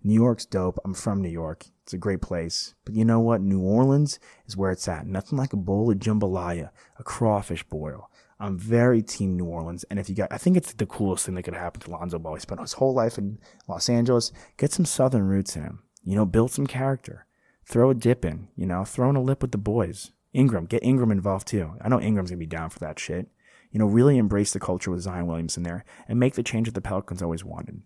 New 0.02 0.14
York's 0.14 0.46
dope. 0.46 0.78
I'm 0.84 0.94
from 0.94 1.20
New 1.20 1.28
York. 1.28 1.66
It's 1.82 1.92
a 1.92 1.98
great 1.98 2.22
place. 2.22 2.74
But 2.84 2.94
you 2.94 3.04
know 3.04 3.18
what? 3.18 3.40
New 3.40 3.60
Orleans 3.60 4.20
is 4.46 4.56
where 4.56 4.70
it's 4.70 4.86
at. 4.86 5.06
Nothing 5.06 5.38
like 5.38 5.52
a 5.52 5.56
bowl 5.56 5.90
of 5.90 5.98
jambalaya, 5.98 6.70
a 6.98 7.02
crawfish 7.02 7.64
boil. 7.64 8.10
I'm 8.40 8.56
very 8.56 9.02
team 9.02 9.36
New 9.36 9.46
Orleans. 9.46 9.84
And 9.90 9.98
if 9.98 10.08
you 10.08 10.14
got, 10.14 10.32
I 10.32 10.38
think 10.38 10.56
it's 10.56 10.72
the 10.72 10.86
coolest 10.86 11.26
thing 11.26 11.34
that 11.34 11.42
could 11.42 11.54
happen 11.54 11.80
to 11.80 11.90
Lonzo 11.90 12.18
Ball. 12.18 12.34
He 12.34 12.40
spent 12.40 12.60
his 12.60 12.74
whole 12.74 12.94
life 12.94 13.18
in 13.18 13.38
Los 13.66 13.88
Angeles. 13.88 14.32
Get 14.56 14.72
some 14.72 14.84
Southern 14.84 15.24
roots 15.24 15.56
in 15.56 15.62
him. 15.62 15.82
You 16.04 16.14
know, 16.14 16.24
build 16.24 16.52
some 16.52 16.66
character. 16.66 17.26
Throw 17.64 17.90
a 17.90 17.94
dip 17.94 18.24
in, 18.24 18.48
you 18.56 18.64
know, 18.64 18.84
throw 18.84 19.10
in 19.10 19.16
a 19.16 19.22
lip 19.22 19.42
with 19.42 19.52
the 19.52 19.58
boys. 19.58 20.12
Ingram, 20.32 20.66
get 20.66 20.82
Ingram 20.82 21.10
involved 21.10 21.48
too. 21.48 21.74
I 21.82 21.88
know 21.88 22.00
Ingram's 22.00 22.30
to 22.30 22.36
be 22.36 22.46
down 22.46 22.70
for 22.70 22.78
that 22.78 22.98
shit. 22.98 23.28
You 23.70 23.78
know, 23.78 23.86
really 23.86 24.16
embrace 24.16 24.52
the 24.52 24.60
culture 24.60 24.90
with 24.90 25.02
Zion 25.02 25.26
Williamson 25.26 25.64
there 25.64 25.84
and 26.06 26.18
make 26.18 26.34
the 26.34 26.42
change 26.42 26.66
that 26.66 26.74
the 26.74 26.80
Pelicans 26.80 27.22
always 27.22 27.44
wanted. 27.44 27.82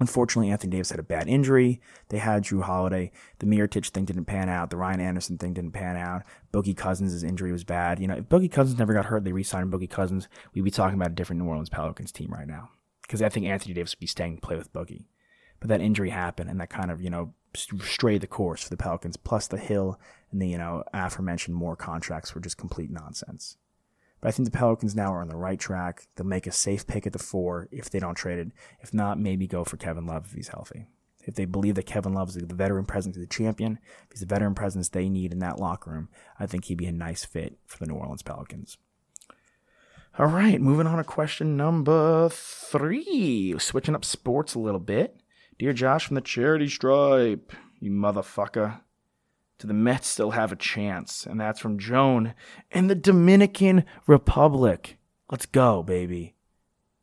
Unfortunately, 0.00 0.50
Anthony 0.50 0.70
Davis 0.70 0.90
had 0.90 0.98
a 0.98 1.04
bad 1.04 1.28
injury. 1.28 1.78
They 2.08 2.16
had 2.18 2.42
Jrue 2.42 2.62
Holiday. 2.62 3.12
The 3.38 3.46
Mirotic 3.46 3.86
thing 3.90 4.06
didn't 4.06 4.24
pan 4.24 4.48
out. 4.48 4.70
The 4.70 4.78
Ryan 4.78 5.00
Anderson 5.00 5.36
thing 5.36 5.52
didn't 5.52 5.72
pan 5.72 5.96
out. 5.96 6.22
Boogie 6.54 6.76
Cousins' 6.76 7.22
injury 7.22 7.52
was 7.52 7.64
bad. 7.64 8.00
You 8.00 8.08
know, 8.08 8.16
if 8.16 8.24
Boogie 8.24 8.50
Cousins 8.50 8.78
never 8.78 8.94
got 8.94 9.04
hurt, 9.04 9.24
they 9.24 9.32
re-signed 9.32 9.70
Boogie 9.70 9.90
Cousins, 9.90 10.26
we'd 10.54 10.64
be 10.64 10.70
talking 10.70 10.96
about 10.96 11.12
a 11.12 11.14
different 11.14 11.42
New 11.42 11.48
Orleans 11.48 11.68
Pelicans 11.68 12.12
team 12.12 12.30
right 12.32 12.48
now. 12.48 12.70
Because 13.02 13.20
I 13.20 13.28
think 13.28 13.44
Anthony 13.44 13.74
Davis 13.74 13.94
would 13.94 14.00
be 14.00 14.06
staying 14.06 14.36
to 14.36 14.40
play 14.40 14.56
with 14.56 14.72
Boogie. 14.72 15.04
But 15.60 15.68
that 15.68 15.82
injury 15.82 16.08
happened, 16.08 16.48
and 16.48 16.58
that 16.60 16.70
kind 16.70 16.90
of, 16.90 17.02
you 17.02 17.10
know, 17.10 17.34
strayed 17.54 18.22
the 18.22 18.26
course 18.26 18.62
for 18.62 18.70
the 18.70 18.78
Pelicans. 18.78 19.18
Plus 19.18 19.48
the 19.48 19.58
Hill 19.58 20.00
and 20.32 20.40
the, 20.40 20.48
you 20.48 20.56
know, 20.56 20.82
aforementioned 20.94 21.54
Moore 21.54 21.76
contracts 21.76 22.34
were 22.34 22.40
just 22.40 22.56
complete 22.56 22.90
nonsense. 22.90 23.58
But 24.20 24.28
I 24.28 24.30
think 24.32 24.50
the 24.50 24.56
Pelicans 24.56 24.94
now 24.94 25.12
are 25.12 25.22
on 25.22 25.28
the 25.28 25.36
right 25.36 25.58
track. 25.58 26.06
They'll 26.14 26.26
make 26.26 26.46
a 26.46 26.52
safe 26.52 26.86
pick 26.86 27.06
at 27.06 27.12
the 27.12 27.18
four 27.18 27.68
if 27.72 27.90
they 27.90 27.98
don't 27.98 28.14
trade 28.14 28.38
it. 28.38 28.48
If 28.80 28.92
not, 28.92 29.18
maybe 29.18 29.46
go 29.46 29.64
for 29.64 29.76
Kevin 29.76 30.06
Love 30.06 30.26
if 30.26 30.32
he's 30.32 30.48
healthy. 30.48 30.86
If 31.24 31.34
they 31.34 31.44
believe 31.44 31.74
that 31.74 31.86
Kevin 31.86 32.14
Love 32.14 32.30
is 32.30 32.34
the 32.34 32.54
veteran 32.54 32.86
presence 32.86 33.16
of 33.16 33.20
the 33.20 33.26
champion, 33.26 33.78
if 34.04 34.12
he's 34.12 34.20
the 34.20 34.26
veteran 34.26 34.54
presence 34.54 34.88
they 34.88 35.08
need 35.08 35.32
in 35.32 35.38
that 35.40 35.58
locker 35.58 35.90
room, 35.90 36.08
I 36.38 36.46
think 36.46 36.64
he'd 36.64 36.78
be 36.78 36.86
a 36.86 36.92
nice 36.92 37.24
fit 37.24 37.58
for 37.66 37.78
the 37.78 37.86
New 37.86 37.94
Orleans 37.94 38.22
Pelicans. 38.22 38.78
All 40.18 40.26
right, 40.26 40.60
moving 40.60 40.86
on 40.86 40.98
to 40.98 41.04
question 41.04 41.56
number 41.56 42.28
three. 42.30 43.54
Switching 43.58 43.94
up 43.94 44.04
sports 44.04 44.54
a 44.54 44.58
little 44.58 44.80
bit. 44.80 45.20
Dear 45.58 45.72
Josh 45.72 46.06
from 46.06 46.14
the 46.14 46.20
Charity 46.20 46.68
Stripe, 46.68 47.52
you 47.78 47.90
motherfucker 47.90 48.80
do 49.60 49.68
the 49.68 49.74
Mets 49.74 50.08
still 50.08 50.30
have 50.30 50.52
a 50.52 50.56
chance? 50.56 51.26
And 51.26 51.38
that's 51.38 51.60
from 51.60 51.78
Joan 51.78 52.34
in 52.70 52.86
the 52.86 52.94
Dominican 52.94 53.84
Republic. 54.06 54.96
Let's 55.30 55.46
go, 55.46 55.82
baby. 55.82 56.34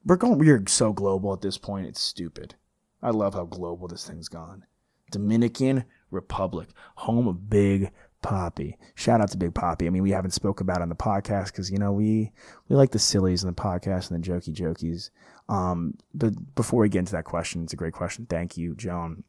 We're 0.04 0.16
going 0.16 0.40
we're 0.40 0.64
so 0.68 0.92
global 0.92 1.34
at 1.34 1.42
this 1.42 1.58
point, 1.58 1.88
it's 1.88 2.02
stupid. 2.02 2.56
I 3.02 3.12
love 3.12 3.36
how 3.36 3.46
global 3.46 3.88
this 3.88 4.08
thing's 4.08 4.28
gone. 4.28 4.66
Dominican 5.12 5.86
Republic, 6.10 6.70
home 6.96 7.28
of 7.28 7.50
Big 7.50 7.92
Papi. 8.24 8.74
Shout 8.96 9.22
out 9.22 9.30
to 9.32 9.38
Big 9.38 9.54
Papi. 9.54 9.86
I 9.86 9.90
mean, 9.92 10.02
we 10.02 10.12
haven't 10.12 10.32
spoke 10.32 10.60
about 10.60 10.82
on 10.82 10.90
the 10.90 10.96
podcast 10.96 11.48
because 11.48 11.70
you 11.72 11.78
know 11.78 11.92
we 11.92 12.32
we 12.68 12.76
like 12.76 12.92
the 12.92 13.00
sillies 13.00 13.44
in 13.44 13.50
the 13.50 13.56
podcast 13.56 14.10
and 14.10 14.24
the 14.24 14.28
jokey 14.28 14.54
jokies. 14.54 15.12
Um, 15.48 15.94
but 16.14 16.56
before 16.56 16.82
we 16.82 16.90
get 16.90 17.00
into 17.00 17.12
that 17.12 17.26
question, 17.26 17.64
it's 17.64 17.74
a 17.74 17.78
great 17.78 17.94
question. 17.94 18.26
Thank 18.26 18.58
you, 18.58 18.74
Joan. 18.76 19.24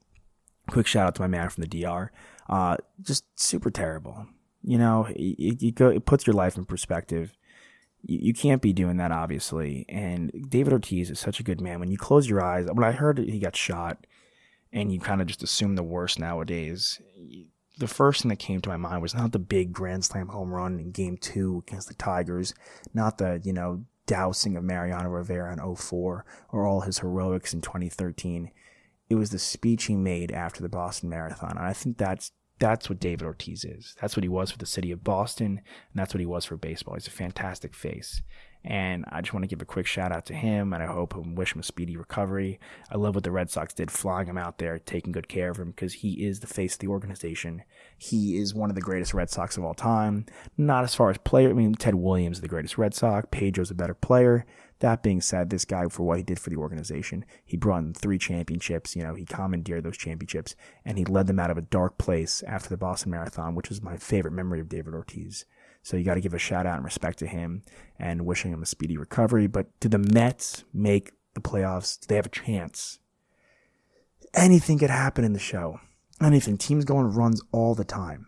Quick 0.70 0.87
shout 0.87 1.06
out 1.06 1.14
to 1.16 1.23
my 1.23 1.28
man 1.28 1.50
from 1.50 1.62
the 1.62 1.68
DR. 1.68 2.11
Uh, 2.49 2.76
just 3.02 3.25
super 3.38 3.71
terrible. 3.71 4.26
You 4.62 4.78
know, 4.78 5.07
it, 5.11 5.62
it, 5.62 5.75
go, 5.75 5.88
it 5.88 6.07
puts 6.07 6.26
your 6.26 6.35
life 6.35 6.57
in 6.57 6.64
perspective. 6.64 7.33
You, 8.02 8.19
you, 8.23 8.35
can't 8.35 8.62
be 8.62 8.73
doing 8.73 8.97
that, 8.97 9.12
obviously. 9.12 9.85
And 9.88 10.47
David 10.49 10.73
Ortiz 10.73 11.11
is 11.11 11.19
such 11.19 11.40
a 11.40 11.43
good 11.45 11.61
man. 11.61 11.81
When 11.81 11.90
you 11.90 11.99
close 11.99 12.28
your 12.28 12.43
eyes, 12.43 12.67
when 12.73 12.85
I 12.85 12.93
heard 12.93 13.19
he 13.19 13.38
got 13.38 13.57
shot, 13.57 14.07
and 14.73 14.93
you 14.93 15.00
kind 15.00 15.21
of 15.21 15.26
just 15.26 15.43
assume 15.43 15.76
the 15.76 15.83
worst 15.83 16.19
nowadays, 16.19 17.00
the 17.78 17.88
first 17.88 18.23
thing 18.23 18.28
that 18.28 18.38
came 18.38 18.61
to 18.61 18.69
my 18.69 18.76
mind 18.76 19.00
was 19.00 19.14
not 19.14 19.33
the 19.33 19.38
big 19.38 19.73
Grand 19.73 20.05
Slam 20.05 20.28
home 20.28 20.52
run 20.52 20.78
in 20.78 20.90
Game 20.90 21.17
2 21.17 21.64
against 21.67 21.88
the 21.88 21.95
Tigers, 21.95 22.55
not 22.93 23.19
the, 23.19 23.40
you 23.45 23.52
know, 23.52 23.85
dousing 24.07 24.56
of 24.56 24.65
Mariano 24.65 25.08
Rivera 25.08 25.52
in 25.52 25.76
04 25.76 26.25
or 26.50 26.67
all 26.67 26.80
his 26.80 26.99
heroics 26.99 27.54
in 27.54 27.61
2013. 27.61 28.50
It 29.08 29.15
was 29.15 29.30
the 29.30 29.39
speech 29.39 29.84
he 29.84 29.97
made 29.97 30.32
after 30.32 30.61
the 30.61 30.69
Boston 30.69 31.08
Marathon. 31.08 31.52
And 31.56 31.67
I 31.67 31.73
think 31.73 31.97
that's 31.97 32.32
that's 32.58 32.88
what 32.88 33.00
David 33.00 33.26
Ortiz 33.26 33.64
is. 33.64 33.94
That's 34.00 34.16
what 34.16 34.25
he 34.25 34.28
was 34.28 34.50
for 34.50 34.58
the 34.58 34.66
city 34.66 34.92
of 34.92 35.04
Boston, 35.04 35.47
and 35.47 35.94
that's 35.94 36.14
what 36.14 36.21
he 36.21 36.26
was 36.26 36.44
for 36.44 36.56
baseball. 36.56 36.94
He's 36.94 37.06
a 37.06 37.10
fantastic 37.10 37.75
face. 37.75 38.23
And 38.64 39.04
I 39.08 39.21
just 39.21 39.32
want 39.32 39.44
to 39.44 39.49
give 39.49 39.62
a 39.62 39.64
quick 39.64 39.86
shout 39.86 40.10
out 40.10 40.26
to 40.26 40.34
him, 40.34 40.73
and 40.73 40.82
I 40.82 40.86
hope 40.86 41.14
and 41.14 41.38
wish 41.38 41.54
him 41.54 41.60
a 41.60 41.62
speedy 41.62 41.97
recovery. 41.97 42.58
I 42.90 42.97
love 42.97 43.14
what 43.14 43.23
the 43.23 43.30
Red 43.30 43.50
Sox 43.50 43.73
did, 43.73 43.90
flying 43.90 44.26
him 44.26 44.36
out 44.36 44.58
there, 44.58 44.78
taking 44.78 45.12
good 45.12 45.28
care 45.28 45.50
of 45.50 45.58
him, 45.58 45.71
because 45.71 45.94
he 45.94 46.26
is 46.26 46.40
the 46.40 46.49
face 46.49 46.75
of 46.75 46.80
the 46.80 46.88
organization. 46.88 47.62
He 47.97 48.36
is 48.36 48.54
one 48.54 48.68
of 48.68 48.75
the 48.75 48.82
greatest 48.82 49.14
Red 49.14 49.30
Sox 49.30 49.56
of 49.56 49.64
all 49.64 49.75
time. 49.75 50.26
Not 50.56 50.84
as 50.84 50.94
far 50.94 51.08
as 51.08 51.18
player, 51.18 51.50
I 51.50 51.52
mean, 51.52 51.75
Ted 51.75 51.94
Williams 51.94 52.38
is 52.38 52.42
the 52.42 52.49
greatest 52.49 52.76
Red 52.76 52.94
Sox, 52.94 53.28
Pedro's 53.30 53.71
a 53.71 53.75
better 53.75 53.94
player. 53.94 54.44
That 54.80 55.02
being 55.02 55.21
said, 55.21 55.50
this 55.50 55.64
guy, 55.64 55.88
for 55.88 56.04
what 56.04 56.19
he 56.19 56.23
did 56.23 56.38
for 56.38 56.50
the 56.50 56.56
organization, 56.56 57.25
he 57.45 57.56
brought 57.56 57.82
in 57.82 57.95
three 57.95 58.19
championships. 58.19 58.95
You 58.95 59.02
know, 59.02 59.14
he 59.14 59.25
commandeered 59.25 59.84
those 59.84 59.97
championships 59.97 60.54
and 60.84 60.99
he 60.99 61.04
led 61.04 61.26
them 61.26 61.41
out 61.41 61.50
of 61.50 61.58
a 61.58 61.62
dark 61.62 61.99
place 61.99 62.43
after 62.47 62.69
the 62.69 62.76
Boston 62.76 63.10
Marathon, 63.10 63.54
which 63.54 63.71
is 63.71 63.82
my 63.82 63.97
favorite 63.97 64.32
memory 64.32 64.60
of 64.60 64.69
David 64.69 64.95
Ortiz. 64.95 65.45
So 65.82 65.97
you 65.97 66.04
got 66.04 66.14
to 66.14 66.21
give 66.21 66.34
a 66.34 66.38
shout 66.38 66.67
out 66.67 66.76
and 66.76 66.84
respect 66.84 67.19
to 67.21 67.26
him 67.26 67.62
and 67.99 68.26
wishing 68.26 68.52
him 68.52 68.62
a 68.62 68.67
speedy 68.67 68.97
recovery. 68.97 69.47
But 69.47 69.67
do 69.80 69.88
the 69.88 69.99
Mets 69.99 70.64
make 70.73 71.12
the 71.34 71.41
playoffs? 71.41 72.00
Do 72.00 72.06
they 72.08 72.17
have 72.17 72.26
a 72.26 72.30
chance? 72.30 72.99
Anything 74.34 74.78
could 74.78 74.91
happen 74.91 75.25
in 75.25 75.32
the 75.32 75.38
show. 75.38 75.80
Anything. 76.21 76.58
Teams 76.58 76.84
go 76.84 76.97
on 76.97 77.14
runs 77.14 77.43
all 77.52 77.75
the 77.75 77.84
time. 77.84 78.26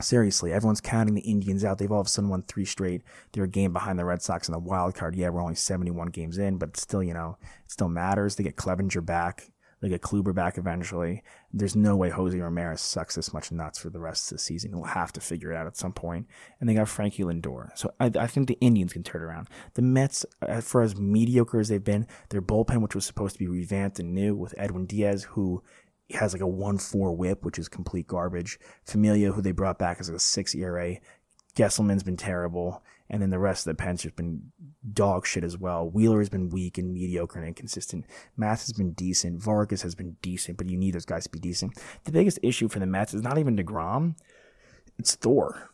Seriously, 0.00 0.52
everyone's 0.52 0.80
counting 0.80 1.14
the 1.14 1.20
Indians 1.22 1.64
out. 1.64 1.78
They've 1.78 1.90
all 1.90 2.00
of 2.00 2.06
a 2.06 2.10
sudden 2.10 2.30
won 2.30 2.42
three 2.42 2.64
straight. 2.64 3.02
They're 3.32 3.44
a 3.44 3.48
game 3.48 3.72
behind 3.72 3.98
the 3.98 4.04
Red 4.04 4.22
Sox 4.22 4.48
in 4.48 4.52
the 4.52 4.58
wild 4.58 4.94
card. 4.94 5.14
Yeah, 5.14 5.28
we're 5.30 5.42
only 5.42 5.54
71 5.54 6.08
games 6.08 6.38
in, 6.38 6.58
but 6.58 6.76
still, 6.76 7.02
you 7.02 7.14
know, 7.14 7.38
it 7.64 7.70
still 7.70 7.88
matters. 7.88 8.36
They 8.36 8.44
get 8.44 8.56
Clevinger 8.56 9.04
back. 9.04 9.50
They 9.80 9.88
get 9.88 10.02
Kluber 10.02 10.34
back 10.34 10.58
eventually. 10.58 11.22
There's 11.52 11.74
no 11.74 11.96
way 11.96 12.10
Jose 12.10 12.38
Ramirez 12.38 12.82
sucks 12.82 13.14
this 13.14 13.32
much 13.32 13.50
nuts 13.50 13.78
for 13.78 13.88
the 13.88 13.98
rest 13.98 14.30
of 14.30 14.36
the 14.36 14.42
season. 14.42 14.72
He'll 14.72 14.84
have 14.84 15.12
to 15.14 15.20
figure 15.20 15.52
it 15.52 15.56
out 15.56 15.66
at 15.66 15.76
some 15.76 15.92
point. 15.92 16.26
And 16.60 16.68
they 16.68 16.74
got 16.74 16.88
Frankie 16.88 17.22
Lindor. 17.22 17.76
So 17.76 17.90
I, 17.98 18.10
I 18.18 18.26
think 18.26 18.48
the 18.48 18.58
Indians 18.60 18.92
can 18.92 19.02
turn 19.02 19.22
around. 19.22 19.48
The 19.74 19.82
Mets, 19.82 20.26
uh, 20.46 20.60
for 20.60 20.82
as 20.82 20.96
mediocre 20.96 21.60
as 21.60 21.68
they've 21.68 21.82
been, 21.82 22.06
their 22.28 22.42
bullpen, 22.42 22.82
which 22.82 22.94
was 22.94 23.06
supposed 23.06 23.36
to 23.36 23.38
be 23.38 23.48
revamped 23.48 23.98
and 23.98 24.14
new 24.14 24.36
with 24.36 24.54
Edwin 24.58 24.84
Diaz, 24.84 25.24
who 25.30 25.62
has 26.14 26.32
like 26.32 26.42
a 26.42 26.46
1-4 26.46 27.16
whip, 27.16 27.44
which 27.44 27.58
is 27.58 27.68
complete 27.68 28.06
garbage. 28.06 28.58
Familia, 28.84 29.32
who 29.32 29.42
they 29.42 29.52
brought 29.52 29.78
back 29.78 29.98
as 30.00 30.08
a 30.08 30.18
6 30.18 30.54
ERA. 30.54 30.96
Gsellman's 31.54 32.02
been 32.02 32.16
terrible. 32.16 32.82
And 33.08 33.20
then 33.20 33.30
the 33.30 33.40
rest 33.40 33.66
of 33.66 33.76
the 33.76 33.82
pen's 33.82 34.02
just 34.02 34.14
been 34.14 34.52
dog 34.92 35.26
shit 35.26 35.42
as 35.42 35.58
well. 35.58 35.90
Wheeler 35.90 36.20
has 36.20 36.28
been 36.28 36.48
weak 36.48 36.78
and 36.78 36.94
mediocre 36.94 37.40
and 37.40 37.48
inconsistent. 37.48 38.06
Matz 38.36 38.66
has 38.66 38.72
been 38.72 38.92
decent. 38.92 39.42
Vargas 39.42 39.82
has 39.82 39.96
been 39.96 40.16
decent, 40.22 40.56
but 40.58 40.68
you 40.68 40.76
need 40.76 40.94
those 40.94 41.04
guys 41.04 41.24
to 41.24 41.30
be 41.30 41.40
decent. 41.40 41.76
The 42.04 42.12
biggest 42.12 42.38
issue 42.42 42.68
for 42.68 42.78
the 42.78 42.86
Mets 42.86 43.12
is 43.12 43.22
not 43.22 43.38
even 43.38 43.56
DeGrom. 43.56 44.14
It's 44.96 45.16
Thor 45.16 45.69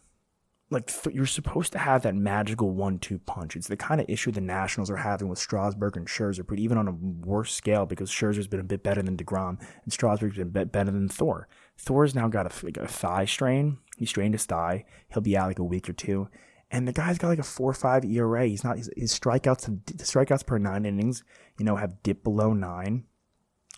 like 0.71 0.87
th- 0.87 1.15
you're 1.15 1.27
supposed 1.27 1.73
to 1.73 1.79
have 1.79 2.03
that 2.03 2.15
magical 2.15 2.71
one-two 2.71 3.19
punch. 3.21 3.55
It's 3.55 3.69
the 3.69 3.77
kind 3.77 4.01
of 4.01 4.09
issue 4.09 4.33
the 4.33 4.41
Nationals 4.41 4.91
are 4.91 4.97
having 4.97 5.29
with 5.29 5.39
Strasburg 5.39 5.97
and 5.97 6.09
Scherzer, 6.09 6.45
but 6.47 6.59
even 6.59 6.77
on 6.77 6.89
a 6.89 6.93
worse 6.93 7.55
scale 7.55 7.87
because 7.87 8.11
Scherzer's 8.11 8.49
been 8.49 8.61
a 8.61 8.65
bit 8.65 8.83
better 8.83 9.03
than 9.03 9.17
Degrom 9.17 9.61
and 9.85 9.93
Strasburg's 9.93 10.37
been 10.37 10.49
a 10.49 10.51
bit 10.51 10.73
better 10.73 10.91
than 10.91 11.09
Thor. 11.09 11.47
Thor's 11.79 12.15
now 12.15 12.29
got 12.29 12.47
a, 12.47 12.65
like 12.65 12.79
a 12.79 12.89
thigh 12.89 13.27
strain. 13.27 13.79
He 13.97 14.07
strained 14.07 14.35
his 14.35 14.45
thigh. 14.45 14.85
He'll 15.13 15.23
be 15.23 15.37
out 15.37 15.49
like 15.49 15.59
a 15.59 15.65
week 15.65 15.89
or 15.89 15.93
two. 15.93 16.29
And 16.71 16.89
the 16.89 16.93
guy's 16.93 17.19
got 17.19 17.29
like 17.29 17.39
a 17.39 17.45
four 17.45 17.71
or 17.71 17.75
five 17.75 18.05
ERA. 18.05 18.47
He's 18.47 18.65
not 18.65 18.77
his, 18.77 18.91
his 18.97 19.17
strikeouts 19.17 19.67
the 19.87 20.05
strikeouts 20.05 20.47
per 20.47 20.59
nine 20.59 20.85
innings, 20.85 21.23
you 21.59 21.65
know, 21.65 21.77
have 21.77 22.03
dipped 22.03 22.25
below 22.25 22.53
nine. 22.53 23.05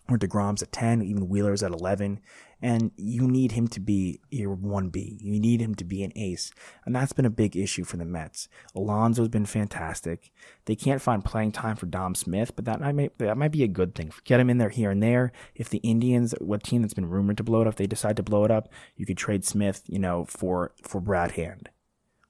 Or 0.08 0.16
Degrom's 0.16 0.62
at 0.62 0.72
ten, 0.72 1.02
even 1.02 1.28
Wheeler's 1.28 1.62
at 1.62 1.72
eleven 1.72 2.20
and 2.60 2.90
you 2.96 3.26
need 3.28 3.52
him 3.52 3.68
to 3.68 3.80
be 3.80 4.20
your 4.30 4.56
1B. 4.56 5.18
You 5.20 5.38
need 5.38 5.60
him 5.60 5.74
to 5.76 5.84
be 5.84 6.02
an 6.02 6.12
ace. 6.16 6.50
And 6.84 6.94
that's 6.94 7.12
been 7.12 7.24
a 7.24 7.30
big 7.30 7.56
issue 7.56 7.84
for 7.84 7.96
the 7.96 8.04
Mets. 8.04 8.48
Alonso's 8.74 9.28
been 9.28 9.46
fantastic. 9.46 10.32
They 10.64 10.74
can't 10.74 11.02
find 11.02 11.24
playing 11.24 11.52
time 11.52 11.76
for 11.76 11.86
Dom 11.86 12.14
Smith, 12.14 12.56
but 12.56 12.64
that 12.64 12.80
might 12.80 13.16
that 13.18 13.36
might 13.36 13.52
be 13.52 13.62
a 13.62 13.68
good 13.68 13.94
thing. 13.94 14.12
Get 14.24 14.40
him 14.40 14.50
in 14.50 14.58
there 14.58 14.70
here 14.70 14.90
and 14.90 15.02
there. 15.02 15.32
If 15.54 15.70
the 15.70 15.78
Indians, 15.78 16.34
what 16.40 16.64
team 16.64 16.82
that's 16.82 16.94
been 16.94 17.08
rumored 17.08 17.36
to 17.36 17.44
blow 17.44 17.62
it 17.62 17.68
up, 17.68 17.76
they 17.76 17.86
decide 17.86 18.16
to 18.16 18.22
blow 18.22 18.44
it 18.44 18.50
up, 18.50 18.68
you 18.96 19.06
could 19.06 19.18
trade 19.18 19.44
Smith, 19.44 19.82
you 19.86 19.98
know, 19.98 20.24
for 20.24 20.72
for 20.82 21.00
Brad 21.00 21.32
Hand 21.32 21.70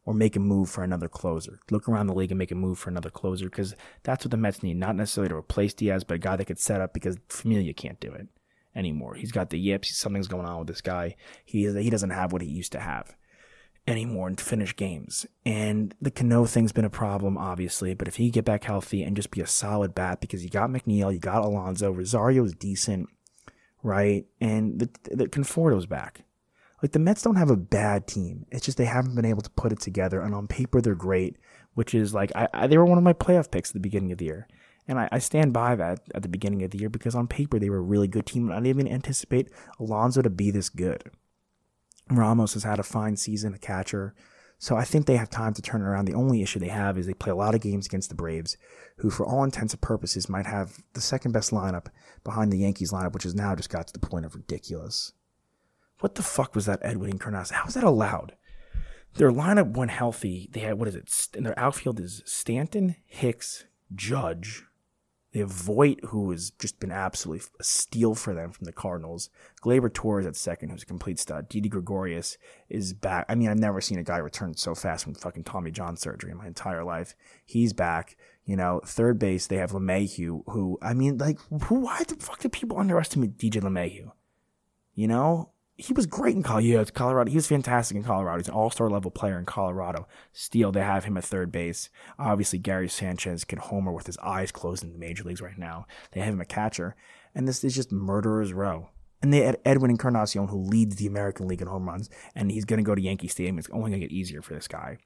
or 0.05 0.15
make 0.15 0.37
a 0.37 0.41
move 0.41 0.71
for 0.71 0.83
another 0.83 1.09
closer. 1.09 1.61
Look 1.71 1.87
around 1.89 2.07
the 2.07 2.15
league 2.15 2.31
and 2.31 2.39
make 2.39 2.51
a 2.51 2.55
move 2.55 2.79
for 2.79 2.89
another 2.89 3.11
closer 3.11 3.45
because 3.45 3.75
that's 4.05 4.25
what 4.25 4.31
the 4.31 4.39
Mets 4.39 4.63
need. 4.63 4.79
Not 4.79 4.97
necessarily 4.97 5.29
to 5.29 5.37
replace 5.37 5.75
Diaz, 5.75 6.05
but 6.05 6.15
a 6.15 6.19
guy 6.19 6.37
that 6.37 6.47
could 6.47 6.59
set 6.59 6.81
up 6.81 6.95
because 6.95 7.19
Familia 7.29 7.75
can't 7.75 8.01
do 8.01 8.13
it 8.13 8.29
anymore. 8.79 9.15
He's 9.17 9.33
got 9.33 9.51
the 9.51 9.59
yips. 9.59 9.95
Something's 9.97 10.29
going 10.29 10.47
on 10.47 10.61
with 10.61 10.69
this 10.69 10.81
guy. 10.81 11.17
He 11.45 11.71
he 11.83 11.91
doesn't 11.91 12.11
have 12.11 12.33
what 12.33 12.43
he 12.43 12.49
used 12.49 12.73
to 12.73 12.81
have 12.81 13.15
anymore 13.87 14.31
to 14.31 14.45
finish 14.45 14.77
games. 14.77 15.27
And 15.47 15.95
the 16.01 16.11
Cano 16.11 16.45
thing's 16.47 16.73
been 16.73 16.85
a 16.85 16.91
problem, 16.91 17.39
obviously. 17.39 17.95
But 17.95 18.09
if 18.09 18.17
he 18.17 18.31
get 18.31 18.45
back 18.45 18.65
healthy 18.65 19.03
and 19.03 19.17
just 19.17 19.31
be 19.31 19.41
a 19.41 19.47
solid 19.47 19.95
bat, 19.95 20.21
because 20.21 20.45
you 20.45 20.51
got 20.51 20.71
McNeil, 20.71 21.13
you 21.13 21.19
got 21.19 21.45
Alonso, 21.45 21.91
Rosario's 21.91 22.55
decent. 22.55 23.09
right? 23.83 24.27
And 24.41 24.79
the, 24.79 24.91
the 25.15 25.29
Conforto's 25.29 25.87
back. 25.87 26.25
Like 26.83 26.93
the 26.93 26.99
Mets 27.01 27.23
don't 27.23 27.37
have 27.37 27.51
a 27.51 27.57
bad 27.57 28.07
team. 28.07 28.47
It's 28.51 28.65
just 28.65 28.79
they 28.79 28.85
haven't 28.85 29.17
been 29.17 29.25
able 29.25 29.43
to 29.43 29.51
put 29.51 29.73
it 29.73 29.81
together. 29.81 30.21
And 30.21 30.35
on 30.35 30.47
paper, 30.47 30.81
they're 30.81 30.95
great, 30.95 31.37
which 31.75 31.95
is 31.95 32.15
like 32.15 32.31
I, 32.37 32.49
I 32.55 32.67
they 32.69 32.79
were 32.79 32.85
one 32.85 32.99
of 32.99 33.05
my 33.05 33.13
playoff 33.13 33.51
picks 33.51 33.71
at 33.71 33.75
the 33.75 33.81
beginning 33.81 34.13
of 34.13 34.19
the 34.19 34.27
year. 34.27 34.47
And 34.89 34.99
I, 34.99 35.09
I, 35.13 35.19
stand 35.19 35.53
by 35.53 35.77
that 35.77 36.01
at 36.15 36.23
the 36.23 36.29
beginning 36.29 36.63
of 36.63 36.71
the 36.71 36.79
year 36.79 36.89
because 36.89 37.15
on 37.15 37.29
paper 37.29 37.59
they 37.59 37.69
were 37.69 37.77
a 37.77 37.83
really 37.83 38.09
good 38.09 38.25
team. 38.25 38.51
I 38.51 38.55
didn't 38.55 38.69
even 38.69 38.89
anticipate 38.89 39.51
Alonso 39.79 40.23
to 40.23 40.31
be 40.31 40.51
this 40.51 40.71
good. 40.71 41.11
Ramos 42.11 42.55
has 42.55 42.65
had 42.65 42.79
a 42.79 42.83
fine 42.83 43.17
season, 43.17 43.53
a 43.53 43.59
catcher. 43.59 44.15
So 44.59 44.77
I 44.77 44.85
think 44.85 45.07
they 45.07 45.17
have 45.17 45.31
time 45.31 45.55
to 45.55 45.63
turn 45.63 45.83
around. 45.83 46.07
The 46.07 46.15
only 46.15 46.43
issue 46.43 46.59
they 46.59 46.69
have 46.69 46.99
is 46.99 47.07
they 47.07 47.15
play 47.15 47.31
a 47.31 47.37
lot 47.37 47.55
of 47.55 47.61
games 47.61 47.87
against 47.87 48.09
the 48.09 48.17
Braves, 48.17 48.57
who, 48.97 49.11
for 49.11 49.25
all 49.25 49.45
intents 49.45 49.73
and 49.73 49.81
purposes, 49.81 50.29
might 50.29 50.47
have 50.47 50.79
the 50.95 51.01
second 51.01 51.33
best 51.33 51.53
lineup 51.53 51.87
behind 52.25 52.53
the 52.53 52.59
Yankees 52.59 52.91
lineup, 52.91 53.13
which 53.13 53.23
has 53.23 53.37
now 53.37 53.55
just 53.55 53.71
got 53.71 53.87
to 53.87 53.93
the 53.93 54.05
point 54.05 54.25
of 54.25 54.35
ridiculous. 54.35 55.13
What 56.01 56.17
the 56.17 56.23
fuck 56.23 56.55
was 56.55 56.67
that 56.67 56.81
Edwin 56.83 57.11
Encarnacion? 57.11 57.57
How 57.57 57.67
is 57.67 57.75
that 57.75 57.85
allowed? 57.85 58.35
Their 59.15 59.31
lineup, 59.31 59.77
when 59.77 59.89
healthy, 59.89 60.49
they 60.53 60.61
had 60.61 60.79
what 60.79 60.89
is 60.89 60.97
it? 60.97 61.29
And 61.37 61.47
their 61.47 61.59
outfield 61.59 62.01
is 62.01 62.23
Stanton, 62.25 62.97
Hicks, 63.07 63.65
Judge, 63.95 64.65
they 65.33 65.41
have 65.41 65.51
Voit, 65.51 66.01
who 66.07 66.31
has 66.31 66.51
just 66.51 66.81
been 66.81 66.91
absolutely 66.91 67.47
a 67.61 67.65
steal 67.65 68.15
for 68.15 68.33
them 68.33 68.51
from 68.51 68.65
the 68.65 68.73
Cardinals. 68.73 69.29
Gleyber 69.63 69.93
Torres 69.93 70.27
at 70.27 70.37
second, 70.37 70.71
who's 70.71 70.83
a 70.83 70.87
complete 70.87 71.19
stud. 71.19 71.49
Didi 71.49 71.69
Gregorius 71.69 72.39
is 72.71 72.95
back. 72.95 73.27
I 73.29 73.35
mean, 73.35 73.49
I've 73.51 73.59
never 73.59 73.83
seen 73.83 73.99
a 73.99 74.05
guy 74.05 74.17
return 74.17 74.55
so 74.55 74.75
fast 74.75 75.05
from 75.05 75.15
fucking 75.15 75.45
Tommy 75.45 75.71
John 75.71 75.97
surgery 75.97 76.31
in 76.31 76.39
my 76.39 76.47
entire 76.47 76.83
life. 76.83 77.15
He's 77.45 77.75
back. 77.75 78.17
You 78.47 78.57
know, 78.57 78.81
third 78.87 79.19
base, 79.19 79.47
they 79.47 79.57
have 79.57 79.73
LeMahieu, 79.73 80.45
who, 80.47 80.79
I 80.81 80.95
mean, 80.95 81.19
like, 81.19 81.39
who, 81.65 81.81
why 81.81 82.03
the 82.09 82.17
fuck 82.17 82.39
do 82.39 82.49
people 82.49 82.79
underestimate 82.79 83.37
DJ 83.37 83.61
LeMahieu? 83.61 84.11
You 84.95 85.09
know, 85.09 85.51
he 85.79 85.93
was 85.93 86.07
great 86.07 86.35
in 86.35 86.43
Colorado. 86.43 86.67
Yeah, 86.67 86.85
Colorado. 86.93 87.31
He 87.31 87.37
was 87.37 87.47
fantastic 87.47 87.97
in 87.97 88.03
Colorado. 88.03 88.39
He's 88.39 88.49
an 88.49 88.55
all-star 88.55 88.91
level 88.91 89.13
player 89.13 89.39
in 89.39 89.45
Colorado. 89.45 90.09
Still, 90.33 90.73
they 90.73 90.81
have 90.81 91.05
him 91.05 91.17
at 91.17 91.25
third 91.25 91.53
base. 91.53 91.89
Obviously, 92.19 92.59
Gary 92.59 92.89
Sanchez 92.89 93.45
can 93.45 93.61
homer 93.61 93.93
with 93.93 94.07
his 94.07 94.19
eyes 94.19 94.51
closed 94.51 94.83
in 94.83 94.93
the 94.93 94.99
major 94.99 95.23
leagues 95.23 95.41
right 95.41 95.57
now. 95.57 95.87
They 96.11 96.21
have 96.21 96.35
him 96.35 96.41
a 96.41 96.45
catcher, 96.45 96.97
and 97.33 97.47
this 97.47 97.63
is 97.63 97.77
just 97.77 97.93
murderer's 97.93 98.53
row. 98.53 98.91
And 99.23 99.33
they 99.33 99.43
had 99.43 99.59
Edwin 99.65 99.93
Encarnacion, 99.93 100.49
who 100.49 100.59
leads 100.59 100.97
the 100.97 101.07
American 101.07 101.47
League 101.47 101.63
in 101.63 101.69
home 101.69 101.89
runs, 101.89 102.11
and 102.35 102.51
he's 102.51 102.65
going 102.65 102.79
to 102.79 102.85
go 102.85 102.97
to 102.97 103.01
Yankee 103.01 103.29
Stadium. 103.29 103.59
It's 103.59 103.71
only 103.71 103.91
going 103.91 104.01
to 104.01 104.07
get 104.09 104.15
easier 104.15 104.43
for 104.43 104.55
this 104.55 104.69
guy. 104.69 104.99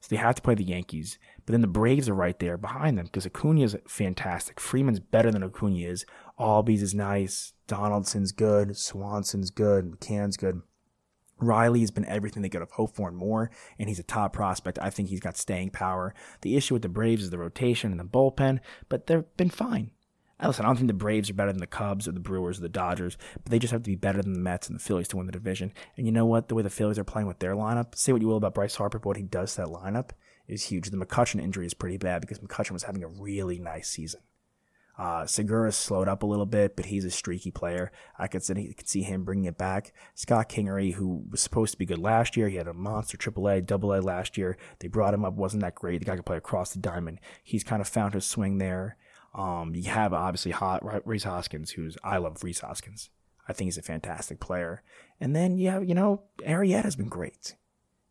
So 0.00 0.08
they 0.08 0.16
have 0.16 0.34
to 0.36 0.42
play 0.42 0.54
the 0.54 0.64
Yankees. 0.64 1.18
But 1.44 1.52
then 1.52 1.60
the 1.60 1.66
Braves 1.66 2.08
are 2.08 2.14
right 2.14 2.38
there 2.38 2.56
behind 2.56 2.96
them 2.96 3.06
because 3.06 3.26
Acuna 3.26 3.62
is 3.62 3.76
fantastic. 3.86 4.58
Freeman's 4.58 5.00
better 5.00 5.30
than 5.30 5.42
Acuna 5.42 5.76
is. 5.76 6.06
Albies 6.40 6.80
is 6.80 6.94
nice. 6.94 7.52
Donaldson's 7.66 8.32
good. 8.32 8.76
Swanson's 8.76 9.50
good. 9.50 9.92
McCann's 9.92 10.36
good. 10.36 10.62
Riley 11.38 11.80
has 11.80 11.90
been 11.90 12.04
everything 12.06 12.42
they 12.42 12.48
could 12.48 12.60
have 12.60 12.72
hoped 12.72 12.96
for 12.96 13.08
and 13.08 13.16
more, 13.16 13.50
and 13.78 13.88
he's 13.88 13.98
a 13.98 14.02
top 14.02 14.32
prospect. 14.32 14.78
I 14.80 14.90
think 14.90 15.08
he's 15.08 15.20
got 15.20 15.36
staying 15.36 15.70
power. 15.70 16.14
The 16.42 16.56
issue 16.56 16.74
with 16.74 16.82
the 16.82 16.88
Braves 16.88 17.22
is 17.22 17.30
the 17.30 17.38
rotation 17.38 17.90
and 17.90 18.00
the 18.00 18.04
bullpen, 18.04 18.60
but 18.88 19.06
they've 19.06 19.24
been 19.36 19.50
fine. 19.50 19.90
Listen, 20.42 20.64
I 20.64 20.68
don't 20.68 20.76
think 20.76 20.88
the 20.88 20.94
Braves 20.94 21.28
are 21.28 21.34
better 21.34 21.52
than 21.52 21.60
the 21.60 21.66
Cubs 21.66 22.08
or 22.08 22.12
the 22.12 22.20
Brewers 22.20 22.58
or 22.58 22.62
the 22.62 22.68
Dodgers, 22.70 23.18
but 23.42 23.50
they 23.50 23.58
just 23.58 23.72
have 23.72 23.82
to 23.82 23.90
be 23.90 23.96
better 23.96 24.22
than 24.22 24.32
the 24.32 24.38
Mets 24.38 24.68
and 24.68 24.78
the 24.78 24.82
Phillies 24.82 25.08
to 25.08 25.18
win 25.18 25.26
the 25.26 25.32
division. 25.32 25.72
And 25.96 26.06
you 26.06 26.12
know 26.12 26.24
what? 26.24 26.48
The 26.48 26.54
way 26.54 26.62
the 26.62 26.70
Phillies 26.70 26.98
are 26.98 27.04
playing 27.04 27.28
with 27.28 27.40
their 27.40 27.54
lineup, 27.54 27.94
say 27.94 28.12
what 28.12 28.22
you 28.22 28.28
will 28.28 28.38
about 28.38 28.54
Bryce 28.54 28.76
Harper, 28.76 28.98
but 28.98 29.08
what 29.08 29.16
he 29.18 29.22
does 29.22 29.54
to 29.54 29.62
that 29.62 29.68
lineup 29.68 30.10
is 30.48 30.64
huge. 30.64 30.88
The 30.88 30.96
McCutchen 30.96 31.42
injury 31.42 31.66
is 31.66 31.74
pretty 31.74 31.98
bad 31.98 32.22
because 32.22 32.38
McCutchen 32.38 32.72
was 32.72 32.84
having 32.84 33.04
a 33.04 33.08
really 33.08 33.58
nice 33.58 33.90
season. 33.90 34.20
Uh, 34.98 35.24
Segura 35.24 35.72
slowed 35.72 36.08
up 36.08 36.22
a 36.22 36.26
little 36.26 36.46
bit, 36.46 36.76
but 36.76 36.86
he's 36.86 37.04
a 37.04 37.10
streaky 37.10 37.50
player. 37.50 37.90
I 38.18 38.28
could 38.28 38.42
see, 38.42 38.74
could 38.74 38.88
see 38.88 39.02
him 39.02 39.24
bringing 39.24 39.46
it 39.46 39.56
back. 39.56 39.92
Scott 40.14 40.48
Kingery, 40.48 40.94
who 40.94 41.24
was 41.30 41.40
supposed 41.40 41.72
to 41.72 41.78
be 41.78 41.86
good 41.86 41.98
last 41.98 42.36
year, 42.36 42.48
he 42.48 42.56
had 42.56 42.68
a 42.68 42.74
monster 42.74 43.16
AAA, 43.16 43.70
AA 43.70 44.00
last 44.00 44.36
year. 44.36 44.58
They 44.78 44.88
brought 44.88 45.14
him 45.14 45.24
up, 45.24 45.34
wasn't 45.34 45.62
that 45.62 45.74
great. 45.74 46.00
The 46.00 46.04
guy 46.04 46.16
could 46.16 46.26
play 46.26 46.36
across 46.36 46.72
the 46.72 46.80
diamond. 46.80 47.20
He's 47.42 47.64
kind 47.64 47.80
of 47.80 47.88
found 47.88 48.14
his 48.14 48.26
swing 48.26 48.58
there. 48.58 48.96
Um, 49.34 49.74
you 49.74 49.90
have 49.90 50.12
obviously 50.12 50.50
Hot, 50.50 50.82
Rhys 51.06 51.24
Hoskins, 51.24 51.70
who's 51.70 51.96
I 52.02 52.18
love 52.18 52.42
Rhys 52.42 52.60
Hoskins. 52.60 53.10
I 53.48 53.52
think 53.52 53.66
he's 53.66 53.78
a 53.78 53.82
fantastic 53.82 54.38
player. 54.38 54.82
And 55.20 55.34
then 55.34 55.58
you 55.58 55.70
have, 55.70 55.88
you 55.88 55.94
know, 55.94 56.22
Arrieta's 56.40 56.96
been 56.96 57.08
great. 57.08 57.56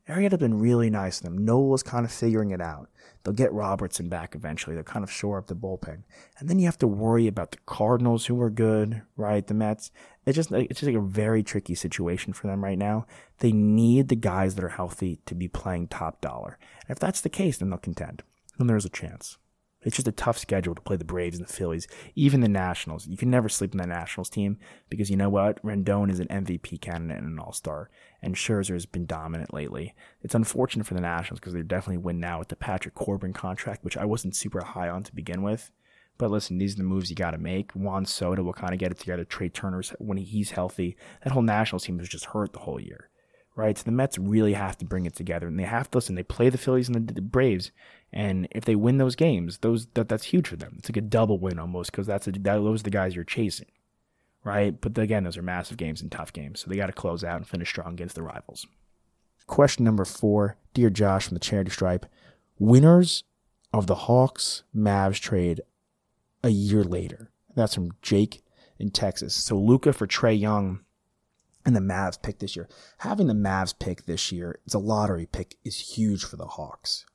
Arrieta's 0.10 0.40
been 0.40 0.60
really 0.60 0.90
nice 0.90 1.18
to 1.18 1.24
them. 1.24 1.46
Nola's 1.46 1.84
kind 1.84 2.06
of 2.06 2.12
figuring 2.12 2.52
it 2.52 2.62
out. 2.62 2.90
They'll 3.24 3.34
get 3.34 3.54
Robertson 3.54 4.10
back 4.10 4.34
eventually. 4.34 4.76
They'll 4.76 4.84
kind 4.84 5.04
of 5.04 5.12
shore 5.12 5.38
up 5.38 5.48
the 5.48 5.56
bullpen. 5.56 6.04
And 6.40 6.50
then 6.50 6.58
you 6.58 6.66
have 6.66 6.78
to 6.80 6.88
worry 6.88 7.28
about 7.28 7.52
the 7.52 7.58
Cardinals 7.66 8.26
who 8.26 8.42
are 8.42 8.50
good, 8.50 9.02
right? 9.18 9.46
The 9.46 9.54
Mets. 9.54 9.92
It's 10.26 10.36
just 10.36 10.52
it's 10.52 10.80
just 10.80 10.92
like 10.92 10.96
a 10.96 11.06
very 11.06 11.44
tricky 11.44 11.76
situation 11.76 12.34
for 12.34 12.48
them 12.48 12.64
right 12.64 12.78
now. 12.78 13.06
They 13.40 13.52
need 13.52 14.08
the 14.08 14.16
guys 14.16 14.56
that 14.56 14.64
are 14.64 14.70
healthy 14.70 15.20
to 15.26 15.36
be 15.36 15.48
playing 15.48 15.88
top 15.88 16.22
dollar. 16.22 16.58
And 16.88 16.92
if 16.96 17.00
that's 17.00 17.22
the 17.22 17.30
case, 17.30 17.58
then 17.58 17.70
they'll 17.70 17.80
contend. 17.80 18.24
Then 18.58 18.68
there's 18.68 18.86
a 18.86 18.90
chance. 18.90 19.38
It's 19.84 19.96
just 19.96 20.10
a 20.10 20.14
tough 20.14 20.38
schedule 20.38 20.76
to 20.76 20.82
play 20.82 20.98
the 20.98 21.06
Braves 21.06 21.38
and 21.38 21.48
the 21.48 21.54
Phillies, 21.54 21.88
even 22.14 22.42
the 22.42 22.50
Nationals. 22.50 23.08
You 23.08 23.16
can 23.16 23.30
never 23.30 23.48
sleep 23.48 23.72
in 23.72 23.78
the 23.78 23.88
Nationals 23.88 24.30
team 24.30 24.58
because 24.90 25.10
you 25.10 25.16
know 25.16 25.30
what? 25.30 25.64
Rendon 25.64 26.12
is 26.12 26.20
an 26.20 26.28
MVP 26.28 26.82
candidate 26.82 27.24
and 27.24 27.28
an 27.28 27.40
All 27.40 27.54
Star, 27.54 27.90
and 28.22 28.36
Scherzer 28.36 28.74
has 28.74 28.86
been 28.86 29.06
dominant 29.06 29.54
lately. 29.54 29.96
It's 30.22 30.36
unfortunate 30.36 30.86
for 30.86 30.96
the 30.96 31.02
Nationals 31.02 31.40
because 31.40 31.54
they're 31.54 31.64
definitely 31.64 32.04
win 32.04 32.20
now 32.20 32.40
with 32.40 32.50
the 32.50 32.58
Patrick 32.58 32.94
Corbin 32.94 33.32
contract, 33.32 33.86
which 33.86 33.96
I 33.96 34.04
wasn't 34.04 34.36
super 34.36 34.62
high 34.62 34.90
on 34.90 35.04
to 35.04 35.16
begin 35.16 35.44
with. 35.44 35.72
But 36.18 36.30
listen, 36.32 36.58
these 36.58 36.74
are 36.74 36.80
the 36.80 36.84
moves 36.84 37.10
you 37.10 37.16
got 37.16 37.32
to 37.32 37.38
make. 37.38 37.72
Juan 37.72 38.06
Soto 38.06 38.44
will 38.44 38.52
kind 38.52 38.74
of 38.74 38.80
get 38.80 38.92
it 38.92 39.00
together. 39.00 39.24
Trea 39.24 39.48
Turner's 39.48 39.92
when 40.00 40.18
he's 40.18 40.52
healthy. 40.52 40.98
That 41.24 41.32
whole 41.32 41.42
Nationals 41.42 41.86
team 41.86 41.98
was 41.98 42.10
just 42.10 42.26
hurt 42.26 42.52
the 42.52 42.60
whole 42.60 42.82
year 42.82 43.10
right? 43.60 43.78
So 43.78 43.84
the 43.84 43.92
Mets 43.92 44.18
really 44.18 44.54
have 44.54 44.78
to 44.78 44.86
bring 44.86 45.06
it 45.06 45.16
together, 45.16 45.46
and 45.46 45.60
they 45.60 45.64
have 45.64 45.92
to 45.92 45.98
listen. 45.98 46.16
They 46.16 46.24
play 46.24 46.50
the 46.50 46.58
Phillies 46.58 46.88
and 46.88 47.08
the, 47.08 47.14
the 47.14 47.22
Braves, 47.22 47.72
and 48.14 48.48
if 48.52 48.64
they 48.64 48.76
win 48.76 48.98
those 48.98 49.18
games, 49.18 49.58
those 49.58 49.88
that 49.96 50.08
that's 50.08 50.26
huge 50.26 50.48
for 50.48 50.56
them. 50.56 50.76
It's 50.80 50.90
like 50.90 50.98
a 50.98 51.02
double 51.02 51.38
win 51.38 51.60
almost 51.60 51.92
because 51.92 52.08
that's 52.08 52.28
a, 52.28 52.32
that, 52.32 52.42
those 52.44 52.80
are 52.82 52.84
the 52.84 52.90
guys 52.90 53.16
you're 53.16 53.26
chasing, 53.26 53.68
right? 54.46 54.80
But 54.80 54.98
again, 54.98 55.26
those 55.26 55.38
are 55.38 55.42
massive 55.42 55.76
games 55.76 56.02
and 56.02 56.10
tough 56.12 56.32
games, 56.32 56.62
so 56.62 56.70
they 56.70 56.78
got 56.78 56.88
to 56.88 56.94
close 56.94 57.24
out 57.24 57.36
and 57.36 57.48
finish 57.48 57.70
strong 57.70 57.94
against 57.94 58.16
the 58.16 58.24
rivals. 58.24 58.66
Question 59.46 59.84
number 59.84 60.06
four, 60.06 60.56
dear 60.74 60.90
Josh 60.90 61.28
from 61.28 61.36
the 61.36 61.40
Charity 61.40 61.72
Stripe, 61.72 62.06
winners 62.58 63.26
of 63.74 63.88
the 63.88 63.96
Hawks 63.96 64.64
Mavs 64.76 65.20
trade 65.20 65.62
a 66.44 66.50
year 66.50 66.84
later. 66.84 67.30
That's 67.56 67.76
from 67.76 67.92
Jake 68.02 68.42
in 68.80 68.90
Texas. 68.90 69.36
So 69.36 69.58
Luka 69.58 69.92
for 69.92 70.08
Trae 70.08 70.40
Young 70.40 70.80
and 71.66 71.76
the 71.76 71.80
Mavs 71.80 72.22
pick 72.22 72.40
this 72.40 72.56
year. 72.56 72.68
Having 73.00 73.28
the 73.28 73.34
Mavs 73.34 73.78
pick 73.78 74.06
this 74.06 74.32
year, 74.32 74.60
it's 74.66 74.76
a 74.76 74.80
lottery 74.80 75.26
pick, 75.26 75.56
is 75.64 75.96
huge 75.96 76.24
for 76.24 76.36
the 76.36 76.48
Hawks 76.48 77.06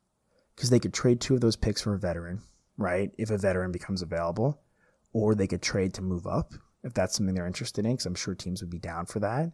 because 0.54 0.70
they 0.70 0.78
could 0.78 0.94
trade 0.94 1.20
two 1.20 1.34
of 1.34 1.40
those 1.40 1.56
picks 1.56 1.82
for 1.82 1.94
a 1.94 1.98
veteran, 1.98 2.42
right? 2.76 3.10
If 3.18 3.30
a 3.30 3.38
veteran 3.38 3.72
becomes 3.72 4.02
available, 4.02 4.60
or 5.12 5.34
they 5.34 5.46
could 5.46 5.62
trade 5.62 5.94
to 5.94 6.02
move 6.02 6.26
up 6.26 6.54
if 6.82 6.92
that's 6.94 7.16
something 7.16 7.34
they're 7.34 7.46
interested 7.46 7.86
in, 7.86 7.92
because 7.92 8.06
I'm 8.06 8.14
sure 8.14 8.34
teams 8.34 8.60
would 8.60 8.70
be 8.70 8.78
down 8.78 9.06
for 9.06 9.18
that. 9.20 9.52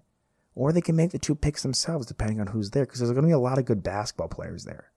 Or 0.55 0.73
they 0.73 0.81
can 0.81 0.97
make 0.97 1.13
the 1.13 1.19
two 1.19 1.37
picks 1.37 1.63
themselves, 1.63 2.07
depending 2.07 2.41
on 2.41 2.49
who's 2.49 2.71
there, 2.71 2.85
because 2.85 2.99
there's 2.99 3.13
going 3.13 3.23
to 3.23 3.29
be 3.29 3.33
a 3.33 3.39
lot 3.39 3.59
of 3.59 3.67
good 3.67 3.85
basketball 3.85 4.29
players 4.29 4.65
there 4.65 4.91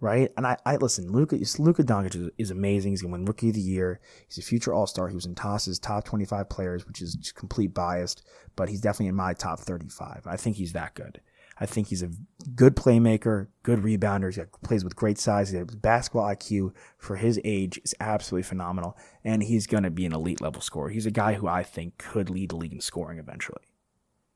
right? 0.00 0.30
And 0.36 0.46
I, 0.46 0.56
I 0.64 0.76
listen, 0.76 1.10
Luka, 1.10 1.36
Luka 1.58 1.82
Doncic 1.82 2.30
is, 2.38 2.50
amazing. 2.50 2.92
He's 2.92 3.02
going 3.02 3.12
to 3.12 3.18
win 3.18 3.24
Rookie 3.24 3.48
of 3.48 3.54
the 3.54 3.60
Year. 3.60 4.00
He's 4.28 4.38
a 4.38 4.42
future 4.42 4.74
All 4.74 4.86
Star. 4.86 5.08
He 5.08 5.14
was 5.14 5.26
in 5.26 5.34
Toss's 5.34 5.78
top 5.78 6.04
25 6.04 6.48
players, 6.48 6.86
which 6.86 7.00
is 7.00 7.32
complete 7.34 7.74
biased, 7.74 8.26
but 8.54 8.68
he's 8.68 8.80
definitely 8.80 9.08
in 9.08 9.14
my 9.14 9.32
top 9.32 9.60
35. 9.60 10.26
I 10.26 10.36
think 10.36 10.56
he's 10.56 10.72
that 10.72 10.94
good. 10.94 11.20
I 11.58 11.64
think 11.64 11.88
he's 11.88 12.02
a 12.02 12.10
good 12.54 12.76
playmaker, 12.76 13.46
good 13.62 13.78
rebounder. 13.78 14.34
He 14.34 14.42
plays 14.62 14.84
with 14.84 14.94
great 14.94 15.18
size. 15.18 15.50
His 15.50 15.64
basketball 15.64 16.24
IQ 16.24 16.72
for 16.98 17.16
his 17.16 17.40
age 17.44 17.80
is 17.82 17.94
absolutely 17.98 18.42
phenomenal, 18.42 18.96
and 19.24 19.42
he's 19.42 19.66
going 19.66 19.84
to 19.84 19.90
be 19.90 20.04
an 20.04 20.12
elite 20.12 20.42
level 20.42 20.60
scorer. 20.60 20.90
He's 20.90 21.06
a 21.06 21.10
guy 21.10 21.34
who 21.34 21.46
I 21.46 21.62
think 21.62 21.96
could 21.96 22.28
lead 22.28 22.50
the 22.50 22.56
league 22.56 22.74
in 22.74 22.80
scoring 22.80 23.18
eventually. 23.18 23.62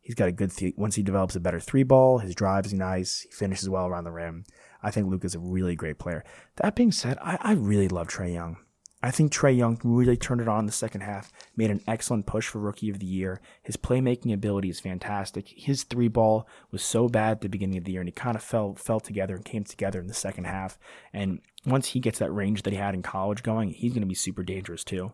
He's 0.01 0.14
got 0.14 0.29
a 0.29 0.33
good 0.33 0.51
th- 0.51 0.75
once 0.79 0.94
he 0.94 1.03
develops 1.03 1.37
a 1.37 1.40
better 1.40 1.61
three 1.61 1.83
ball. 1.83 2.18
His 2.18 2.35
drive 2.35 2.64
is 2.64 2.73
nice. 2.73 3.20
He 3.20 3.31
finishes 3.31 3.68
well 3.68 3.87
around 3.87 4.05
the 4.05 4.11
rim. 4.11 4.44
I 4.83 4.90
think 4.90 5.09
Luka's 5.09 5.35
a 5.35 5.38
really 5.40 5.75
great 5.75 5.99
player. 5.99 6.25
That 6.57 6.75
being 6.75 6.93
said, 6.93 7.19
I, 7.21 7.38
I 7.40 7.53
really 7.53 7.88
love 7.88 8.09
Trae 8.09 8.33
Young. 8.33 8.57
I 9.03 9.11
think 9.11 9.33
Trae 9.33 9.57
Young 9.57 9.81
really 9.83 10.16
turned 10.16 10.43
it 10.43 10.49
on 10.49 10.61
in 10.61 10.66
the 10.66 10.73
second 10.73 11.01
half, 11.01 11.33
made 11.57 11.71
an 11.71 11.81
excellent 11.88 12.27
push 12.27 12.49
for 12.49 12.59
Rookie 12.59 12.90
of 12.90 12.99
the 12.99 13.07
Year. 13.07 13.40
His 13.62 13.79
playmaking 13.79 14.33
ability 14.33 14.69
is 14.69 14.79
fantastic. 14.79 15.49
His 15.57 15.85
three 15.85 16.09
ball 16.09 16.47
was 16.71 16.83
so 16.83 17.09
bad 17.09 17.33
at 17.33 17.40
the 17.40 17.49
beginning 17.49 17.79
of 17.79 17.85
the 17.85 17.93
year, 17.93 18.03
and 18.03 18.09
he 18.09 18.12
kind 18.12 18.37
of 18.37 18.43
fell 18.43 18.75
fell 18.75 19.01
together 19.01 19.37
and 19.37 19.45
came 19.45 19.64
together 19.64 20.01
in 20.01 20.07
the 20.07 20.14
second 20.14 20.45
half. 20.45 20.79
And 21.14 21.40
once 21.64 21.88
he 21.88 22.01
gets 22.01 22.19
that 22.19 22.31
range 22.31 22.62
that 22.62 22.75
he 22.75 22.79
had 22.79 22.95
in 22.95 23.03
college 23.03 23.43
going, 23.43 23.71
he's 23.71 23.93
going 23.93 24.03
to 24.03 24.07
be 24.07 24.14
super 24.14 24.43
dangerous 24.43 24.85
too. 24.85 25.12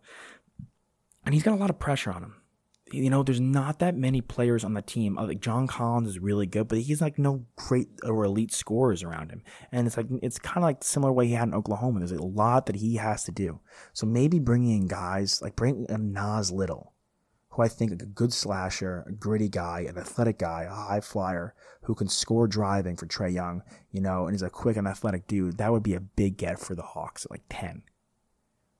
And 1.24 1.32
he's 1.32 1.44
got 1.44 1.54
a 1.54 1.60
lot 1.60 1.70
of 1.70 1.78
pressure 1.78 2.12
on 2.12 2.22
him 2.22 2.34
you 2.92 3.10
know, 3.10 3.22
there's 3.22 3.40
not 3.40 3.80
that 3.80 3.96
many 3.96 4.20
players 4.20 4.62
on 4.62 4.74
the 4.74 4.82
team. 4.82 5.18
Uh, 5.18 5.26
like 5.26 5.40
John 5.40 5.66
Collins 5.66 6.08
is 6.08 6.18
really 6.20 6.46
good, 6.46 6.68
but 6.68 6.78
he's 6.78 7.00
like 7.00 7.18
no 7.18 7.44
great 7.56 7.88
or 8.04 8.24
elite 8.24 8.52
scorers 8.52 9.02
around 9.02 9.30
him. 9.30 9.42
And 9.72 9.86
it's 9.86 9.96
like 9.96 10.06
it's 10.22 10.38
kind 10.38 10.58
of 10.58 10.62
like 10.64 10.84
similar 10.84 11.12
way 11.12 11.26
he 11.26 11.32
had 11.34 11.48
in 11.48 11.54
Oklahoma. 11.54 11.98
There's 11.98 12.12
a 12.12 12.22
lot 12.22 12.66
that 12.66 12.76
he 12.76 12.96
has 12.96 13.24
to 13.24 13.32
do. 13.32 13.60
So 13.92 14.06
maybe 14.06 14.38
bringing 14.38 14.82
in 14.82 14.86
guys 14.86 15.42
like 15.42 15.56
bring 15.56 15.86
in 15.88 16.12
Nas 16.12 16.52
Little, 16.52 16.92
who 17.50 17.62
I 17.62 17.68
think 17.68 17.90
a 17.90 18.06
good 18.06 18.32
slasher, 18.32 19.04
a 19.08 19.12
gritty 19.12 19.48
guy, 19.48 19.80
an 19.88 19.98
athletic 19.98 20.38
guy, 20.38 20.62
a 20.62 20.74
high 20.74 21.00
flyer 21.00 21.54
who 21.82 21.94
can 21.94 22.08
score 22.08 22.46
driving 22.46 22.96
for 22.96 23.06
Trae 23.06 23.32
Young, 23.32 23.62
you 23.90 24.00
know, 24.00 24.26
and 24.26 24.34
he's 24.34 24.42
a 24.42 24.50
quick 24.50 24.76
and 24.76 24.86
athletic 24.86 25.26
dude, 25.26 25.58
that 25.58 25.72
would 25.72 25.82
be 25.82 25.94
a 25.94 26.00
big 26.00 26.36
get 26.36 26.60
for 26.60 26.76
the 26.76 26.82
Hawks 26.82 27.24
at 27.24 27.32
like 27.32 27.44
10. 27.48 27.82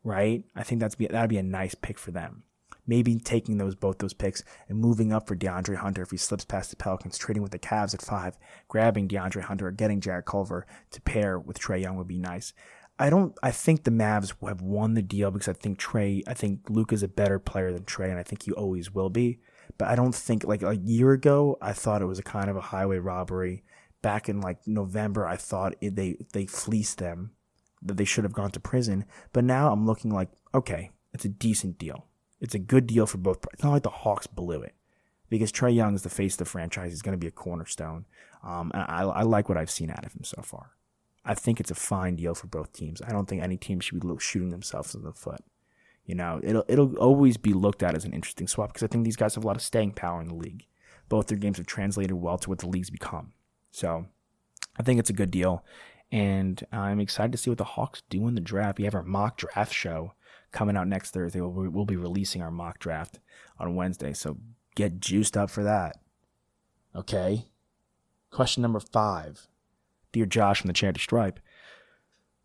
Right? 0.04 0.44
I 0.54 0.62
think 0.62 0.80
that's 0.80 0.94
be 0.94 1.08
that'd 1.08 1.28
be 1.28 1.38
a 1.38 1.42
nice 1.42 1.74
pick 1.74 1.98
for 1.98 2.12
them. 2.12 2.44
Maybe 2.86 3.16
taking 3.16 3.58
those 3.58 3.74
both 3.74 3.98
those 3.98 4.14
picks 4.14 4.42
and 4.68 4.78
moving 4.78 5.12
up 5.12 5.26
for 5.26 5.36
DeAndre 5.36 5.76
Hunter 5.76 6.02
if 6.02 6.10
he 6.10 6.16
slips 6.16 6.44
past 6.44 6.70
the 6.70 6.76
Pelicans, 6.76 7.18
trading 7.18 7.42
with 7.42 7.52
the 7.52 7.58
Cavs 7.58 7.94
at 7.94 8.02
five, 8.02 8.38
grabbing 8.68 9.08
DeAndre 9.08 9.42
Hunter 9.42 9.68
or 9.68 9.72
getting 9.72 10.00
Jarrett 10.00 10.26
Culver 10.26 10.66
to 10.90 11.00
pair 11.00 11.38
with 11.38 11.58
Trae 11.58 11.80
Young 11.80 11.96
would 11.96 12.08
be 12.08 12.18
nice. 12.18 12.52
I 12.98 13.10
don't. 13.10 13.36
I 13.42 13.50
think 13.50 13.84
the 13.84 13.90
Mavs 13.90 14.32
have 14.48 14.62
won 14.62 14.94
the 14.94 15.02
deal 15.02 15.30
because 15.30 15.48
I 15.48 15.52
think 15.52 15.78
Trae. 15.78 16.22
I 16.26 16.34
think 16.34 16.70
Luke 16.70 16.92
is 16.92 17.02
a 17.02 17.08
better 17.08 17.38
player 17.38 17.72
than 17.72 17.84
Trae, 17.84 18.08
and 18.08 18.18
I 18.18 18.22
think 18.22 18.44
he 18.44 18.52
always 18.52 18.94
will 18.94 19.10
be. 19.10 19.40
But 19.76 19.88
I 19.88 19.96
don't 19.96 20.14
think 20.14 20.44
like 20.44 20.62
a 20.62 20.76
year 20.76 21.12
ago, 21.12 21.58
I 21.60 21.72
thought 21.72 22.00
it 22.00 22.06
was 22.06 22.18
a 22.18 22.22
kind 22.24 22.48
of 22.48 22.56
a 22.56 22.62
highway 22.62 22.98
robbery. 22.98 23.64
Back 24.00 24.28
in 24.28 24.40
like 24.40 24.66
November, 24.66 25.26
I 25.26 25.36
thought 25.36 25.74
it, 25.80 25.96
they 25.96 26.16
they 26.32 26.46
fleeced 26.46 26.98
them, 26.98 27.32
that 27.82 27.96
they 27.96 28.04
should 28.04 28.24
have 28.24 28.32
gone 28.32 28.50
to 28.52 28.60
prison. 28.60 29.04
But 29.32 29.44
now 29.44 29.72
I'm 29.72 29.86
looking 29.86 30.10
like 30.10 30.30
okay, 30.54 30.90
it's 31.12 31.24
a 31.26 31.30
decent 31.30 31.78
deal. 31.78 32.06
It's 32.40 32.54
a 32.54 32.58
good 32.58 32.86
deal 32.86 33.06
for 33.06 33.18
both. 33.18 33.44
It's 33.52 33.62
not 33.62 33.72
like 33.72 33.82
the 33.82 33.90
Hawks 33.90 34.26
blew 34.26 34.62
it 34.62 34.74
because 35.28 35.52
Trae 35.52 35.74
Young 35.74 35.94
is 35.94 36.02
the 36.02 36.10
face 36.10 36.34
of 36.34 36.38
the 36.38 36.44
franchise. 36.44 36.92
He's 36.92 37.02
going 37.02 37.18
to 37.18 37.18
be 37.18 37.26
a 37.26 37.32
cornerstone. 37.32 38.04
Um, 38.42 38.70
and 38.74 38.82
I, 38.82 39.02
I 39.02 39.22
like 39.22 39.48
what 39.48 39.58
I've 39.58 39.70
seen 39.70 39.90
out 39.90 40.04
of 40.04 40.12
him 40.12 40.24
so 40.24 40.42
far. 40.42 40.72
I 41.24 41.34
think 41.34 41.58
it's 41.58 41.70
a 41.70 41.76
fine 41.76 42.16
deal 42.16 42.34
for 42.34 42.46
both 42.46 42.72
teams. 42.72 43.02
I 43.02 43.10
don't 43.10 43.28
think 43.28 43.42
any 43.42 43.56
team 43.56 43.80
should 43.80 44.00
be 44.00 44.08
shooting 44.18 44.50
themselves 44.50 44.94
in 44.94 45.02
the 45.02 45.12
foot. 45.12 45.40
You 46.04 46.14
know, 46.14 46.40
it'll 46.44 46.64
it'll 46.68 46.96
always 46.98 47.36
be 47.36 47.52
looked 47.52 47.82
at 47.82 47.96
as 47.96 48.04
an 48.04 48.12
interesting 48.12 48.46
swap 48.46 48.72
because 48.72 48.84
I 48.84 48.86
think 48.86 49.04
these 49.04 49.16
guys 49.16 49.34
have 49.34 49.42
a 49.42 49.46
lot 49.46 49.56
of 49.56 49.62
staying 49.62 49.92
power 49.92 50.20
in 50.20 50.28
the 50.28 50.34
league. 50.34 50.64
Both 51.08 51.26
their 51.26 51.38
games 51.38 51.56
have 51.56 51.66
translated 51.66 52.12
well 52.12 52.38
to 52.38 52.48
what 52.48 52.60
the 52.60 52.68
league's 52.68 52.90
become. 52.90 53.32
So, 53.72 54.06
I 54.78 54.84
think 54.84 55.00
it's 55.00 55.10
a 55.10 55.14
good 55.14 55.32
deal, 55.32 55.64
and 56.12 56.64
I'm 56.70 57.00
excited 57.00 57.32
to 57.32 57.38
see 57.38 57.50
what 57.50 57.58
the 57.58 57.64
Hawks 57.64 58.02
do 58.08 58.28
in 58.28 58.36
the 58.36 58.40
draft. 58.40 58.78
We 58.78 58.84
have 58.84 58.94
our 58.94 59.02
mock 59.02 59.36
draft 59.36 59.72
show 59.72 60.14
coming 60.56 60.76
out 60.76 60.88
next 60.88 61.10
Thursday. 61.10 61.40
We'll, 61.40 61.70
we'll 61.70 61.84
be 61.84 61.96
releasing 61.96 62.40
our 62.40 62.50
mock 62.50 62.78
draft 62.78 63.18
on 63.58 63.76
Wednesday, 63.76 64.14
so 64.14 64.38
get 64.74 65.00
juiced 65.00 65.36
up 65.36 65.50
for 65.50 65.62
that. 65.62 65.98
Okay. 66.94 67.44
Question 68.30 68.62
number 68.62 68.80
five. 68.80 69.48
Dear 70.12 70.24
Josh 70.24 70.62
from 70.62 70.68
the 70.68 70.72
Charity 70.72 71.00
Stripe, 71.00 71.40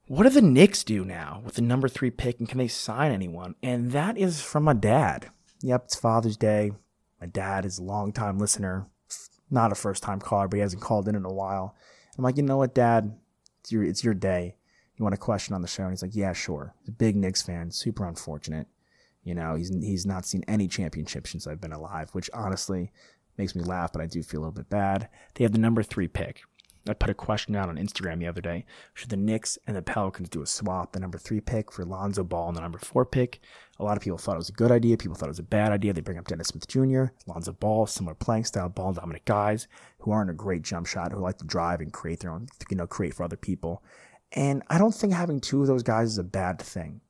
what 0.08 0.24
do 0.24 0.30
the 0.30 0.42
Knicks 0.42 0.84
do 0.84 1.06
now 1.06 1.42
with 1.46 1.56
the 1.56 1.62
number 1.62 1.88
three 1.88 2.12
pick 2.12 2.40
and 2.40 2.50
can 2.50 2.58
they 2.58 2.68
sign 2.68 3.14
anyone? 3.14 3.56
And 3.64 3.92
that 3.92 4.18
is 4.18 4.42
from 4.42 4.64
my 4.64 4.74
dad. 4.74 5.30
Yep, 5.62 5.86
it's 5.86 5.96
Father's 5.96 6.36
Day. 6.36 6.74
My 7.22 7.28
dad 7.28 7.66
is 7.66 7.80
a 7.80 7.84
long-time 7.84 8.40
listener, 8.40 8.88
not 9.50 9.72
a 9.72 9.76
first 9.76 10.04
time 10.04 10.20
caller, 10.20 10.50
but 10.50 10.58
he 10.58 10.62
hasn't 10.62 10.82
called 10.82 11.08
in 11.08 11.16
in 11.16 11.24
a 11.24 11.32
while. 11.32 11.76
I'm 12.18 12.26
like, 12.26 12.36
you 12.36 12.44
know 12.44 12.58
what, 12.58 12.76
Dad? 12.76 13.16
It's 13.62 13.72
your 13.72 13.84
it's 13.84 14.04
your 14.04 14.14
day. 14.14 14.56
You 15.02 15.06
want 15.06 15.16
a 15.16 15.18
question 15.18 15.56
on 15.56 15.64
the 15.64 15.68
show? 15.68 15.82
And 15.82 15.92
he's 15.92 16.04
like, 16.04 16.16
yeah, 16.16 16.32
sure. 16.32 16.76
Big 17.00 17.16
Knicks 17.16 17.42
fan. 17.42 17.72
Super 17.72 18.06
unfortunate. 18.06 18.68
You 19.24 19.34
know, 19.34 19.56
he's 19.56 19.70
he's 19.70 20.06
not 20.06 20.28
seen 20.28 20.44
any 20.48 20.68
championships 20.68 21.32
since 21.32 21.48
I've 21.48 21.60
been 21.60 21.72
alive, 21.72 22.12
which 22.12 22.30
honestly 22.36 22.92
makes 23.36 23.56
me 23.56 23.64
laugh, 23.64 23.92
but 23.92 24.04
I 24.04 24.06
do 24.06 24.22
feel 24.22 24.42
a 24.42 24.44
little 24.44 24.52
bit 24.52 24.70
bad. 24.70 25.10
They 25.34 25.44
have 25.44 25.54
the 25.54 25.58
number 25.58 25.82
three 25.82 26.08
pick. 26.08 26.44
I 26.88 26.94
put 26.94 27.10
a 27.10 27.16
question 27.16 27.56
out 27.56 27.68
on 27.68 27.78
Instagram 27.78 28.20
the 28.20 28.28
other 28.28 28.42
day. 28.42 28.64
Should 28.94 29.10
the 29.10 29.18
Knicks 29.18 29.58
and 29.66 29.76
the 29.76 29.82
Pelicans 29.82 30.30
do 30.30 30.44
a 30.44 30.46
swap, 30.46 30.92
the 30.92 31.00
number 31.00 31.18
three 31.18 31.42
pick 31.42 31.72
for 31.72 31.84
Lonzo 31.84 32.24
Ball 32.24 32.50
and 32.50 32.58
the 32.58 32.62
number 32.62 32.78
four 32.78 33.04
pick? 33.04 33.40
A 33.80 33.84
lot 33.84 33.98
of 33.98 34.04
people 34.04 34.20
thought 34.20 34.36
it 34.36 34.38
was 34.38 34.50
a 34.50 34.54
good 34.54 34.72
idea. 34.72 34.98
People 34.98 35.16
thought 35.16 35.30
it 35.30 35.30
was 35.30 35.40
a 35.40 35.44
bad 35.44 35.72
idea. 35.72 35.94
They 35.94 36.02
bring 36.02 36.20
up 36.20 36.28
Dennis 36.28 36.50
Smith 36.50 36.68
Jr., 36.68 37.06
Lonzo 37.26 37.54
Ball, 37.54 37.88
similar 37.88 38.14
playing 38.14 38.46
style, 38.46 38.70
ball 38.70 38.94
dominant 38.94 39.26
guys 39.26 39.68
who 40.00 40.12
aren't 40.12 40.30
a 40.30 40.34
great 40.34 40.62
jump 40.62 40.86
shot, 40.86 41.12
who 41.12 41.20
like 41.20 41.40
to 41.40 41.46
drive 41.46 41.82
and 41.82 41.92
create 41.92 42.20
their 42.20 42.32
own, 42.32 42.46
you 42.70 42.78
know, 42.78 42.86
create 42.86 43.16
for 43.16 43.24
other 43.24 43.38
people. 43.38 43.84
And 44.34 44.64
I 44.70 44.78
don't 44.78 44.94
think 44.94 45.14
having 45.14 45.40
two 45.40 45.62
of 45.62 45.68
those 45.68 45.84
guys 45.84 46.10
is 46.10 46.18
a 46.18 46.24
bad 46.24 46.60
thing. 46.60 47.02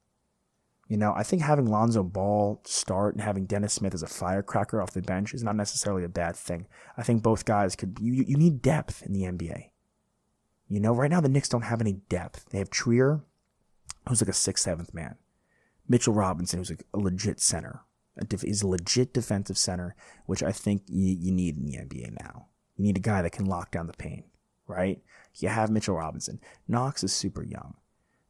You 0.87 0.97
know, 0.97 1.13
I 1.15 1.23
think 1.23 1.41
having 1.41 1.67
Lonzo 1.67 2.03
Ball 2.03 2.61
start 2.65 3.15
and 3.15 3.23
having 3.23 3.45
Dennis 3.45 3.73
Smith 3.73 3.93
as 3.93 4.03
a 4.03 4.07
firecracker 4.07 4.81
off 4.81 4.91
the 4.91 5.01
bench 5.01 5.33
is 5.33 5.43
not 5.43 5.55
necessarily 5.55 6.03
a 6.03 6.09
bad 6.09 6.35
thing. 6.35 6.67
I 6.97 7.03
think 7.03 7.23
both 7.23 7.45
guys 7.45 7.77
could, 7.77 7.97
you, 8.01 8.25
you 8.27 8.35
need 8.35 8.61
depth 8.61 9.01
in 9.03 9.13
the 9.13 9.21
NBA. 9.21 9.69
You 10.67 10.79
know, 10.79 10.93
right 10.93 11.09
now 11.09 11.21
the 11.21 11.29
Knicks 11.29 11.47
don't 11.47 11.61
have 11.63 11.79
any 11.79 11.93
depth. 12.09 12.49
They 12.49 12.57
have 12.57 12.69
Trier, 12.69 13.21
who's 14.07 14.21
like 14.21 14.29
a 14.29 14.33
sixth, 14.33 14.65
seventh 14.65 14.93
man. 14.93 15.15
Mitchell 15.87 16.13
Robinson, 16.13 16.59
who's 16.59 16.69
like 16.69 16.85
a 16.93 16.97
legit 16.97 17.39
center. 17.39 17.81
A 18.17 18.25
def- 18.25 18.43
is 18.43 18.61
a 18.61 18.67
legit 18.67 19.13
defensive 19.13 19.57
center, 19.57 19.95
which 20.25 20.43
I 20.43 20.51
think 20.51 20.83
you, 20.87 21.15
you 21.17 21.31
need 21.31 21.57
in 21.57 21.65
the 21.65 21.77
NBA 21.77 22.17
now. 22.21 22.47
You 22.75 22.83
need 22.83 22.97
a 22.97 23.01
guy 23.01 23.21
that 23.21 23.31
can 23.31 23.45
lock 23.45 23.71
down 23.71 23.87
the 23.87 23.93
paint, 23.93 24.25
right? 24.71 25.01
You 25.35 25.49
have 25.49 25.69
Mitchell 25.69 25.95
Robinson. 25.95 26.39
Knox 26.67 27.03
is 27.03 27.13
super 27.13 27.43
young. 27.43 27.75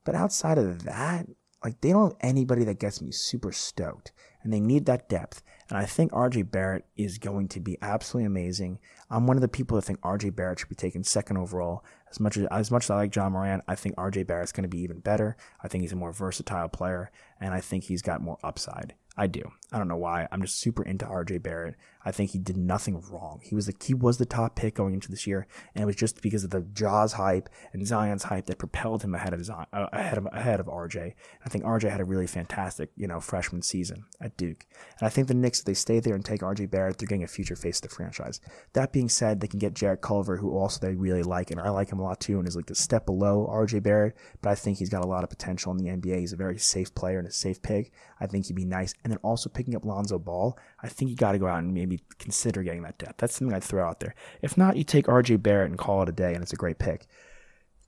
But 0.03 0.15
outside 0.15 0.57
of 0.57 0.83
that, 0.83 1.27
like 1.63 1.81
they 1.81 1.91
don't 1.91 2.11
have 2.11 2.17
anybody 2.21 2.63
that 2.63 2.79
gets 2.79 3.01
me 3.01 3.11
super 3.11 3.51
stoked 3.51 4.11
and 4.43 4.51
they 4.51 4.59
need 4.59 4.85
that 4.85 5.07
depth 5.07 5.43
and 5.69 5.77
i 5.77 5.85
think 5.85 6.11
rj 6.11 6.49
barrett 6.49 6.85
is 6.95 7.17
going 7.17 7.47
to 7.47 7.59
be 7.59 7.77
absolutely 7.81 8.25
amazing 8.25 8.79
i'm 9.09 9.27
one 9.27 9.37
of 9.37 9.41
the 9.41 9.47
people 9.47 9.75
that 9.75 9.83
think 9.83 10.01
rj 10.01 10.35
barrett 10.35 10.59
should 10.59 10.69
be 10.69 10.75
taken 10.75 11.03
second 11.03 11.37
overall 11.37 11.83
as 12.09 12.19
much 12.19 12.37
as 12.37 12.47
as 12.47 12.71
much 12.71 12.85
as 12.85 12.89
i 12.89 12.95
like 12.95 13.15
Ja 13.15 13.29
Morant, 13.29 13.63
i 13.67 13.75
think 13.75 13.95
rj 13.95 14.25
barrett's 14.25 14.51
going 14.51 14.63
to 14.63 14.69
be 14.69 14.81
even 14.81 14.99
better 14.99 15.37
i 15.63 15.67
think 15.67 15.83
he's 15.83 15.93
a 15.93 15.95
more 15.95 16.11
versatile 16.11 16.67
player 16.67 17.11
and 17.39 17.53
i 17.53 17.61
think 17.61 17.83
he's 17.83 18.01
got 18.01 18.21
more 18.21 18.39
upside 18.43 18.95
I 19.17 19.27
do. 19.27 19.51
I 19.71 19.77
don't 19.77 19.87
know 19.87 19.97
why. 19.97 20.27
I'm 20.31 20.41
just 20.41 20.59
super 20.59 20.83
into 20.83 21.05
RJ 21.05 21.41
Barrett. 21.43 21.75
I 22.03 22.11
think 22.11 22.31
he 22.31 22.39
did 22.39 22.57
nothing 22.57 22.99
wrong. 23.09 23.39
He 23.43 23.55
was 23.55 23.67
the 23.67 23.75
he 23.81 23.93
was 23.93 24.17
the 24.17 24.25
top 24.25 24.55
pick 24.55 24.75
going 24.75 24.93
into 24.93 25.09
this 25.09 25.27
year, 25.27 25.47
and 25.75 25.83
it 25.83 25.85
was 25.85 25.95
just 25.95 26.21
because 26.21 26.43
of 26.43 26.49
the 26.49 26.61
Jaws 26.61 27.13
hype 27.13 27.47
and 27.73 27.85
Zion's 27.85 28.23
hype 28.23 28.47
that 28.47 28.57
propelled 28.57 29.03
him 29.03 29.13
ahead 29.13 29.33
of 29.33 29.45
Zion, 29.45 29.67
uh, 29.71 29.87
ahead 29.93 30.17
of 30.17 30.27
ahead 30.31 30.59
of 30.59 30.65
RJ. 30.65 31.13
I 31.45 31.49
think 31.49 31.63
RJ 31.63 31.89
had 31.89 32.01
a 32.01 32.05
really 32.05 32.27
fantastic 32.27 32.89
you 32.97 33.07
know 33.07 33.19
freshman 33.19 33.61
season 33.61 34.05
at 34.19 34.35
Duke, 34.35 34.65
and 34.99 35.07
I 35.07 35.09
think 35.09 35.27
the 35.27 35.33
Knicks 35.33 35.59
if 35.59 35.65
they 35.65 35.73
stay 35.73 35.99
there 35.99 36.15
and 36.15 36.25
take 36.25 36.41
RJ 36.41 36.69
Barrett, 36.69 36.97
they're 36.97 37.07
getting 37.07 37.23
a 37.23 37.27
future 37.27 37.55
face 37.55 37.77
of 37.77 37.83
the 37.83 37.95
franchise. 37.95 38.41
That 38.73 38.91
being 38.91 39.09
said, 39.09 39.39
they 39.39 39.47
can 39.47 39.59
get 39.59 39.75
Jarrett 39.75 40.01
Culver, 40.01 40.37
who 40.37 40.57
also 40.57 40.79
they 40.85 40.95
really 40.95 41.23
like, 41.23 41.51
and 41.51 41.61
I 41.61 41.69
like 41.69 41.91
him 41.91 41.99
a 41.99 42.03
lot 42.03 42.19
too, 42.19 42.39
and 42.39 42.47
is 42.47 42.55
like 42.55 42.69
a 42.69 42.75
step 42.75 43.05
below 43.05 43.47
RJ 43.49 43.83
Barrett, 43.83 44.17
but 44.41 44.49
I 44.49 44.55
think 44.55 44.79
he's 44.79 44.89
got 44.89 45.05
a 45.05 45.07
lot 45.07 45.23
of 45.23 45.29
potential 45.29 45.71
in 45.71 45.77
the 45.77 45.89
NBA. 45.89 46.19
He's 46.19 46.33
a 46.33 46.37
very 46.37 46.57
safe 46.57 46.93
player 46.95 47.19
and 47.19 47.27
a 47.27 47.31
safe 47.31 47.61
pick. 47.61 47.91
I 48.19 48.27
think 48.27 48.47
he'd 48.47 48.55
be 48.55 48.65
nice, 48.65 48.93
and 49.03 49.11
then 49.11 49.19
also 49.21 49.49
picking 49.61 49.75
up 49.75 49.85
Lonzo 49.85 50.17
Ball, 50.17 50.57
I 50.81 50.87
think 50.87 51.11
you 51.11 51.15
got 51.15 51.33
to 51.33 51.37
go 51.37 51.45
out 51.45 51.59
and 51.59 51.71
maybe 51.71 52.01
consider 52.17 52.63
getting 52.63 52.81
that 52.81 52.97
depth. 52.97 53.17
That's 53.19 53.35
something 53.35 53.53
I'd 53.55 53.63
throw 53.63 53.87
out 53.87 53.99
there. 53.99 54.15
If 54.41 54.57
not, 54.57 54.75
you 54.75 54.83
take 54.83 55.05
RJ 55.05 55.43
Barrett 55.43 55.69
and 55.69 55.77
call 55.77 56.01
it 56.01 56.09
a 56.09 56.11
day, 56.11 56.33
and 56.33 56.41
it's 56.41 56.53
a 56.53 56.57
great 56.57 56.79
pick. 56.79 57.05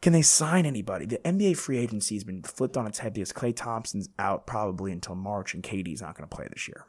Can 0.04 0.14
they 0.14 0.22
sign 0.22 0.68
anybody? 0.68 1.08
The 1.08 1.18
NBA 1.20 1.58
free 1.58 1.80
agency 1.80 2.14
has 2.14 2.24
been 2.24 2.44
flipped 2.44 2.78
on 2.78 2.86
its 2.86 3.00
head 3.00 3.16
because 3.16 3.34
Klay 3.34 3.56
Thompson's 3.56 4.10
out 4.20 4.46
probably 4.46 4.92
until 4.92 5.16
March, 5.16 5.56
and 5.56 5.64
KD's 5.64 6.02
not 6.02 6.16
going 6.16 6.30
to 6.30 6.36
play 6.36 6.48
this 6.52 6.68
year. 6.68 6.86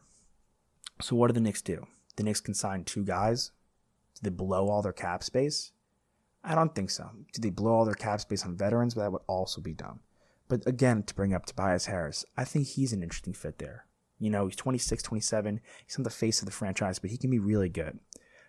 So 1.00 1.16
what 1.16 1.28
do 1.28 1.32
the 1.32 1.40
Knicks 1.40 1.62
do? 1.62 1.86
The 2.16 2.24
Knicks 2.24 2.40
can 2.40 2.52
sign 2.52 2.84
two 2.84 3.04
guys. 3.04 3.52
Do 4.16 4.28
they 4.28 4.34
blow 4.34 4.68
all 4.68 4.82
their 4.82 4.92
cap 4.92 5.22
space? 5.22 5.72
I 6.44 6.54
don't 6.54 6.74
think 6.74 6.90
so. 6.90 7.08
Do 7.32 7.40
they 7.40 7.48
blow 7.48 7.72
all 7.72 7.86
their 7.86 7.94
cap 7.94 8.20
space 8.20 8.44
on 8.44 8.54
veterans? 8.54 8.94
That 8.94 9.12
would 9.12 9.22
also 9.26 9.62
be 9.62 9.72
dumb. 9.72 10.00
But 10.46 10.66
again, 10.66 11.04
to 11.04 11.14
bring 11.14 11.32
up 11.32 11.46
Tobias 11.46 11.86
Harris, 11.86 12.26
I 12.36 12.44
think 12.44 12.66
he's 12.66 12.92
an 12.92 13.02
interesting 13.02 13.32
fit 13.32 13.58
there. 13.58 13.86
You 14.24 14.30
know, 14.30 14.46
he's 14.46 14.56
26, 14.56 15.02
27. 15.02 15.60
He's 15.86 15.98
not 15.98 16.04
the 16.04 16.10
face 16.10 16.40
of 16.40 16.46
the 16.46 16.52
franchise, 16.52 16.98
but 16.98 17.10
he 17.10 17.18
can 17.18 17.30
be 17.30 17.38
really 17.38 17.68
good. 17.68 17.98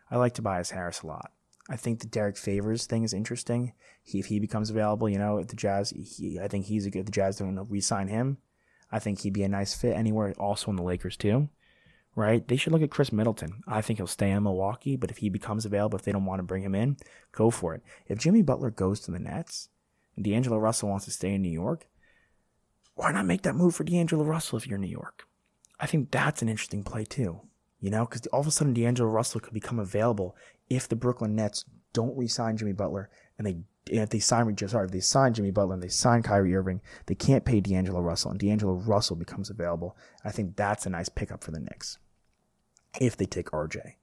I 0.09 0.15
like 0.15 0.33
Tobias 0.33 0.71
Harris 0.71 1.01
a 1.01 1.07
lot. 1.07 1.31
I 1.69 1.75
think 1.75 1.99
the 1.99 2.07
Derrick 2.07 2.37
Favors 2.37 2.85
thing 2.85 3.03
is 3.03 3.13
interesting. 3.13 3.73
He, 4.01 4.19
if 4.19 4.27
he 4.27 4.39
becomes 4.39 4.69
available, 4.69 5.09
you 5.09 5.17
know, 5.17 5.39
at 5.39 5.49
the 5.49 5.55
Jazz, 5.55 5.89
he, 5.89 6.39
I 6.39 6.47
think 6.47 6.65
he's 6.65 6.85
a 6.85 6.91
good. 6.91 7.07
The 7.07 7.11
Jazz 7.11 7.37
don't 7.37 7.57
re-sign 7.69 8.07
him. 8.07 8.37
I 8.89 8.99
think 8.99 9.19
he'd 9.19 9.33
be 9.33 9.43
a 9.43 9.49
nice 9.49 9.73
fit 9.73 9.97
anywhere, 9.97 10.33
also 10.37 10.69
in 10.69 10.77
the 10.77 10.83
Lakers 10.83 11.17
too. 11.17 11.49
Right? 12.15 12.47
They 12.47 12.55
should 12.55 12.71
look 12.71 12.83
at 12.83 12.91
Khris 12.91 13.11
Middleton. 13.11 13.61
I 13.67 13.81
think 13.81 13.99
he'll 13.99 14.07
stay 14.07 14.31
in 14.31 14.43
Milwaukee, 14.43 14.95
but 14.95 15.11
if 15.11 15.17
he 15.17 15.27
becomes 15.27 15.65
available, 15.65 15.99
if 15.99 16.05
they 16.05 16.13
don't 16.13 16.23
want 16.23 16.39
to 16.39 16.43
bring 16.43 16.63
him 16.63 16.73
in, 16.73 16.95
go 17.33 17.49
for 17.49 17.75
it. 17.75 17.81
If 18.07 18.19
Jimmy 18.19 18.41
Butler 18.41 18.71
goes 18.71 19.01
to 19.01 19.11
the 19.11 19.19
Nets, 19.19 19.67
and 20.15 20.23
D'Angelo 20.23 20.57
Russell 20.57 20.87
wants 20.87 21.03
to 21.05 21.11
stay 21.11 21.33
in 21.33 21.41
New 21.41 21.49
York, 21.49 21.87
why 22.93 23.11
not 23.11 23.25
make 23.25 23.41
that 23.41 23.55
move 23.55 23.75
for 23.75 23.83
D'Angelo 23.83 24.23
Russell 24.23 24.57
if 24.57 24.65
you're 24.65 24.75
in 24.75 24.81
New 24.81 24.87
York? 24.87 25.27
I 25.79 25.85
think 25.85 26.11
that's 26.11 26.41
an 26.41 26.49
interesting 26.49 26.83
play 26.83 27.05
too. 27.05 27.41
You 27.79 27.91
know, 27.91 28.05
because 28.05 28.25
all 28.27 28.39
of 28.39 28.47
a 28.47 28.51
sudden 28.51 28.73
D'Angelo 28.73 29.09
Russell 29.09 29.41
could 29.41 29.53
become 29.53 29.79
available 29.79 30.35
if 30.69 30.87
the 30.87 30.95
Brooklyn 30.95 31.35
Nets 31.35 31.65
don't 31.93 32.17
re-sign 32.17 32.57
Jimmy 32.57 32.73
Butler 32.73 33.09
and 33.37 33.45
they 33.45 33.57
if 33.87 34.09
they 34.09 34.19
sign 34.19 34.57
sorry 34.57 34.85
if 34.85 34.91
they 34.91 34.99
sign 34.99 35.33
Jimmy 35.33 35.51
Butler 35.51 35.75
and 35.75 35.83
they 35.83 35.89
sign 35.89 36.23
Kyrie 36.23 36.55
Irving, 36.55 36.81
they 37.05 37.15
can't 37.15 37.45
pay 37.45 37.59
D'Angelo 37.59 38.01
Russell 38.01 38.31
and 38.31 38.39
D'Angelo 38.39 38.73
Russell 38.73 39.15
becomes 39.15 39.49
available. 39.49 39.95
I 40.23 40.31
think 40.31 40.55
that's 40.55 40.85
a 40.85 40.89
nice 40.89 41.09
pickup 41.09 41.43
for 41.43 41.51
the 41.51 41.59
Knicks 41.59 41.99
if 42.99 43.15
they 43.15 43.25
take 43.25 43.51
RJ. 43.51 43.93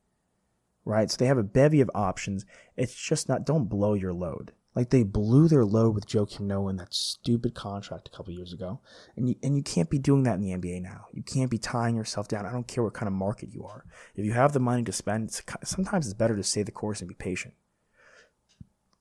Right, 0.84 1.10
so 1.10 1.16
they 1.16 1.26
have 1.26 1.38
a 1.38 1.44
bevy 1.44 1.80
of 1.80 1.90
options. 1.94 2.44
It's 2.76 2.94
just 2.94 3.28
not 3.28 3.46
don't 3.46 3.68
blow 3.68 3.94
your 3.94 4.12
load. 4.12 4.52
Like 4.74 4.88
they 4.88 5.02
blew 5.02 5.48
their 5.48 5.66
load 5.66 5.94
with 5.94 6.08
Joakim 6.08 6.40
Noah 6.40 6.70
in 6.70 6.76
that 6.76 6.94
stupid 6.94 7.54
contract 7.54 8.08
a 8.08 8.16
couple 8.16 8.32
years 8.32 8.54
ago, 8.54 8.80
and 9.16 9.28
you 9.28 9.34
and 9.42 9.54
you 9.54 9.62
can't 9.62 9.90
be 9.90 9.98
doing 9.98 10.22
that 10.22 10.36
in 10.36 10.40
the 10.40 10.52
NBA 10.52 10.80
now. 10.80 11.06
You 11.12 11.22
can't 11.22 11.50
be 11.50 11.58
tying 11.58 11.94
yourself 11.94 12.26
down. 12.26 12.46
I 12.46 12.52
don't 12.52 12.66
care 12.66 12.82
what 12.82 12.94
kind 12.94 13.06
of 13.06 13.12
market 13.12 13.50
you 13.52 13.66
are. 13.66 13.84
If 14.16 14.24
you 14.24 14.32
have 14.32 14.54
the 14.54 14.60
money 14.60 14.82
to 14.84 14.92
spend, 14.92 15.28
it's, 15.28 15.42
sometimes 15.64 16.06
it's 16.06 16.14
better 16.14 16.36
to 16.36 16.42
stay 16.42 16.62
the 16.62 16.72
course 16.72 17.00
and 17.00 17.08
be 17.08 17.14
patient. 17.14 17.54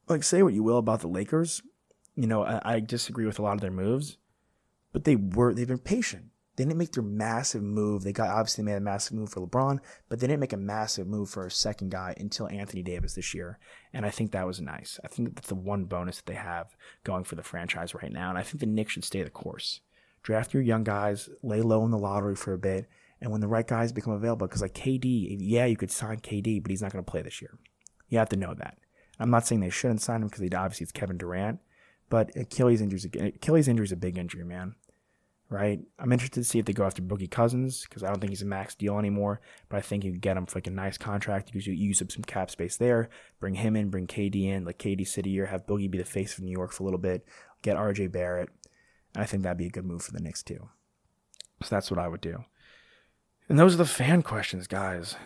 Like 0.10 0.24
say 0.24 0.44
what 0.44 0.54
you 0.54 0.64
will 0.64 0.78
about 0.78 1.00
the 1.00 1.08
Lakers, 1.08 1.62
you 2.16 2.28
know 2.28 2.44
I, 2.44 2.62
I 2.66 2.80
disagree 2.82 3.26
with 3.26 3.40
a 3.40 3.42
lot 3.42 3.54
of 3.54 3.62
their 3.62 3.72
moves, 3.72 4.18
but 4.92 5.06
they 5.06 5.16
were 5.16 5.54
they've 5.54 5.68
been 5.68 5.78
patient. 5.78 6.26
They 6.56 6.66
didn't 6.66 6.78
make 6.78 6.92
their 6.92 7.04
massive 7.04 7.64
move. 7.64 8.04
They 8.04 8.12
got 8.12 8.30
obviously 8.30 8.64
made 8.64 8.76
a 8.76 8.82
massive 8.82 9.14
move 9.14 9.30
for 9.30 9.42
LeBron, 9.42 9.80
but 10.10 10.20
they 10.20 10.28
didn't 10.28 10.42
make 10.42 10.54
a 10.54 10.58
massive 10.58 11.08
move 11.08 11.30
for 11.30 11.46
a 11.46 11.52
second 11.52 11.92
guy 11.92 12.14
until 12.18 12.50
Anthony 12.50 12.84
Davis 12.84 13.14
this 13.14 13.34
year. 13.34 13.58
And 13.94 14.06
I 14.06 14.10
think 14.10 14.32
that 14.32 14.46
was 14.46 14.60
nice. 14.60 15.00
I 15.04 15.08
think 15.08 15.36
that's 15.36 15.48
the 15.48 15.56
one 15.56 15.86
bonus 15.86 16.18
that 16.18 16.26
they 16.26 16.36
have 16.36 16.76
going 17.04 17.24
for 17.24 17.36
the 17.36 17.44
franchise 17.44 17.96
right 17.96 18.12
now. 18.12 18.30
And 18.30 18.38
I 18.38 18.44
think 18.44 18.60
the 18.60 18.66
Knicks 18.66 18.94
should 18.94 19.06
stay 19.06 19.24
the 19.24 19.30
course. 19.30 19.80
Draft 20.24 20.54
your 20.54 20.62
young 20.62 20.84
guys, 20.84 21.30
lay 21.42 21.62
low 21.62 21.86
in 21.86 21.92
the 21.92 21.98
lottery 21.98 22.36
for 22.36 22.54
a 22.54 22.60
bit, 22.60 22.88
and 23.22 23.32
when 23.32 23.42
the 23.42 23.48
right 23.48 23.66
guys 23.66 23.92
become 23.92 24.14
available, 24.14 24.48
because 24.48 24.62
like 24.62 24.74
KD, 24.74 25.38
yeah, 25.40 25.66
you 25.66 25.78
could 25.78 25.90
sign 25.90 26.20
KD, 26.20 26.62
but 26.62 26.70
he's 26.70 26.82
not 26.82 26.92
going 26.92 27.04
to 27.04 27.10
play 27.10 27.22
this 27.22 27.42
year. 27.42 27.58
You 28.10 28.18
have 28.20 28.30
to 28.30 28.36
know 28.36 28.54
that. 28.54 28.78
I'm 29.20 29.32
not 29.32 29.48
saying 29.48 29.62
they 29.62 29.70
shouldn't 29.70 30.02
sign 30.02 30.22
him 30.22 30.28
because 30.28 30.44
obviously 30.54 30.84
it's 30.84 30.92
Kevin 30.92 31.18
Durant, 31.18 31.60
but 32.10 32.36
Achilles 32.36 32.82
injury 32.82 33.00
Achilles 33.36 33.68
injury 33.68 33.86
is 33.86 33.92
a 33.92 33.98
big 33.98 34.18
injury, 34.18 34.44
man 34.44 34.76
right? 35.52 35.82
I'm 36.00 36.14
interested 36.14 36.40
to 36.40 36.46
see 36.46 36.60
if 36.60 36.66
they 36.66 36.72
go 36.72 36.86
after 36.86 37.02
Boogie 37.02 37.30
Cousins 37.30 37.84
because 37.84 38.04
I 38.04 38.08
don't 38.08 38.22
think 38.22 38.32
he's 38.32 38.42
a 38.42 38.46
max 38.46 38.74
deal 38.74 38.98
anymore. 38.98 39.42
But 39.68 39.78
I 39.78 39.82
think 39.82 40.06
you 40.06 40.12
can 40.12 40.22
get 40.22 40.38
him 40.38 40.46
for 40.46 40.58
like 40.58 40.68
a 40.68 40.72
nice 40.72 40.98
contract. 40.98 41.52
You 41.54 41.74
use 41.74 42.02
up 42.02 42.10
some 42.10 42.24
cap 42.24 42.50
space 42.50 42.78
there. 42.78 43.10
Bring 43.42 43.56
him 43.56 43.76
in. 43.76 43.90
Bring 43.90 44.08
KD 44.08 44.46
in. 44.46 44.64
Like 44.64 44.80
KD 44.80 45.06
sit 45.06 45.26
here. 45.26 45.48
Have 45.48 45.68
Boogie 45.68 45.92
be 45.92 45.98
the 45.98 46.06
face 46.06 46.38
of 46.38 46.46
New 46.46 46.52
York 46.52 46.72
for 46.72 46.84
a 46.84 46.86
little 46.86 46.98
bit. 46.98 47.26
Get 47.62 47.76
RJ 47.76 48.14
Barrett. 48.14 48.50
I 49.14 49.26
think 49.26 49.44
that'd 49.44 49.58
be 49.58 49.68
a 49.68 49.72
good 49.72 49.86
move 49.86 50.02
for 50.02 50.14
the 50.14 50.22
Knicks 50.22 50.42
too. 50.42 50.70
So 51.62 51.76
that's 51.76 51.92
what 51.92 52.00
I 52.00 52.08
would 52.08 52.22
do. 52.22 52.46
And 53.50 53.60
those 53.60 53.74
are 53.74 53.80
the 53.80 53.86
fan 53.86 54.24
questions, 54.24 54.68
guys. 54.68 55.18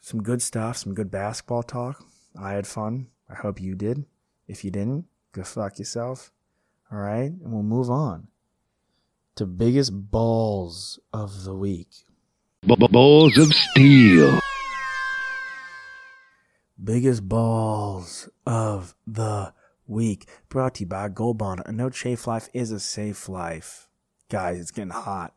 Some 0.00 0.24
good 0.24 0.42
stuff. 0.42 0.78
Some 0.78 0.92
good 0.92 1.10
basketball 1.10 1.62
talk. 1.62 2.04
I 2.38 2.50
had 2.50 2.66
fun. 2.66 3.06
I 3.30 3.36
hope 3.36 3.60
you 3.60 3.76
did. 3.76 4.06
If 4.48 4.64
you 4.64 4.72
didn't, 4.72 5.04
go 5.30 5.44
fuck 5.44 5.78
yourself. 5.78 6.32
All 6.90 6.98
right, 6.98 7.30
and 7.30 7.52
we'll 7.52 7.62
move 7.62 7.90
on 7.90 8.28
to 9.38 9.46
biggest 9.46 9.92
balls 10.10 10.98
of 11.12 11.44
the 11.44 11.54
week. 11.54 11.86
balls 12.64 13.38
of 13.38 13.54
steel. 13.54 14.40
Biggest 16.82 17.28
balls 17.28 18.28
of 18.44 18.96
the 19.06 19.54
week. 19.86 20.28
Brought 20.48 20.74
to 20.74 20.80
you 20.80 20.86
by 20.86 21.08
Gold 21.08 21.38
Bond. 21.38 21.62
A 21.66 21.70
no 21.70 21.88
chafe 21.88 22.26
life 22.26 22.48
is 22.52 22.72
a 22.72 22.80
safe 22.80 23.28
life. 23.28 23.86
Guys, 24.28 24.58
it's 24.58 24.72
getting 24.72 24.90
hot. 24.90 25.34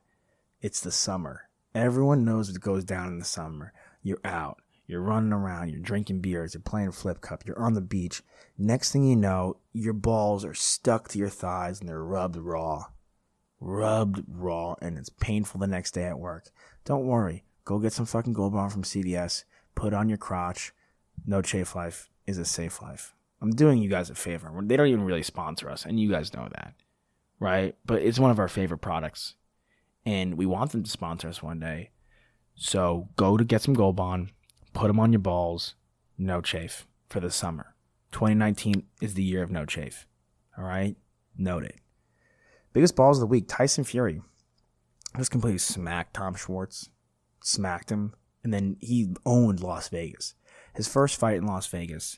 It's 0.61 0.79
the 0.79 0.91
summer. 0.91 1.43
Everyone 1.75 2.25
knows 2.25 2.51
what 2.51 2.59
goes 2.59 2.83
down 2.83 3.07
in 3.07 3.19
the 3.19 3.25
summer. 3.25 3.71
You're 4.01 4.17
out. 4.25 4.63
You're 4.87 5.01
running 5.01 5.31
around. 5.31 5.69
You're 5.69 5.79
drinking 5.79 6.21
beers. 6.21 6.55
You're 6.55 6.61
playing 6.61 6.93
flip 6.93 7.21
cup. 7.21 7.45
You're 7.45 7.61
on 7.61 7.75
the 7.75 7.81
beach. 7.81 8.23
Next 8.57 8.91
thing 8.91 9.03
you 9.03 9.15
know, 9.15 9.57
your 9.73 9.93
balls 9.93 10.43
are 10.43 10.55
stuck 10.55 11.07
to 11.09 11.19
your 11.19 11.29
thighs 11.29 11.79
and 11.79 11.87
they're 11.87 12.03
rubbed 12.03 12.37
raw 12.37 12.85
rubbed 13.61 14.23
raw 14.27 14.75
and 14.81 14.97
it's 14.97 15.09
painful 15.09 15.59
the 15.59 15.67
next 15.67 15.91
day 15.91 16.03
at 16.03 16.19
work. 16.19 16.49
Don't 16.83 17.05
worry. 17.05 17.45
Go 17.63 17.79
get 17.79 17.93
some 17.93 18.07
fucking 18.07 18.33
Gold 18.33 18.53
Bond 18.53 18.73
from 18.73 18.83
CVS. 18.83 19.45
Put 19.75 19.93
on 19.93 20.09
your 20.09 20.17
crotch. 20.17 20.73
No 21.25 21.41
chafe 21.41 21.75
life 21.75 22.09
is 22.25 22.37
a 22.37 22.45
safe 22.45 22.81
life. 22.81 23.13
I'm 23.39 23.51
doing 23.51 23.77
you 23.81 23.89
guys 23.89 24.09
a 24.09 24.15
favor. 24.15 24.51
They 24.63 24.75
don't 24.75 24.87
even 24.87 25.03
really 25.03 25.23
sponsor 25.23 25.69
us, 25.69 25.85
and 25.85 25.99
you 25.99 26.11
guys 26.11 26.33
know 26.33 26.47
that, 26.53 26.73
right? 27.39 27.75
But 27.85 28.01
it's 28.01 28.19
one 28.19 28.29
of 28.29 28.39
our 28.39 28.47
favorite 28.47 28.79
products, 28.79 29.35
and 30.05 30.35
we 30.35 30.45
want 30.45 30.71
them 30.71 30.83
to 30.83 30.89
sponsor 30.89 31.27
us 31.27 31.41
one 31.41 31.59
day. 31.59 31.89
So 32.55 33.09
go 33.15 33.37
to 33.37 33.43
get 33.43 33.61
some 33.61 33.73
Gold 33.73 33.95
Bond, 33.95 34.31
put 34.73 34.87
them 34.87 34.99
on 34.99 35.11
your 35.11 35.21
balls. 35.21 35.75
No 36.17 36.41
chafe 36.41 36.85
for 37.09 37.19
the 37.19 37.31
summer. 37.31 37.73
2019 38.11 38.83
is 39.01 39.15
the 39.15 39.23
year 39.23 39.41
of 39.41 39.49
no 39.49 39.65
chafe. 39.65 40.05
All 40.55 40.63
right, 40.63 40.95
note 41.35 41.63
it. 41.63 41.75
Biggest 42.73 42.95
balls 42.95 43.17
of 43.17 43.21
the 43.21 43.27
week 43.27 43.45
Tyson 43.47 43.83
Fury. 43.83 44.21
Just 45.17 45.31
completely 45.31 45.57
smacked 45.57 46.13
Tom 46.13 46.35
Schwarz, 46.35 46.89
smacked 47.41 47.91
him, 47.91 48.13
and 48.43 48.53
then 48.53 48.77
he 48.79 49.13
owned 49.25 49.59
Las 49.59 49.89
Vegas. 49.89 50.35
His 50.73 50.87
first 50.87 51.19
fight 51.19 51.35
in 51.35 51.45
Las 51.45 51.67
Vegas. 51.67 52.17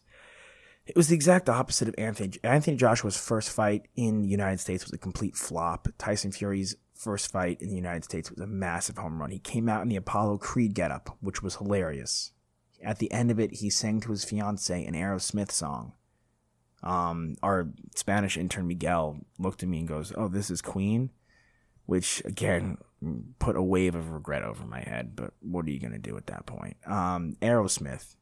It 0.86 0.96
was 0.96 1.08
the 1.08 1.16
exact 1.16 1.50
opposite 1.50 1.88
of 1.88 1.96
Anthony. 1.98 2.34
Anthony 2.44 2.78
Joshua's 2.78 3.18
first 3.18 3.50
fight 3.50 3.88
in 3.96 4.22
the 4.22 4.28
United 4.28 4.60
States 4.60 4.84
was 4.84 4.94
a 4.94 4.98
complete 4.98 5.36
flop. 5.36 5.88
Tyson 5.98 6.32
Fury's 6.32 6.76
first 6.94 7.32
fight 7.32 7.60
in 7.62 7.70
the 7.70 7.76
United 7.76 8.04
States 8.04 8.30
was 8.30 8.40
a 8.40 8.48
massive 8.48 8.98
home 8.98 9.20
run. 9.20 9.32
He 9.32 9.40
came 9.40 9.68
out 9.68 9.82
in 9.82 9.90
the 9.90 9.96
Apollo 9.96 10.38
Creed 10.38 10.76
getup, 10.76 11.18
which 11.20 11.42
was 11.42 11.56
hilarious. 11.56 12.32
At 12.84 13.00
the 13.00 13.12
end 13.12 13.32
of 13.32 13.40
it, 13.40 13.56
he 13.56 13.70
sang 13.72 14.02
to 14.02 14.12
his 14.12 14.26
fiancee 14.26 14.86
an 14.86 14.94
Aerosmith 14.94 15.52
song 15.52 15.94
um, 16.84 17.36
our 17.42 17.70
Spanish 17.96 18.38
intern 18.38 18.68
Miguel 18.68 19.18
looked 19.40 19.64
at 19.64 19.70
me 19.70 19.80
and 19.80 19.88
goes, 19.88 20.14
"Oh, 20.16 20.28
this 20.28 20.52
is 20.52 20.62
Queen," 20.62 21.12
which 21.86 22.22
again 22.26 22.78
put 23.40 23.56
a 23.56 23.64
wave 23.64 23.96
of 23.96 24.12
regret 24.12 24.44
over 24.44 24.66
my 24.66 24.82
head. 24.82 25.16
But 25.16 25.34
what 25.42 25.66
are 25.66 25.72
you 25.72 25.80
gonna 25.80 25.98
do 25.98 26.18
at 26.18 26.28
that 26.28 26.46
point? 26.46 26.78
Um, 26.86 27.38
Aerosmith, 27.42 28.16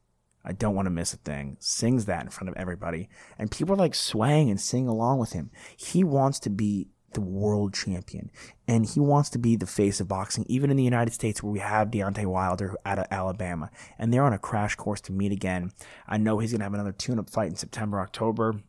I 0.44 0.52
don't 0.52 0.74
want 0.74 0.86
to 0.86 0.90
miss 0.90 1.12
a 1.12 1.18
thing. 1.18 1.56
Sings 1.60 2.06
that 2.06 2.22
in 2.22 2.30
front 2.30 2.48
of 2.48 2.56
everybody, 2.56 3.08
and 3.38 3.50
people 3.50 3.74
are 3.74 3.78
like 3.78 3.94
swaying 3.94 4.50
and 4.50 4.60
sing 4.60 4.88
along 4.88 5.18
with 5.18 5.32
him. 5.32 5.50
He 5.76 6.04
wants 6.04 6.38
to 6.40 6.50
be 6.50 6.88
the 7.14 7.20
world 7.20 7.74
champion. 7.74 8.30
And 8.66 8.86
he 8.86 9.00
wants 9.00 9.30
to 9.30 9.38
be 9.38 9.56
the 9.56 9.66
face 9.66 10.00
of 10.00 10.08
boxing, 10.08 10.44
even 10.48 10.70
in 10.70 10.76
the 10.76 10.84
United 10.84 11.12
States 11.12 11.42
where 11.42 11.52
we 11.52 11.58
have 11.58 11.90
Deontay 11.90 12.26
Wilder 12.26 12.76
out 12.84 12.98
of 12.98 13.06
Alabama. 13.10 13.70
And 13.98 14.12
they're 14.12 14.24
on 14.24 14.32
a 14.32 14.38
crash 14.38 14.76
course 14.76 15.00
to 15.02 15.12
meet 15.12 15.32
again. 15.32 15.72
I 16.06 16.18
know 16.18 16.38
he's 16.38 16.52
going 16.52 16.60
to 16.60 16.64
have 16.64 16.74
another 16.74 16.92
tune 16.92 17.18
up 17.18 17.30
fight 17.30 17.50
in 17.50 17.56
September, 17.56 18.00
October. 18.00 18.62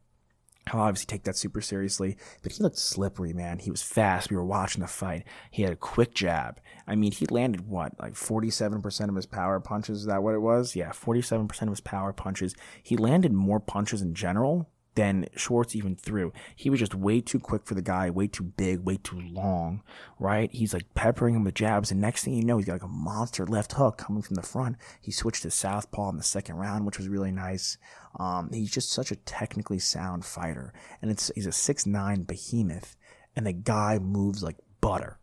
I'll 0.71 0.81
obviously 0.81 1.07
take 1.07 1.23
that 1.23 1.35
super 1.35 1.59
seriously, 1.59 2.15
but 2.41 2.53
he 2.53 2.63
looked 2.63 2.77
slippery, 2.77 3.33
man. 3.33 3.59
He 3.59 3.69
was 3.69 3.81
fast. 3.81 4.29
We 4.29 4.37
were 4.37 4.45
watching 4.45 4.81
the 4.81 4.87
fight. 4.87 5.25
He 5.51 5.63
had 5.63 5.73
a 5.73 5.77
quick 5.77 6.13
jab. 6.13 6.61
I 6.87 6.95
mean, 6.95 7.11
he 7.11 7.25
landed 7.25 7.67
what, 7.67 7.99
like 7.99 8.13
47% 8.13 9.09
of 9.09 9.15
his 9.15 9.25
power 9.25 9.59
punches? 9.59 9.99
Is 9.99 10.05
that 10.05 10.23
what 10.23 10.35
it 10.35 10.39
was? 10.39 10.75
Yeah, 10.75 10.91
47% 10.91 11.61
of 11.63 11.69
his 11.69 11.81
power 11.81 12.13
punches. 12.13 12.55
He 12.81 12.95
landed 12.95 13.33
more 13.33 13.59
punches 13.59 14.01
in 14.01 14.13
general 14.13 14.69
than 14.95 15.27
Schwarz 15.35 15.75
even 15.75 15.95
threw. 15.95 16.31
He 16.55 16.69
was 16.69 16.79
just 16.79 16.95
way 16.95 17.21
too 17.21 17.39
quick 17.39 17.65
for 17.65 17.73
the 17.73 17.81
guy, 17.81 18.09
way 18.09 18.27
too 18.27 18.43
big, 18.43 18.79
way 18.79 18.97
too 18.97 19.19
long, 19.19 19.81
right? 20.19 20.51
He's 20.51 20.73
like 20.73 20.93
peppering 20.93 21.35
him 21.35 21.43
with 21.43 21.55
jabs, 21.55 21.91
and 21.91 21.99
next 21.99 22.23
thing 22.23 22.33
you 22.33 22.43
know, 22.43 22.57
he's 22.57 22.65
got 22.65 22.73
like 22.73 22.83
a 22.83 22.87
monster 22.87 23.45
left 23.45 23.73
hook 23.73 23.97
coming 23.97 24.21
from 24.21 24.35
the 24.35 24.41
front. 24.41 24.77
He 25.01 25.11
switched 25.11 25.43
to 25.43 25.51
southpaw 25.51 26.09
in 26.09 26.17
the 26.17 26.23
second 26.23 26.55
round, 26.55 26.85
which 26.85 26.97
was 26.97 27.07
really 27.07 27.31
nice. 27.31 27.77
Um, 28.19 28.49
he's 28.51 28.71
just 28.71 28.91
such 28.91 29.11
a 29.11 29.15
technically 29.15 29.79
sound 29.79 30.25
fighter, 30.25 30.73
and 31.01 31.09
it's 31.09 31.31
he's 31.33 31.47
a 31.47 31.51
six 31.51 31.85
nine 31.85 32.23
behemoth, 32.23 32.95
and 33.35 33.45
the 33.45 33.53
guy 33.53 33.99
moves 33.99 34.43
like 34.43 34.57
butter. 34.81 35.19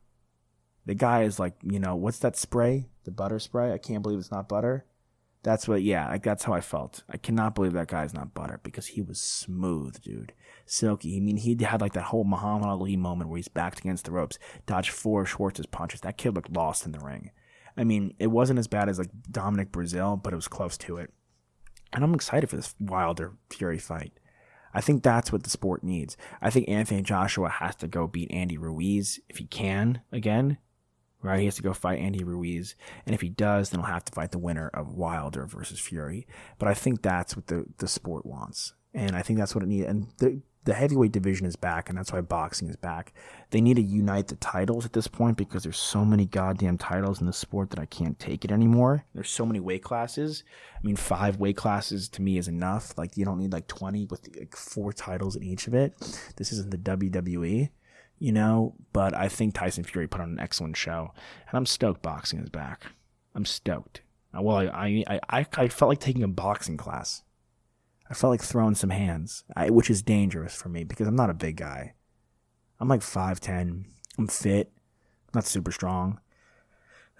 The 0.86 0.94
guy 0.94 1.22
is 1.22 1.38
like, 1.38 1.54
you 1.62 1.78
know, 1.78 1.94
what's 1.94 2.18
that 2.20 2.36
spray? 2.36 2.88
The 3.04 3.10
butter 3.10 3.38
spray? 3.38 3.72
I 3.72 3.78
can't 3.78 4.02
believe 4.02 4.18
it's 4.18 4.32
not 4.32 4.48
butter. 4.48 4.86
That's 5.42 5.66
what, 5.66 5.82
yeah, 5.82 6.08
like 6.08 6.22
that's 6.22 6.44
how 6.44 6.52
I 6.52 6.60
felt. 6.60 7.02
I 7.08 7.16
cannot 7.16 7.54
believe 7.54 7.72
that 7.72 7.88
guy's 7.88 8.12
not 8.12 8.34
butter 8.34 8.60
because 8.62 8.88
he 8.88 9.00
was 9.00 9.18
smooth, 9.18 10.00
dude. 10.02 10.34
Silky. 10.66 11.16
I 11.16 11.20
mean, 11.20 11.38
he 11.38 11.56
had 11.62 11.80
like 11.80 11.94
that 11.94 12.04
whole 12.04 12.24
Muhammad 12.24 12.68
Ali 12.68 12.96
moment 12.96 13.30
where 13.30 13.38
he's 13.38 13.48
backed 13.48 13.80
against 13.80 14.04
the 14.04 14.12
ropes, 14.12 14.38
dodged 14.66 14.90
four 14.90 15.24
Schwarz's 15.24 15.66
punches. 15.66 16.02
That 16.02 16.18
kid 16.18 16.34
looked 16.34 16.52
lost 16.52 16.84
in 16.84 16.92
the 16.92 17.00
ring. 17.00 17.30
I 17.76 17.84
mean, 17.84 18.14
it 18.18 18.26
wasn't 18.26 18.58
as 18.58 18.66
bad 18.66 18.88
as 18.88 18.98
like 18.98 19.10
Dominic 19.30 19.72
Breazeale, 19.72 20.22
but 20.22 20.32
it 20.32 20.36
was 20.36 20.48
close 20.48 20.76
to 20.78 20.98
it. 20.98 21.10
And 21.92 22.04
I'm 22.04 22.14
excited 22.14 22.50
for 22.50 22.56
this 22.56 22.74
Wilder 22.78 23.32
Fury 23.48 23.78
fight. 23.78 24.12
I 24.74 24.80
think 24.80 25.02
that's 25.02 25.32
what 25.32 25.42
the 25.42 25.50
sport 25.50 25.82
needs. 25.82 26.16
I 26.40 26.50
think 26.50 26.68
Anthony 26.68 27.02
Joshua 27.02 27.48
has 27.48 27.74
to 27.76 27.88
go 27.88 28.06
beat 28.06 28.30
Andy 28.30 28.58
Ruiz 28.58 29.18
if 29.28 29.38
he 29.38 29.46
can 29.46 30.02
again 30.12 30.58
right? 31.22 31.40
He 31.40 31.44
has 31.46 31.56
to 31.56 31.62
go 31.62 31.72
fight 31.72 31.98
Andy 31.98 32.24
Ruiz, 32.24 32.74
and 33.06 33.14
if 33.14 33.20
he 33.20 33.28
does, 33.28 33.70
then 33.70 33.80
he'll 33.80 33.92
have 33.92 34.04
to 34.04 34.12
fight 34.12 34.32
the 34.32 34.38
winner 34.38 34.68
of 34.68 34.94
Wilder 34.94 35.46
versus 35.46 35.80
Fury. 35.80 36.26
But 36.58 36.68
I 36.68 36.74
think 36.74 37.02
that's 37.02 37.36
what 37.36 37.46
the 37.46 37.66
the 37.78 37.88
sport 37.88 38.26
wants, 38.26 38.74
and 38.94 39.16
I 39.16 39.22
think 39.22 39.38
that's 39.38 39.54
what 39.54 39.64
it 39.64 39.68
needs. 39.68 39.86
And 39.86 40.08
the 40.18 40.40
the 40.64 40.74
heavyweight 40.74 41.12
division 41.12 41.46
is 41.46 41.56
back, 41.56 41.88
and 41.88 41.96
that's 41.96 42.12
why 42.12 42.20
boxing 42.20 42.68
is 42.68 42.76
back. 42.76 43.14
They 43.50 43.60
need 43.60 43.74
to 43.76 43.82
unite 43.82 44.28
the 44.28 44.36
titles 44.36 44.84
at 44.84 44.92
this 44.92 45.08
point 45.08 45.38
because 45.38 45.62
there's 45.62 45.78
so 45.78 46.04
many 46.04 46.26
goddamn 46.26 46.76
titles 46.76 47.20
in 47.20 47.26
the 47.26 47.32
sport 47.32 47.70
that 47.70 47.78
I 47.78 47.86
can't 47.86 48.18
take 48.18 48.44
it 48.44 48.52
anymore. 48.52 49.04
There's 49.14 49.30
so 49.30 49.46
many 49.46 49.58
weight 49.58 49.82
classes. 49.82 50.44
I 50.76 50.86
mean, 50.86 50.96
five 50.96 51.38
weight 51.38 51.56
classes 51.56 52.08
to 52.10 52.22
me 52.22 52.36
is 52.36 52.46
enough. 52.46 52.96
Like 52.98 53.16
you 53.16 53.24
don't 53.24 53.38
need 53.38 53.52
like 53.52 53.68
20 53.68 54.06
with 54.10 54.28
like 54.36 54.54
four 54.54 54.92
titles 54.92 55.34
in 55.34 55.42
each 55.42 55.66
of 55.66 55.74
it. 55.74 55.94
This 56.36 56.52
isn't 56.52 56.70
the 56.70 56.78
WWE 56.78 57.70
you 58.20 58.30
know, 58.30 58.74
but 58.92 59.14
I 59.14 59.28
think 59.28 59.54
Tyson 59.54 59.82
Fury 59.82 60.06
put 60.06 60.20
on 60.20 60.30
an 60.30 60.38
excellent 60.38 60.76
show, 60.76 61.12
and 61.48 61.56
I'm 61.56 61.66
stoked 61.66 62.02
boxing 62.02 62.38
is 62.38 62.50
back. 62.50 62.86
I'm 63.34 63.44
stoked. 63.44 64.02
Uh, 64.36 64.42
well, 64.42 64.56
I 64.56 65.04
I 65.08 65.20
I, 65.30 65.46
I 65.56 65.68
felt 65.68 65.88
like 65.88 65.98
taking 65.98 66.22
a 66.22 66.28
boxing 66.28 66.76
class. 66.76 67.22
I 68.08 68.14
felt 68.14 68.32
like 68.32 68.42
throwing 68.42 68.74
some 68.74 68.90
hands, 68.90 69.44
I, 69.56 69.70
which 69.70 69.88
is 69.88 70.02
dangerous 70.02 70.54
for 70.54 70.68
me 70.68 70.84
because 70.84 71.06
I'm 71.06 71.16
not 71.16 71.30
a 71.30 71.34
big 71.34 71.56
guy. 71.56 71.94
I'm 72.80 72.88
like 72.88 73.02
5'10. 73.02 73.84
I'm 74.18 74.26
fit, 74.26 74.72
not 75.32 75.44
super 75.44 75.70
strong. 75.70 76.18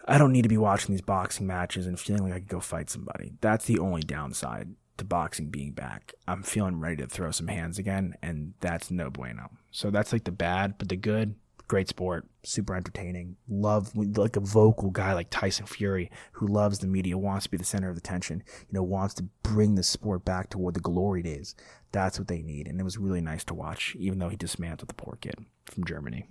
I 0.08 0.18
don't 0.18 0.32
need 0.32 0.42
to 0.42 0.48
be 0.48 0.56
watching 0.56 0.92
these 0.92 1.02
boxing 1.02 1.46
matches 1.46 1.86
and 1.86 2.00
feeling 2.00 2.24
like 2.24 2.32
I 2.32 2.38
could 2.40 2.48
go 2.48 2.58
fight 2.58 2.90
somebody. 2.90 3.34
That's 3.40 3.66
the 3.66 3.78
only 3.78 4.00
downside 4.00 4.74
to 4.96 5.04
boxing 5.04 5.50
being 5.50 5.72
back. 5.72 6.14
I'm 6.26 6.42
feeling 6.42 6.80
ready 6.80 6.96
to 6.96 7.06
throw 7.06 7.30
some 7.30 7.46
hands 7.46 7.78
again, 7.78 8.16
and 8.20 8.54
that's 8.58 8.90
no 8.90 9.10
bueno. 9.10 9.50
So 9.70 9.90
that's 9.90 10.12
like 10.12 10.24
the 10.24 10.32
bad, 10.32 10.78
but 10.78 10.88
the 10.88 10.96
good, 10.96 11.34
great 11.68 11.88
sport, 11.88 12.26
super 12.42 12.74
entertaining. 12.74 13.36
Love 13.48 13.94
like 13.94 14.36
a 14.36 14.40
vocal 14.40 14.90
guy 14.90 15.12
like 15.12 15.30
Tyson 15.30 15.66
Fury 15.66 16.10
who 16.32 16.46
loves 16.48 16.80
the 16.80 16.88
media, 16.88 17.16
wants 17.16 17.44
to 17.44 17.50
be 17.50 17.56
the 17.56 17.64
center 17.64 17.88
of 17.88 17.96
attention, 17.96 18.42
you 18.60 18.72
know, 18.72 18.82
wants 18.82 19.14
to 19.14 19.24
bring 19.42 19.76
the 19.76 19.82
sport 19.82 20.24
back 20.24 20.50
to 20.50 20.58
what 20.58 20.74
the 20.74 20.80
glory 20.80 21.22
days. 21.22 21.54
That's 21.92 22.18
what 22.18 22.28
they 22.28 22.42
need, 22.42 22.68
and 22.68 22.80
it 22.80 22.84
was 22.84 22.98
really 22.98 23.20
nice 23.20 23.44
to 23.44 23.54
watch, 23.54 23.96
even 23.98 24.18
though 24.18 24.28
he 24.28 24.36
dismantled 24.36 24.88
the 24.88 24.94
poor 24.94 25.18
kid 25.20 25.34
from 25.64 25.84
Germany. 25.84 26.26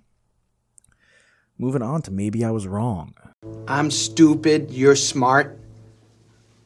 Moving 1.58 1.82
on 1.82 2.00
to 2.02 2.10
maybe 2.10 2.44
I 2.44 2.50
was 2.50 2.66
wrong. 2.66 3.14
I'm 3.68 3.90
stupid. 3.90 4.70
You're 4.70 4.96
smart. 4.96 5.58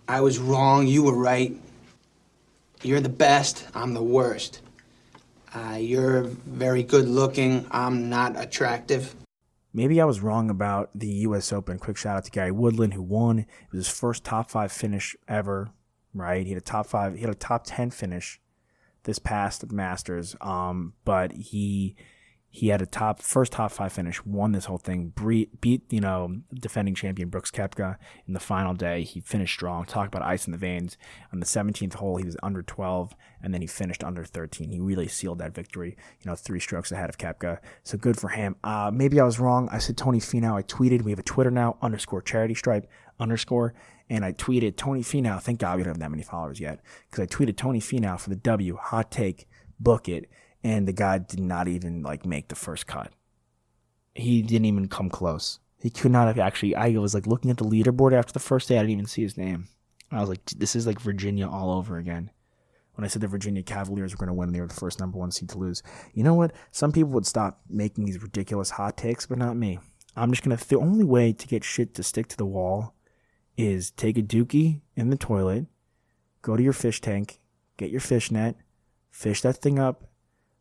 I 0.06 0.20
was 0.20 0.38
wrong. 0.38 0.86
You 0.86 1.02
were 1.02 1.16
right. 1.16 1.56
You're 2.82 3.00
the 3.00 3.08
best. 3.08 3.66
I'm 3.74 3.94
the 3.94 4.02
worst. 4.02 4.60
Uh, 5.54 5.76
you're 5.76 6.24
very 6.24 6.82
good 6.82 7.08
looking. 7.08 7.66
I'm 7.70 8.10
not 8.10 8.38
attractive. 8.40 9.14
Maybe 9.72 10.00
I 10.00 10.04
was 10.04 10.20
wrong 10.20 10.50
about 10.50 10.90
the 10.94 11.08
U.S. 11.08 11.52
Open. 11.52 11.78
Quick 11.78 11.96
shout 11.96 12.16
out 12.16 12.24
to 12.24 12.30
Gary 12.30 12.50
Woodland 12.50 12.94
who 12.94 13.02
won. 13.02 13.40
It 13.40 13.46
was 13.72 13.86
his 13.86 13.96
first 13.96 14.24
top 14.24 14.50
five 14.50 14.72
finish 14.72 15.16
ever. 15.28 15.70
Right, 16.12 16.46
he 16.46 16.52
had 16.52 16.62
a 16.62 16.64
top 16.64 16.86
five. 16.86 17.14
He 17.14 17.22
had 17.22 17.30
a 17.30 17.34
top 17.34 17.62
ten 17.66 17.90
finish 17.90 18.40
this 19.02 19.18
past 19.18 19.70
Masters. 19.72 20.36
Um, 20.40 20.94
but 21.04 21.32
he 21.32 21.96
he 22.54 22.68
had 22.68 22.80
a 22.80 22.86
top 22.86 23.20
first 23.20 23.50
top 23.50 23.72
five 23.72 23.92
finish, 23.92 24.24
won 24.24 24.52
this 24.52 24.66
whole 24.66 24.78
thing, 24.78 25.12
beat 25.60 25.82
you 25.90 26.00
know 26.00 26.36
defending 26.54 26.94
champion 26.94 27.28
Brooks 27.28 27.50
Koepka 27.50 27.96
in 28.28 28.32
the 28.32 28.38
final 28.38 28.74
day. 28.74 29.02
He 29.02 29.18
finished 29.18 29.54
strong. 29.54 29.84
Talk 29.86 30.06
about 30.06 30.22
ice 30.22 30.46
in 30.46 30.52
the 30.52 30.58
veins. 30.58 30.96
On 31.32 31.40
the 31.40 31.46
17th 31.46 31.94
hole, 31.94 32.16
he 32.16 32.24
was 32.24 32.36
under 32.44 32.62
12, 32.62 33.16
and 33.42 33.52
then 33.52 33.60
he 33.60 33.66
finished 33.66 34.04
under 34.04 34.22
13. 34.22 34.70
He 34.70 34.78
really 34.78 35.08
sealed 35.08 35.40
that 35.40 35.52
victory. 35.52 35.96
You 36.22 36.30
know, 36.30 36.36
three 36.36 36.60
strokes 36.60 36.92
ahead 36.92 37.10
of 37.10 37.18
Koepka. 37.18 37.58
So 37.82 37.98
good 37.98 38.16
for 38.16 38.28
him. 38.28 38.54
Uh, 38.62 38.92
maybe 38.94 39.18
I 39.18 39.24
was 39.24 39.40
wrong. 39.40 39.68
I 39.72 39.78
said 39.78 39.96
Tony 39.96 40.20
Finau. 40.20 40.54
I 40.54 40.62
tweeted. 40.62 41.02
We 41.02 41.10
have 41.10 41.18
a 41.18 41.24
Twitter 41.24 41.50
now 41.50 41.76
underscore 41.82 42.22
charity 42.22 42.54
stripe 42.54 42.88
underscore. 43.18 43.74
And 44.08 44.24
I 44.24 44.30
tweeted 44.32 44.76
Tony 44.76 45.02
Finau. 45.02 45.42
Thank 45.42 45.58
God 45.58 45.78
we 45.78 45.82
don't 45.82 45.94
have 45.94 45.98
that 45.98 46.10
many 46.12 46.22
followers 46.22 46.60
yet. 46.60 46.82
Because 47.10 47.24
I 47.24 47.26
tweeted 47.26 47.56
Tony 47.56 47.80
Finau 47.80 48.20
for 48.20 48.30
the 48.30 48.36
W. 48.36 48.76
Hot 48.76 49.10
take. 49.10 49.48
Book 49.80 50.08
it 50.08 50.30
and 50.64 50.88
the 50.88 50.92
guy 50.92 51.18
did 51.18 51.40
not 51.40 51.68
even 51.68 52.02
like 52.02 52.24
make 52.24 52.48
the 52.48 52.54
first 52.54 52.86
cut. 52.86 53.12
He 54.14 54.42
didn't 54.42 54.64
even 54.64 54.88
come 54.88 55.10
close. 55.10 55.60
He 55.78 55.90
could 55.90 56.10
not 56.10 56.26
have 56.26 56.38
actually. 56.38 56.74
I 56.74 56.88
was 56.92 57.14
like 57.14 57.26
looking 57.26 57.50
at 57.50 57.58
the 57.58 57.64
leaderboard 57.64 58.14
after 58.14 58.32
the 58.32 58.38
first 58.40 58.68
day. 58.68 58.76
I 58.76 58.80
didn't 58.80 58.92
even 58.92 59.06
see 59.06 59.22
his 59.22 59.36
name. 59.36 59.68
I 60.10 60.20
was 60.20 60.30
like, 60.30 60.44
this 60.56 60.74
is 60.74 60.86
like 60.86 61.00
Virginia 61.00 61.46
all 61.46 61.70
over 61.70 61.98
again. 61.98 62.30
When 62.94 63.04
I 63.04 63.08
said 63.08 63.22
the 63.22 63.28
Virginia 63.28 63.62
Cavaliers 63.62 64.12
were 64.12 64.18
going 64.18 64.28
to 64.28 64.34
win, 64.34 64.52
they 64.52 64.60
were 64.60 64.68
the 64.68 64.74
first 64.74 65.00
number 65.00 65.18
one 65.18 65.32
seed 65.32 65.48
to 65.50 65.58
lose. 65.58 65.82
You 66.12 66.22
know 66.22 66.34
what? 66.34 66.52
Some 66.70 66.92
people 66.92 67.10
would 67.10 67.26
stop 67.26 67.60
making 67.68 68.04
these 68.04 68.22
ridiculous 68.22 68.70
hot 68.70 68.96
takes, 68.96 69.26
but 69.26 69.36
not 69.36 69.56
me. 69.56 69.80
I'm 70.16 70.30
just 70.30 70.42
gonna. 70.42 70.56
The 70.56 70.78
only 70.78 71.04
way 71.04 71.32
to 71.32 71.46
get 71.46 71.64
shit 71.64 71.94
to 71.94 72.02
stick 72.02 72.28
to 72.28 72.36
the 72.36 72.46
wall 72.46 72.94
is 73.56 73.90
take 73.90 74.16
a 74.16 74.22
dookie 74.22 74.80
in 74.96 75.10
the 75.10 75.16
toilet, 75.16 75.66
go 76.40 76.56
to 76.56 76.62
your 76.62 76.72
fish 76.72 77.00
tank, 77.00 77.40
get 77.76 77.90
your 77.90 78.00
fish 78.00 78.30
net, 78.30 78.56
fish 79.10 79.40
that 79.40 79.56
thing 79.56 79.78
up, 79.78 80.08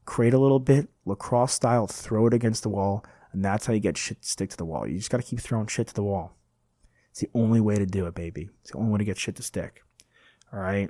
create 0.05 0.33
a 0.33 0.39
little 0.39 0.59
bit, 0.59 0.89
lacrosse 1.05 1.53
style, 1.53 1.87
throw 1.87 2.27
it 2.27 2.33
against 2.33 2.63
the 2.63 2.69
wall, 2.69 3.05
and 3.31 3.43
that's 3.43 3.65
how 3.65 3.73
you 3.73 3.79
get 3.79 3.97
shit 3.97 4.21
to 4.21 4.27
stick 4.27 4.49
to 4.51 4.57
the 4.57 4.65
wall. 4.65 4.87
You 4.87 4.97
just 4.97 5.09
got 5.09 5.17
to 5.17 5.27
keep 5.27 5.39
throwing 5.39 5.67
shit 5.67 5.87
to 5.87 5.93
the 5.93 6.03
wall. 6.03 6.37
It's 7.11 7.19
the 7.19 7.29
only 7.33 7.59
way 7.59 7.75
to 7.75 7.85
do 7.85 8.05
it, 8.05 8.15
baby. 8.15 8.49
It's 8.61 8.71
the 8.71 8.77
only 8.77 8.91
way 8.91 8.97
to 8.99 9.05
get 9.05 9.17
shit 9.17 9.35
to 9.35 9.43
stick. 9.43 9.83
All 10.51 10.59
right. 10.59 10.89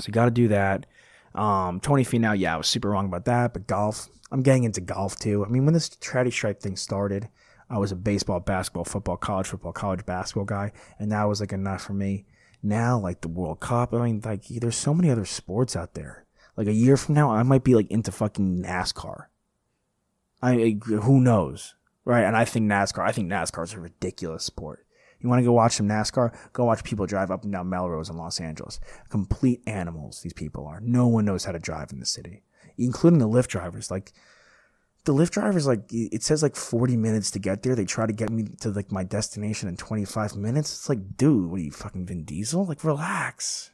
So 0.00 0.08
you 0.08 0.12
got 0.12 0.26
to 0.26 0.30
do 0.30 0.48
that. 0.48 0.86
Um, 1.34 1.80
Finau. 1.80 2.38
yeah, 2.38 2.54
I 2.54 2.56
was 2.56 2.68
super 2.68 2.90
wrong 2.90 3.06
about 3.06 3.24
that. 3.26 3.52
But 3.52 3.66
golf, 3.66 4.08
I'm 4.30 4.42
getting 4.42 4.64
into 4.64 4.80
golf 4.80 5.16
too. 5.16 5.44
I 5.44 5.48
mean, 5.48 5.64
when 5.64 5.74
this 5.74 5.88
charity 5.88 6.30
stripe 6.30 6.60
thing 6.60 6.76
started, 6.76 7.28
I 7.70 7.78
was 7.78 7.92
a 7.92 7.96
baseball, 7.96 8.40
basketball, 8.40 8.84
football, 8.84 9.16
college 9.16 9.48
football, 9.48 9.72
college 9.72 10.06
basketball 10.06 10.44
guy, 10.44 10.72
and 10.98 11.12
that 11.12 11.24
was 11.24 11.40
like 11.40 11.52
enough 11.52 11.82
for 11.82 11.92
me. 11.92 12.24
Now, 12.62 12.98
like 12.98 13.20
the 13.20 13.28
World 13.28 13.60
Cup, 13.60 13.94
I 13.94 14.04
mean, 14.04 14.22
like 14.24 14.46
there's 14.46 14.76
so 14.76 14.94
many 14.94 15.10
other 15.10 15.24
sports 15.24 15.76
out 15.76 15.94
there 15.94 16.24
like 16.58 16.66
a 16.66 16.72
year 16.72 16.96
from 16.96 17.14
now, 17.14 17.30
I 17.30 17.44
might 17.44 17.62
be 17.62 17.76
like 17.76 17.88
into 17.88 18.10
fucking 18.10 18.64
NASCAR. 18.64 19.26
I 20.42 20.76
who 20.84 21.20
knows, 21.20 21.76
right? 22.04 22.24
And 22.24 22.36
I 22.36 22.44
think 22.44 22.66
NASCAR. 22.68 23.06
I 23.06 23.12
think 23.12 23.30
NASCAR 23.30 23.62
is 23.62 23.74
a 23.74 23.80
ridiculous 23.80 24.42
sport. 24.42 24.84
You 25.20 25.28
want 25.28 25.38
to 25.38 25.44
go 25.44 25.52
watch 25.52 25.74
some 25.74 25.88
NASCAR? 25.88 26.34
Go 26.52 26.64
watch 26.64 26.82
people 26.82 27.06
drive 27.06 27.30
up 27.30 27.44
and 27.44 27.52
down 27.52 27.70
Melrose 27.70 28.10
in 28.10 28.16
Los 28.16 28.40
Angeles. 28.40 28.80
Complete 29.08 29.62
animals. 29.68 30.20
These 30.22 30.32
people 30.32 30.66
are. 30.66 30.80
No 30.80 31.06
one 31.06 31.24
knows 31.24 31.44
how 31.44 31.52
to 31.52 31.60
drive 31.60 31.92
in 31.92 32.00
the 32.00 32.06
city, 32.06 32.42
including 32.76 33.20
the 33.20 33.28
Lyft 33.28 33.46
drivers. 33.46 33.88
Like 33.88 34.12
the 35.04 35.14
Lyft 35.14 35.30
drivers, 35.30 35.64
like 35.64 35.84
it 35.92 36.24
says 36.24 36.42
like 36.42 36.56
40 36.56 36.96
minutes 36.96 37.30
to 37.30 37.38
get 37.38 37.62
there. 37.62 37.76
They 37.76 37.84
try 37.84 38.06
to 38.06 38.12
get 38.12 38.30
me 38.30 38.46
to 38.62 38.70
like 38.70 38.90
my 38.90 39.04
destination 39.04 39.68
in 39.68 39.76
25 39.76 40.34
minutes. 40.34 40.72
It's 40.72 40.88
like, 40.88 41.16
dude, 41.16 41.52
what 41.52 41.60
are 41.60 41.64
you 41.64 41.70
fucking 41.70 42.06
Vin 42.06 42.24
Diesel? 42.24 42.64
Like, 42.64 42.82
relax. 42.82 43.70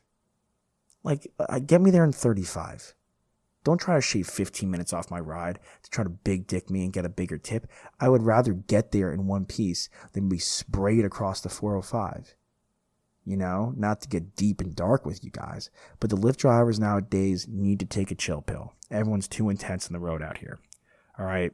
Like, 1.05 1.31
uh, 1.39 1.61
get 1.61 1.81
me 1.81 1.91
there 1.91 2.03
in 2.03 2.13
35. 2.13 2.95
Don't 3.63 3.79
try 3.79 3.95
to 3.95 4.01
shave 4.01 4.27
15 4.27 4.71
minutes 4.71 4.93
off 4.93 5.11
my 5.11 5.21
ride 5.21 5.59
to 5.83 5.91
try 5.91 6.05
to 6.05 6.11
big 6.11 6.47
dick 6.47 6.69
me 6.69 6.85
and 6.85 6.93
get 6.93 7.07
a 7.07 7.11
bigger 7.11 7.39
tip. 7.39 7.67
I 8.01 8.09
would 8.09 8.23
rather 8.23 8.53
get 8.53 8.93
there 8.93 9.13
in 9.13 9.27
one 9.27 9.47
piece 9.47 9.89
than 10.13 10.29
be 10.29 10.39
sprayed 10.39 11.05
across 11.05 11.41
the 11.41 11.49
405. 11.49 12.35
You 13.25 13.39
know, 13.39 13.73
not 13.75 14.03
to 14.03 14.09
get 14.09 14.37
deep 14.37 14.61
and 14.61 14.77
dark 14.77 15.07
with 15.07 15.25
you 15.25 15.31
guys, 15.31 15.71
but 15.99 16.11
the 16.11 16.17
Lyft 16.17 16.37
drivers 16.37 16.79
nowadays 16.79 17.49
need 17.49 17.81
to 17.81 17.87
take 17.87 18.11
a 18.11 18.15
chill 18.15 18.43
pill. 18.43 18.75
Everyone's 18.91 19.29
too 19.29 19.49
intense 19.49 19.87
on 19.87 19.95
the 19.95 19.99
road 19.99 20.23
out 20.23 20.39
here. 20.39 20.59
All 21.19 21.25
right. 21.25 21.53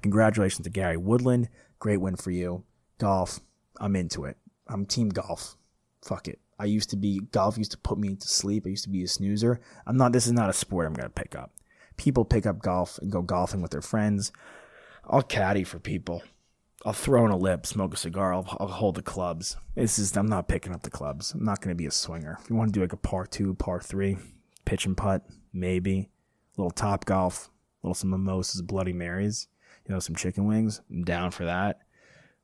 Congratulations 0.00 0.64
to 0.64 0.70
Gary 0.70 0.96
Woodland. 0.96 1.48
Great 1.78 2.00
win 2.00 2.16
for 2.16 2.32
you. 2.32 2.64
Golf, 2.98 3.40
I'm 3.78 3.94
into 3.94 4.24
it. 4.24 4.38
I'm 4.66 4.86
team 4.86 5.08
golf. 5.08 5.56
Fuck 6.04 6.26
it. 6.26 6.40
I 6.58 6.66
used 6.66 6.90
to 6.90 6.96
be 6.96 7.20
golf 7.32 7.58
used 7.58 7.72
to 7.72 7.78
put 7.78 7.98
me 7.98 8.14
to 8.14 8.28
sleep. 8.28 8.64
I 8.66 8.70
used 8.70 8.84
to 8.84 8.90
be 8.90 9.02
a 9.02 9.08
snoozer. 9.08 9.60
I'm 9.86 9.96
not. 9.96 10.12
This 10.12 10.26
is 10.26 10.32
not 10.32 10.50
a 10.50 10.52
sport 10.52 10.86
I'm 10.86 10.94
gonna 10.94 11.08
pick 11.08 11.34
up. 11.34 11.52
People 11.96 12.24
pick 12.24 12.46
up 12.46 12.62
golf 12.62 12.98
and 12.98 13.10
go 13.10 13.22
golfing 13.22 13.62
with 13.62 13.70
their 13.70 13.82
friends. 13.82 14.32
I'll 15.04 15.22
caddy 15.22 15.64
for 15.64 15.78
people. 15.78 16.22
I'll 16.84 16.92
throw 16.92 17.24
in 17.24 17.30
a 17.30 17.36
lip, 17.36 17.64
smoke 17.64 17.94
a 17.94 17.96
cigar. 17.96 18.34
I'll, 18.34 18.56
I'll 18.58 18.66
hold 18.66 18.96
the 18.96 19.02
clubs. 19.02 19.56
This 19.74 19.98
is. 19.98 20.16
I'm 20.16 20.26
not 20.26 20.48
picking 20.48 20.72
up 20.72 20.82
the 20.82 20.90
clubs. 20.90 21.32
I'm 21.32 21.44
not 21.44 21.60
gonna 21.60 21.74
be 21.74 21.86
a 21.86 21.90
swinger. 21.90 22.38
If 22.42 22.50
you 22.50 22.56
want 22.56 22.72
to 22.72 22.78
do 22.78 22.82
like 22.82 22.92
a 22.92 22.96
par 22.96 23.26
two, 23.26 23.54
par 23.54 23.80
three, 23.80 24.18
pitch 24.64 24.86
and 24.86 24.96
putt, 24.96 25.26
maybe 25.52 26.10
a 26.56 26.60
little 26.60 26.70
top 26.70 27.04
golf, 27.04 27.50
a 27.82 27.86
little 27.86 27.94
some 27.94 28.10
mimosas, 28.10 28.62
Bloody 28.62 28.92
Marys, 28.92 29.48
you 29.86 29.94
know, 29.94 30.00
some 30.00 30.16
chicken 30.16 30.46
wings. 30.46 30.80
I'm 30.90 31.04
down 31.04 31.30
for 31.30 31.44
that. 31.44 31.80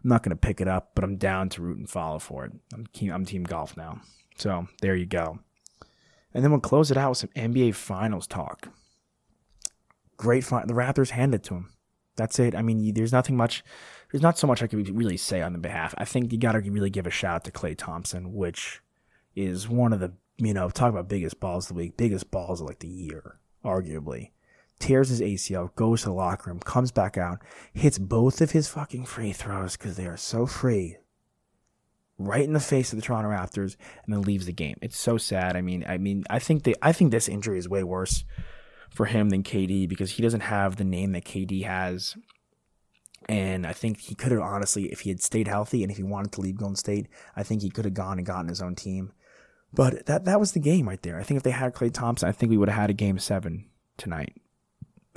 I'm 0.02 0.10
not 0.10 0.22
going 0.22 0.30
to 0.30 0.36
pick 0.36 0.60
it 0.60 0.68
up, 0.68 0.92
but 0.94 1.04
I'm 1.04 1.16
down 1.16 1.48
to 1.50 1.62
root 1.62 1.78
and 1.78 1.90
follow 1.90 2.18
for 2.18 2.44
it. 2.44 2.52
I'm, 2.72 2.86
I'm 3.10 3.24
team 3.24 3.42
golf 3.42 3.76
now. 3.76 4.00
So 4.36 4.68
there 4.80 4.94
you 4.94 5.06
go. 5.06 5.40
And 6.32 6.44
then 6.44 6.50
we'll 6.50 6.60
close 6.60 6.90
it 6.90 6.96
out 6.96 7.10
with 7.10 7.18
some 7.18 7.30
NBA 7.34 7.74
Finals 7.74 8.26
talk. 8.26 8.68
Great 10.16 10.44
fun. 10.44 10.66
The 10.66 10.74
Raptors 10.74 11.10
handed 11.10 11.42
to 11.44 11.54
him. 11.54 11.70
That's 12.16 12.38
it. 12.38 12.54
I 12.54 12.62
mean, 12.62 12.94
there's 12.94 13.12
nothing 13.12 13.36
much. 13.36 13.64
There's 14.10 14.22
not 14.22 14.38
so 14.38 14.46
much 14.46 14.62
I 14.62 14.66
could 14.66 14.96
really 14.96 15.16
say 15.16 15.42
on 15.42 15.52
the 15.52 15.58
behalf. 15.58 15.94
I 15.98 16.04
think 16.04 16.32
you 16.32 16.38
got 16.38 16.52
to 16.52 16.58
really 16.58 16.90
give 16.90 17.06
a 17.06 17.10
shout 17.10 17.36
out 17.36 17.44
to 17.44 17.52
Klay 17.52 17.76
Thompson, 17.76 18.34
which 18.34 18.80
is 19.34 19.68
one 19.68 19.92
of 19.92 20.00
the 20.00 20.12
you 20.36 20.54
know 20.54 20.70
talk 20.70 20.90
about 20.90 21.08
biggest 21.08 21.38
balls 21.38 21.70
of 21.70 21.76
the 21.76 21.82
week, 21.82 21.96
biggest 21.96 22.30
balls 22.30 22.60
of 22.60 22.66
like 22.66 22.80
the 22.80 22.88
year, 22.88 23.38
arguably 23.64 24.30
tears 24.78 25.08
his 25.08 25.20
ACL, 25.20 25.74
goes 25.74 26.02
to 26.02 26.08
the 26.08 26.14
locker 26.14 26.50
room, 26.50 26.60
comes 26.60 26.90
back 26.90 27.16
out, 27.16 27.40
hits 27.72 27.98
both 27.98 28.40
of 28.40 28.52
his 28.52 28.68
fucking 28.68 29.04
free 29.04 29.32
throws 29.32 29.76
because 29.76 29.96
they 29.96 30.06
are 30.06 30.16
so 30.16 30.46
free, 30.46 30.96
right 32.18 32.44
in 32.44 32.52
the 32.52 32.60
face 32.60 32.92
of 32.92 32.96
the 32.96 33.02
Toronto 33.02 33.30
Raptors, 33.30 33.76
and 34.04 34.14
then 34.14 34.22
leaves 34.22 34.46
the 34.46 34.52
game. 34.52 34.76
It's 34.80 34.98
so 34.98 35.18
sad. 35.18 35.56
I 35.56 35.60
mean, 35.60 35.84
I 35.88 35.98
mean, 35.98 36.24
I 36.30 36.38
think 36.38 36.64
they, 36.64 36.74
I 36.82 36.92
think 36.92 37.10
this 37.10 37.28
injury 37.28 37.58
is 37.58 37.68
way 37.68 37.82
worse 37.82 38.24
for 38.90 39.06
him 39.06 39.30
than 39.30 39.42
KD 39.42 39.88
because 39.88 40.12
he 40.12 40.22
doesn't 40.22 40.40
have 40.40 40.76
the 40.76 40.84
name 40.84 41.12
that 41.12 41.24
KD 41.24 41.64
has. 41.64 42.16
And 43.28 43.66
I 43.66 43.72
think 43.72 44.00
he 44.00 44.14
could 44.14 44.32
have 44.32 44.40
honestly, 44.40 44.86
if 44.86 45.00
he 45.00 45.10
had 45.10 45.20
stayed 45.20 45.48
healthy 45.48 45.82
and 45.82 45.90
if 45.90 45.98
he 45.98 46.02
wanted 46.02 46.32
to 46.32 46.40
leave 46.40 46.56
Golden 46.56 46.76
State, 46.76 47.08
I 47.36 47.42
think 47.42 47.60
he 47.62 47.68
could 47.68 47.84
have 47.84 47.94
gone 47.94 48.18
and 48.18 48.26
gotten 48.26 48.48
his 48.48 48.62
own 48.62 48.74
team. 48.74 49.12
But 49.72 50.06
that 50.06 50.24
that 50.24 50.40
was 50.40 50.52
the 50.52 50.60
game 50.60 50.88
right 50.88 51.02
there. 51.02 51.18
I 51.18 51.22
think 51.22 51.36
if 51.36 51.42
they 51.42 51.50
had 51.50 51.74
Klay 51.74 51.92
Thompson, 51.92 52.28
I 52.28 52.32
think 52.32 52.48
we 52.48 52.56
would 52.56 52.70
have 52.70 52.80
had 52.80 52.90
a 52.90 52.94
game 52.94 53.18
seven 53.18 53.66
tonight. 53.98 54.34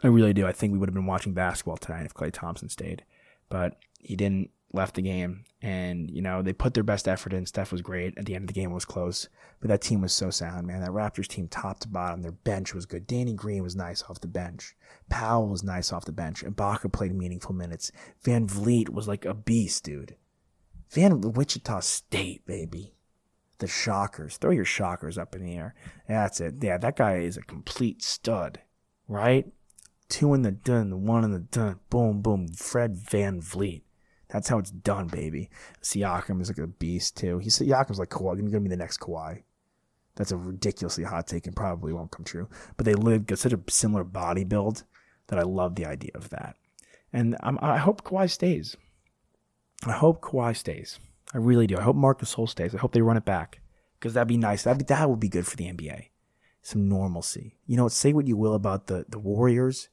I 0.04 0.08
really 0.08 0.34
do. 0.34 0.48
I 0.48 0.52
think 0.52 0.74
we 0.74 0.80
would 0.80 0.90
have 0.90 0.96
been 0.96 1.06
watching 1.06 1.34
basketball 1.34 1.78
tonight 1.78 2.06
if 2.06 2.14
Klay 2.14 2.32
Thompson 2.32 2.70
stayed, 2.70 3.04
but 3.50 3.78
he 4.00 4.16
didn't. 4.16 4.50
left 4.74 4.96
the 4.96 5.02
game. 5.02 5.44
And, 5.62 6.10
you 6.10 6.22
know, 6.22 6.42
they 6.42 6.54
put 6.54 6.74
their 6.74 6.84
best 6.84 7.08
effort 7.08 7.34
in. 7.34 7.46
Steph 7.46 7.72
was 7.72 7.82
great. 7.82 8.18
At 8.18 8.26
the 8.26 8.36
end 8.36 8.44
of 8.44 8.48
the 8.48 8.60
game, 8.60 8.72
it 8.72 8.74
was 8.74 8.86
close. 8.86 9.28
But 9.60 9.68
that 9.68 9.82
team 9.82 10.02
was 10.02 10.14
so 10.14 10.30
sound, 10.30 10.66
man. 10.66 10.82
That 10.82 10.92
Raptors 10.92 11.28
team, 11.28 11.48
top 11.48 11.80
to 11.82 11.88
bottom, 11.88 12.22
their 12.22 12.32
bench 12.32 12.74
was 12.74 12.86
good. 12.86 13.06
Danny 13.06 13.34
Green 13.34 13.64
was 13.64 13.76
nice 13.76 14.02
off 14.10 14.22
the 14.22 14.28
bench. 14.28 14.76
Powell 15.10 15.50
was 15.50 15.64
nice 15.64 15.92
off 15.92 16.06
the 16.06 16.12
bench. 16.12 16.44
Ibaka 16.44 16.92
played 16.92 17.14
meaningful 17.14 17.54
minutes. 17.54 17.92
VanVleet 18.24 18.90
was 18.90 19.08
like 19.08 19.26
a 19.26 19.34
beast, 19.34 19.84
dude. 19.84 20.16
Van 20.90 21.22
Wichita 21.22 21.82
State, 21.82 22.46
baby. 22.46 22.96
The 23.60 23.68
Shockers. 23.68 24.38
Throw 24.38 24.52
your 24.52 24.66
Shockers 24.66 25.18
up 25.18 25.36
in 25.36 25.44
the 25.44 25.56
air. 25.56 25.76
That's 26.08 26.42
it. 26.42 26.56
Yeah, 26.62 26.78
that 26.78 26.96
guy 26.96 27.18
is 27.18 27.38
a 27.38 27.42
complete 27.42 28.02
stud, 28.02 28.62
right? 29.08 29.46
Two 30.12 30.34
in 30.34 30.42
the 30.42 30.52
dun, 30.52 30.90
the 30.90 30.98
one 30.98 31.24
in 31.24 31.32
the 31.32 31.40
dun. 31.40 31.80
Boom, 31.90 32.22
boom. 32.22 32.50
Fred 32.50 32.98
VanVleet. 32.98 33.84
That's 34.28 34.50
how 34.50 34.58
it's 34.58 34.70
done, 34.70 35.08
baby. 35.08 35.50
Siakam 35.82 36.42
is 36.42 36.50
like 36.50 36.58
a 36.58 36.68
beast 36.68 37.16
too. 37.16 37.38
He's 37.38 37.58
Siakam's 37.58 37.98
like 37.98 38.10
Kawhi, 38.10 38.42
he's 38.42 38.52
gonna 38.52 38.60
be 38.60 38.68
the 38.68 38.76
next 38.76 39.00
Kawhi. 39.00 39.44
That's 40.16 40.34
a 40.34 40.38
ridiculously 40.38 41.06
hot 41.06 41.28
take 41.28 41.48
and 41.48 41.56
probably 41.56 41.94
won't 41.94 42.12
come 42.12 42.26
true. 42.26 42.50
But 42.76 42.86
they 42.86 42.94
live 42.94 43.26
got 43.26 43.40
such 43.40 43.54
a 43.54 43.60
similar 43.70 44.04
body 44.04 44.44
build 44.44 44.84
that 45.28 45.40
I 45.40 45.44
love 45.44 45.76
the 45.76 45.86
idea 45.86 46.12
of 46.14 46.30
that. 46.32 46.58
And 47.14 47.38
I'm, 47.42 47.58
I 47.62 47.78
hope 47.78 48.04
Kawhi 48.04 48.30
stays. 48.30 48.76
I 49.86 49.94
hope 49.94 50.22
Kawhi 50.22 50.58
stays. 50.58 51.00
I 51.34 51.38
really 51.38 51.68
do. 51.68 51.78
I 51.78 51.84
hope 51.84 51.96
Marc 51.96 52.20
Gasol 52.20 52.50
stays. 52.50 52.76
I 52.76 52.80
hope 52.80 52.92
they 52.92 53.02
run 53.02 53.16
it 53.16 53.24
back 53.24 53.62
because 53.98 54.14
that'd 54.14 54.28
be 54.28 54.36
nice. 54.36 54.64
That'd 54.64 54.80
be, 54.80 54.94
that 54.94 55.10
would 55.10 55.22
be 55.22 55.30
good 55.30 55.48
for 55.48 55.56
the 55.56 55.72
NBA. 55.72 56.10
Some 56.62 56.90
normalcy. 56.90 57.58
You 57.66 57.78
know, 57.78 57.88
say 57.88 58.12
what 58.12 58.28
you 58.28 58.36
will 58.36 58.54
about 58.54 58.88
the 58.88 59.06
the 59.08 59.18
Warriors. 59.18 59.88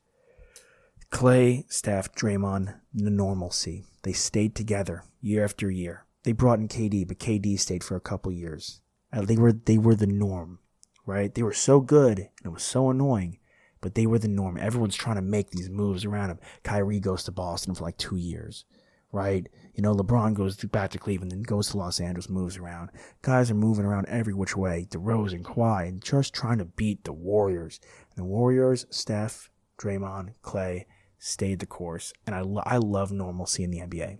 Klay, 1.10 1.64
Steph, 1.72 2.12
Draymond, 2.14 2.74
the 2.92 3.10
normalcy. 3.10 3.84
They 4.02 4.12
stayed 4.12 4.54
together 4.54 5.04
year 5.20 5.44
after 5.44 5.70
year. 5.70 6.04
They 6.24 6.32
brought 6.32 6.58
in 6.58 6.68
KD, 6.68 7.08
but 7.08 7.18
KD 7.18 7.58
stayed 7.58 7.82
for 7.82 7.96
a 7.96 8.00
couple 8.00 8.30
years. 8.30 8.82
Uh, 9.12 9.22
they 9.22 9.36
were 9.36 9.52
they 9.52 9.78
were 9.78 9.94
the 9.94 10.06
norm, 10.06 10.58
right? 11.06 11.34
They 11.34 11.42
were 11.42 11.54
so 11.54 11.80
good 11.80 12.18
and 12.18 12.46
it 12.46 12.52
was 12.52 12.62
so 12.62 12.90
annoying, 12.90 13.38
but 13.80 13.94
they 13.94 14.06
were 14.06 14.18
the 14.18 14.28
norm. 14.28 14.58
Everyone's 14.58 14.96
trying 14.96 15.16
to 15.16 15.22
make 15.22 15.50
these 15.50 15.70
moves 15.70 16.04
around 16.04 16.30
him. 16.30 16.38
Kyrie 16.62 17.00
goes 17.00 17.24
to 17.24 17.32
Boston 17.32 17.74
for 17.74 17.84
like 17.84 17.96
two 17.96 18.16
years, 18.16 18.66
right? 19.10 19.48
You 19.74 19.82
know, 19.82 19.94
LeBron 19.94 20.34
goes 20.34 20.56
back 20.56 20.90
to 20.90 20.98
Cleveland, 20.98 21.32
then 21.32 21.42
goes 21.42 21.68
to 21.68 21.78
Los 21.78 22.00
Angeles, 22.00 22.28
moves 22.28 22.58
around. 22.58 22.90
Guys 23.22 23.50
are 23.50 23.54
moving 23.54 23.86
around 23.86 24.06
every 24.06 24.34
which 24.34 24.56
way. 24.56 24.86
DeRozan, 24.90 25.42
Kawhi, 25.42 25.88
and 25.88 26.02
just 26.02 26.34
trying 26.34 26.58
to 26.58 26.64
beat 26.66 27.04
the 27.04 27.12
Warriors. 27.12 27.80
And 28.10 28.18
the 28.18 28.28
Warriors, 28.28 28.84
Steph, 28.90 29.50
Draymond, 29.78 30.34
Klay, 30.42 30.84
stayed 31.18 31.58
the 31.60 31.66
course. 31.66 32.12
And 32.26 32.34
I, 32.34 32.40
lo- 32.40 32.62
I 32.64 32.78
love 32.78 33.12
normalcy 33.12 33.64
in 33.64 33.70
the 33.70 33.80
NBA. 33.80 34.18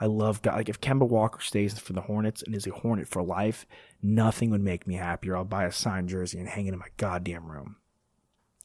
I 0.00 0.06
love 0.06 0.42
God. 0.42 0.56
like 0.56 0.68
if 0.68 0.80
Kemba 0.80 1.08
Walker 1.08 1.40
stays 1.40 1.78
for 1.78 1.92
the 1.92 2.02
Hornets 2.02 2.42
and 2.42 2.54
is 2.54 2.66
a 2.66 2.70
Hornet 2.70 3.08
for 3.08 3.22
life, 3.22 3.66
nothing 4.02 4.50
would 4.50 4.60
make 4.60 4.86
me 4.86 4.96
happier. 4.96 5.36
I'll 5.36 5.44
buy 5.44 5.64
a 5.64 5.72
signed 5.72 6.08
jersey 6.08 6.38
and 6.38 6.48
hang 6.48 6.66
it 6.66 6.74
in 6.74 6.78
my 6.78 6.88
goddamn 6.96 7.50
room. 7.50 7.76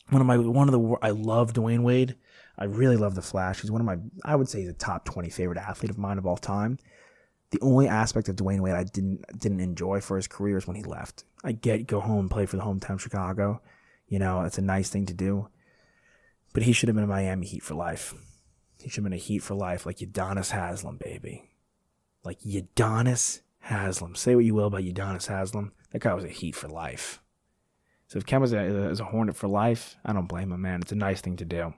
One 0.09 0.19
of 0.21 0.27
my 0.27 0.37
one 0.37 0.67
of 0.67 0.73
the 0.73 0.97
I 1.01 1.11
love 1.11 1.53
Dwyane 1.53 1.83
Wade. 1.83 2.17
I 2.57 2.65
really 2.65 2.97
love 2.97 3.15
the 3.15 3.21
Flash. 3.21 3.61
He's 3.61 3.71
one 3.71 3.79
of 3.79 3.87
my 3.87 3.97
I 4.25 4.35
would 4.35 4.49
say 4.49 4.59
he's 4.59 4.69
a 4.69 4.73
top 4.73 5.05
twenty 5.05 5.29
favorite 5.29 5.57
athlete 5.57 5.89
of 5.89 5.97
mine 5.97 6.17
of 6.17 6.25
all 6.25 6.35
time. 6.35 6.79
The 7.51 7.61
only 7.61 7.87
aspect 7.87 8.27
of 8.27 8.35
Dwyane 8.35 8.59
Wade 8.59 8.75
I 8.75 8.83
didn't 8.83 9.23
didn't 9.39 9.61
enjoy 9.61 10.01
for 10.01 10.17
his 10.17 10.27
career 10.27 10.57
is 10.57 10.67
when 10.67 10.75
he 10.75 10.83
left. 10.83 11.23
I 11.45 11.53
get 11.53 11.87
go 11.87 12.01
home 12.01 12.19
and 12.19 12.31
play 12.31 12.45
for 12.45 12.57
the 12.57 12.63
hometown 12.63 12.99
Chicago. 12.99 13.61
You 14.07 14.19
know, 14.19 14.41
it's 14.41 14.57
a 14.57 14.61
nice 14.61 14.89
thing 14.89 15.05
to 15.05 15.13
do. 15.13 15.47
But 16.53 16.63
he 16.63 16.73
should 16.73 16.89
have 16.89 16.95
been 16.95 17.05
a 17.05 17.07
Miami 17.07 17.47
Heat 17.47 17.63
for 17.63 17.75
life. 17.75 18.13
He 18.81 18.89
should 18.89 19.03
have 19.03 19.11
been 19.11 19.13
a 19.13 19.17
Heat 19.17 19.39
for 19.39 19.55
life, 19.55 19.85
like 19.85 19.97
Udonis 19.97 20.51
Haslem, 20.51 20.97
baby. 20.97 21.49
Like 22.23 22.39
Udonis 22.41 23.41
Haslem. 23.65 24.15
Say 24.15 24.35
what 24.35 24.45
you 24.45 24.53
will 24.53 24.67
about 24.67 24.81
Udonis 24.81 25.27
Haslem. 25.27 25.71
That 25.91 26.01
guy 26.01 26.13
was 26.13 26.23
a 26.23 26.29
Heat 26.29 26.55
for 26.55 26.67
life. 26.67 27.21
So 28.07 28.17
if 28.17 28.25
Kemba 28.25 28.91
is 28.91 28.99
a 28.99 29.05
Hornet 29.05 29.37
for 29.37 29.47
life, 29.47 29.95
I 30.03 30.11
don't 30.11 30.27
blame 30.27 30.51
him, 30.51 30.61
man. 30.61 30.81
It's 30.81 30.91
a 30.91 30.95
nice 30.95 31.21
thing 31.21 31.37
to 31.37 31.45
do. 31.45 31.73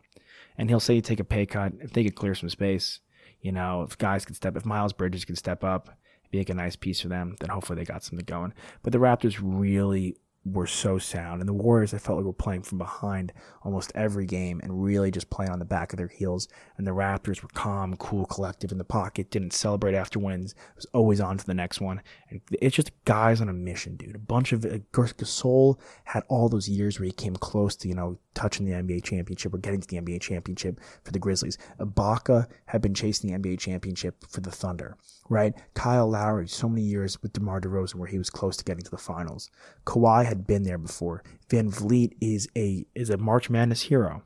And 0.57 0.69
he'll 0.69 0.79
say 0.79 0.99
take 1.01 1.19
a 1.19 1.23
pay 1.23 1.45
cut 1.45 1.73
if 1.79 1.93
they 1.93 2.03
could 2.03 2.15
clear 2.15 2.33
some 2.33 2.49
space. 2.49 2.99
You 3.41 3.51
know, 3.51 3.83
if 3.83 3.97
guys 3.97 4.25
could 4.25 4.35
step, 4.35 4.55
if 4.55 4.65
Miles 4.65 4.93
Bridges 4.93 5.25
could 5.25 5.37
step 5.37 5.63
up, 5.63 5.89
be 6.31 6.39
like 6.39 6.49
a 6.49 6.55
nice 6.55 6.75
piece 6.75 7.01
for 7.01 7.09
them, 7.09 7.35
then 7.39 7.49
hopefully 7.49 7.75
they 7.77 7.85
got 7.85 8.03
something 8.03 8.25
going. 8.25 8.53
But 8.81 8.93
the 8.93 8.99
Raptors 8.99 9.39
really 9.39 10.17
were 10.45 10.67
so 10.67 10.97
sound. 10.97 11.41
And 11.41 11.47
the 11.47 11.53
Warriors, 11.53 11.93
I 11.93 11.97
felt 11.97 12.17
like 12.17 12.25
were 12.25 12.33
playing 12.33 12.63
from 12.63 12.77
behind 12.77 13.31
almost 13.63 13.91
every 13.95 14.25
game 14.25 14.59
and 14.61 14.83
really 14.83 15.09
just 15.09 15.29
playing 15.29 15.51
on 15.51 15.59
the 15.59 15.65
back 15.65 15.93
of 15.93 15.97
their 15.97 16.09
heels. 16.09 16.47
And 16.77 16.85
the 16.85 16.91
Raptors 16.91 17.41
were 17.41 17.49
calm, 17.53 17.95
cool, 17.95 18.25
collective 18.25 18.71
in 18.71 18.77
the 18.77 18.83
pocket, 18.83 19.31
didn't 19.31 19.53
celebrate 19.53 19.95
after 19.95 20.19
wins, 20.19 20.53
was 20.75 20.85
always 20.93 21.21
on 21.21 21.37
to 21.37 21.45
the 21.45 21.53
next 21.53 21.79
one. 21.79 22.01
And 22.29 22.41
it's 22.61 22.75
just 22.75 22.91
guys 23.05 23.39
on 23.39 23.47
a 23.47 23.53
mission, 23.53 23.95
dude. 23.95 24.15
A 24.15 24.19
bunch 24.19 24.51
of 24.51 24.65
uh, 24.65 24.79
Gasol 24.91 25.79
had 26.03 26.23
all 26.27 26.49
those 26.49 26.67
years 26.67 26.99
where 26.99 27.05
he 27.05 27.13
came 27.13 27.35
close 27.35 27.75
to, 27.77 27.87
you 27.87 27.95
know, 27.95 28.17
touching 28.33 28.65
the 28.65 28.73
NBA 28.73 29.03
championship 29.03 29.53
or 29.53 29.59
getting 29.59 29.79
to 29.81 29.87
the 29.87 30.01
NBA 30.01 30.21
championship 30.21 30.79
for 31.03 31.11
the 31.11 31.19
Grizzlies. 31.19 31.57
Ibaka 31.79 32.47
had 32.65 32.81
been 32.81 32.93
chasing 32.93 33.31
the 33.31 33.37
NBA 33.37 33.59
championship 33.59 34.25
for 34.27 34.41
the 34.41 34.51
Thunder, 34.51 34.97
right? 35.29 35.53
Kyle 35.73 36.09
Lowry, 36.09 36.47
so 36.47 36.69
many 36.69 36.83
years 36.83 37.21
with 37.21 37.33
DeMar 37.33 37.61
DeRozan 37.61 37.95
where 37.95 38.07
he 38.07 38.17
was 38.17 38.29
close 38.29 38.57
to 38.57 38.63
getting 38.63 38.83
to 38.83 38.91
the 38.91 38.97
finals. 38.97 39.49
Kawhi 39.85 40.25
had 40.25 40.45
been 40.45 40.63
there 40.63 40.77
before. 40.77 41.23
VanVleet 41.49 42.13
is 42.21 42.47
a 42.55 42.85
is 42.95 43.09
a 43.09 43.17
March 43.17 43.49
Madness 43.49 43.83
hero. 43.83 44.23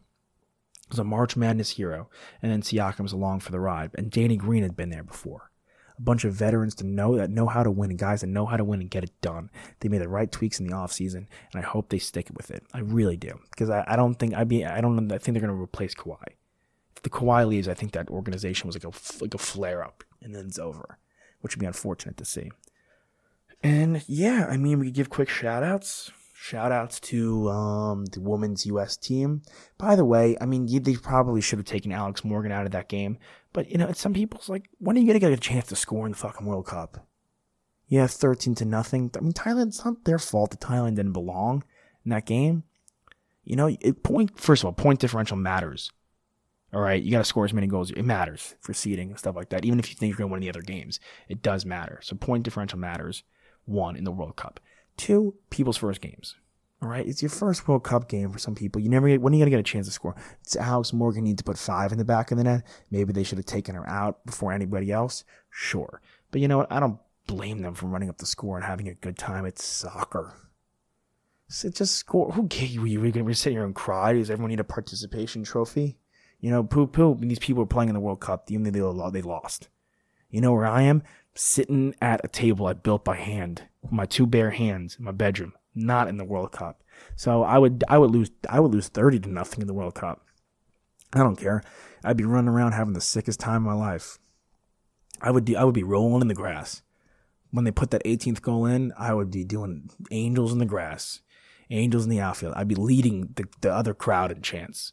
Was 0.90 1.00
a 1.00 1.04
March 1.04 1.36
Madness 1.36 1.72
hero, 1.72 2.10
and 2.42 2.50
then 2.50 2.62
Siakam's 2.62 3.12
along 3.12 3.42
for 3.42 3.52
the 3.52 3.60
ride. 3.60 3.92
And 3.98 4.10
Danny 4.10 4.38
Green 4.38 4.64
had 4.64 4.78
been 4.78 4.90
there 4.90 5.04
before. 5.04 5.52
A 5.98 6.02
bunch 6.02 6.24
of 6.24 6.34
veterans 6.34 6.76
to 6.76 6.86
know 6.86 7.18
that 7.18 7.30
know 7.30 7.48
how 7.48 7.64
to 7.64 7.72
win, 7.72 7.90
and 7.90 8.00
guys 8.00 8.22
that 8.22 8.28
know 8.28 8.46
how 8.46 8.56
to 8.56 8.64
win 8.64 8.80
and 8.80 8.90
get 8.90 9.04
it 9.04 9.20
done. 9.20 9.50
They 9.80 9.90
made 9.90 10.02
the 10.02 10.08
right 10.08 10.32
tweaks 10.32 10.60
in 10.60 10.68
the 10.68 10.74
offseason, 10.74 11.28
and 11.52 11.56
I 11.56 11.62
hope 11.62 11.90
they 11.90 12.00
stick 12.00 12.30
with 12.36 12.52
it. 12.52 12.64
I 12.74 12.80
really 12.80 13.18
do, 13.18 13.40
because 13.50 13.70
I, 13.70 13.84
I 13.86 13.96
don't 13.98 14.16
think 14.16 14.34
I 14.34 14.46
be 14.46 14.64
I 14.64 14.80
don't 14.80 15.12
I 15.12 15.18
think 15.18 15.38
they're 15.38 15.48
to 15.48 15.62
replace 15.62 15.94
Kawhi. 15.94 16.37
The 17.08 17.18
Kawhi 17.18 17.48
leaves, 17.48 17.70
I 17.70 17.74
think 17.74 17.94
that 17.94 18.10
organization 18.10 18.68
was 18.68 18.76
like 18.76 18.84
a 18.84 19.24
like 19.24 19.34
a 19.34 19.38
flare 19.38 19.82
up, 19.82 20.04
and 20.22 20.36
then 20.36 20.48
it's 20.48 20.60
over, 20.60 20.98
which 21.40 21.56
would 21.56 21.62
be 21.62 21.66
unfortunate 21.66 22.18
to 22.18 22.26
see. 22.26 22.52
And 23.64 24.04
yeah, 24.08 24.46
I 24.50 24.58
mean, 24.58 24.78
we 24.78 24.88
could 24.88 24.96
give 24.96 25.10
quick 25.10 25.30
shout 25.30 25.64
outs. 25.64 26.12
Shout 26.36 26.74
outs 26.74 27.00
to 27.00 27.50
um, 27.50 28.08
the 28.08 28.20
women's 28.20 28.66
U.S. 28.66 28.98
team. 28.98 29.42
By 29.78 29.96
the 29.96 30.04
way, 30.04 30.36
I 30.42 30.46
mean, 30.46 30.66
they 30.84 30.98
probably 30.98 31.40
should 31.40 31.60
have 31.60 31.66
taken 31.66 31.94
Alex 31.94 32.26
Morgan 32.26 32.52
out 32.52 32.66
of 32.66 32.74
that 32.74 32.90
game. 32.90 33.20
But, 33.54 33.72
you 33.72 33.78
know, 33.78 33.90
some 33.94 34.14
people's 34.14 34.50
like, 34.50 34.70
when 34.80 34.98
are 34.98 35.00
you 35.00 35.06
going 35.06 35.16
to 35.16 35.26
get 35.26 35.32
a 35.32 35.38
chance 35.38 35.68
to 35.68 35.78
score 35.78 36.06
in 36.06 36.12
the 36.12 36.18
fucking 36.18 36.46
World 36.46 36.68
Cup? 36.68 37.08
Yeah, 37.88 38.06
13 38.06 38.54
to 38.56 38.66
nothing. 38.66 39.12
I 39.16 39.22
mean, 39.22 39.32
Thailand, 39.32 39.68
it's 39.68 39.86
not 39.86 40.04
their 40.04 40.20
fault 40.20 40.52
that 40.52 40.60
Thailand 40.60 40.98
didn't 40.98 41.14
belong 41.14 41.64
in 42.04 42.10
that 42.10 42.26
game. 42.26 42.64
You 43.46 43.56
know, 43.56 43.78
it 43.80 44.04
point, 44.04 44.38
first 44.38 44.64
of 44.64 44.66
all, 44.66 44.74
point 44.74 45.00
differential 45.00 45.38
matters. 45.38 45.90
All 46.74 46.82
right, 46.82 47.02
you 47.02 47.12
got 47.12 47.20
to 47.20 47.24
score 47.24 47.46
as 47.46 47.54
many 47.54 47.68
goals. 47.68 47.92
It 47.92 48.04
matters 48.04 48.56
for 48.60 48.74
seeding 48.74 49.10
and 49.10 49.20
stuff 49.20 49.36
like 49.36 49.50
that. 49.50 49.64
Even 49.64 49.80
if 49.80 49.90
you 49.90 49.96
think 49.96 50.12
you're 50.12 50.18
going 50.18 50.30
to 50.30 50.34
win 50.34 50.42
the 50.42 50.50
other 50.50 50.62
games, 50.62 51.00
it 51.30 51.42
does 51.42 51.66
matter. 51.66 52.00
So 52.04 52.16
point 52.16 52.44
differential 52.44 52.80
matters 52.80 53.24
one 53.66 53.96
in 53.96 54.04
the 54.04 54.12
World 54.12 54.36
Cup. 54.36 54.60
Two, 54.98 55.36
people's 55.50 55.78
first 55.78 56.02
games. 56.02 56.36
All 56.82 56.90
right, 56.90 57.08
it's 57.08 57.24
your 57.24 57.30
first 57.30 57.68
World 57.68 57.84
Cup 57.84 58.08
game 58.08 58.32
for 58.32 58.38
some 58.38 58.54
people. 58.54 58.80
You 58.80 58.90
never, 58.90 59.08
when 59.16 59.34
are 59.34 59.36
you 59.36 59.42
gonna 59.42 59.50
get 59.50 59.60
a 59.60 59.64
chance 59.64 59.88
to 59.88 59.92
score? 59.92 60.16
It's 60.42 60.56
Alex 60.56 60.94
Morgan 60.94 61.24
needs 61.24 61.40
to 61.40 61.44
put 61.44 61.58
five 61.58 61.92
in 61.92 61.98
the 61.98 62.06
back 62.06 62.30
of 62.30 62.38
the 62.38 62.44
net. 62.44 62.64
Maybe 62.92 63.14
they 63.14 63.24
should 63.24 63.40
have 63.40 63.46
taken 63.46 63.74
her 63.74 63.88
out 63.90 64.24
before 64.28 64.52
anybody 64.52 64.92
else. 64.92 65.24
Sure, 65.50 66.02
but 66.30 66.40
you 66.40 66.48
know 66.48 66.60
what? 66.60 66.72
I 66.72 66.80
don't 66.80 67.00
blame 67.26 67.64
them 67.64 67.74
for 67.74 67.88
running 67.88 68.10
up 68.10 68.20
the 68.20 68.28
score 68.28 68.58
and 68.58 68.66
having 68.66 68.88
a 68.88 68.94
good 68.94 69.18
time. 69.18 69.46
It's 69.46 69.64
soccer. 69.64 70.36
So 71.50 71.70
just 71.70 71.96
score. 71.96 72.32
Who 72.34 72.44
gave 72.44 72.72
you? 72.72 72.86
You're 72.86 73.12
gonna 73.12 73.34
sit 73.34 73.54
here 73.54 73.66
and 73.66 73.74
cry? 73.74 74.14
Does 74.14 74.30
everyone 74.30 74.52
need 74.52 74.60
a 74.60 74.64
participation 74.64 75.44
trophy? 75.44 75.98
You 76.40 76.52
know, 76.52 76.64
poo 76.64 76.88
poo. 76.88 77.18
These 77.20 77.40
people 77.40 77.64
are 77.64 77.68
playing 77.68 77.90
in 77.90 77.96
the 77.96 78.02
World 78.02 78.20
Cup. 78.20 78.50
Even 78.52 78.72
though 78.72 79.10
they 79.10 79.22
lost. 79.22 79.70
You 80.30 80.42
know 80.42 80.54
where 80.54 80.68
I 80.68 80.84
am? 80.84 81.04
Sitting 81.34 81.96
at 82.02 82.22
a 82.24 82.28
table 82.28 82.68
I 82.68 82.74
built 82.74 83.06
by 83.06 83.16
hand, 83.16 83.64
with 83.82 83.92
my 83.92 84.06
two 84.06 84.26
bare 84.26 84.52
hands 84.52 84.98
in 84.98 85.06
my 85.06 85.12
bedroom, 85.12 85.54
not 85.74 86.08
in 86.08 86.18
the 86.18 86.26
World 86.26 86.52
Cup. 86.52 86.84
So 87.16 87.44
I 87.44 87.58
would 87.58 87.84
I 87.88 87.98
would 87.98 88.12
lose 88.12 88.32
I 88.50 88.60
would 88.60 88.72
lose 88.72 88.88
thirty 88.88 89.20
to 89.20 89.30
nothing 89.30 89.62
in 89.62 89.68
the 89.68 89.74
World 89.74 89.96
Cup. 89.96 90.26
I 91.14 91.20
don't 91.20 91.36
care. 91.36 91.64
I'd 92.04 92.18
be 92.18 92.26
running 92.26 92.50
around 92.50 92.74
having 92.74 92.94
the 92.94 93.02
sickest 93.02 93.40
time 93.40 93.68
of 93.68 93.74
my 93.74 93.74
life. 93.74 94.18
I 95.22 95.32
would 95.32 95.54
I 95.56 95.64
would 95.64 95.76
be 95.76 95.84
rolling 95.84 96.22
in 96.22 96.28
the 96.28 96.34
grass. 96.34 96.82
When 97.52 97.64
they 97.64 97.72
put 97.72 97.92
that 97.92 98.04
18th 98.04 98.42
goal 98.42 98.66
in, 98.66 98.94
I 98.98 99.14
would 99.14 99.32
be 99.32 99.46
doing 99.46 99.90
angels 100.12 100.52
in 100.52 100.60
the 100.60 100.66
grass, 100.66 101.22
angels 101.70 102.04
in 102.04 102.10
the 102.10 102.20
outfield. 102.20 102.54
I'd 102.58 102.68
be 102.68 102.76
leading 102.76 103.30
the, 103.36 103.46
the 103.62 103.74
other 103.74 103.94
crowd 103.94 104.32
in 104.32 104.42
chants. 104.42 104.92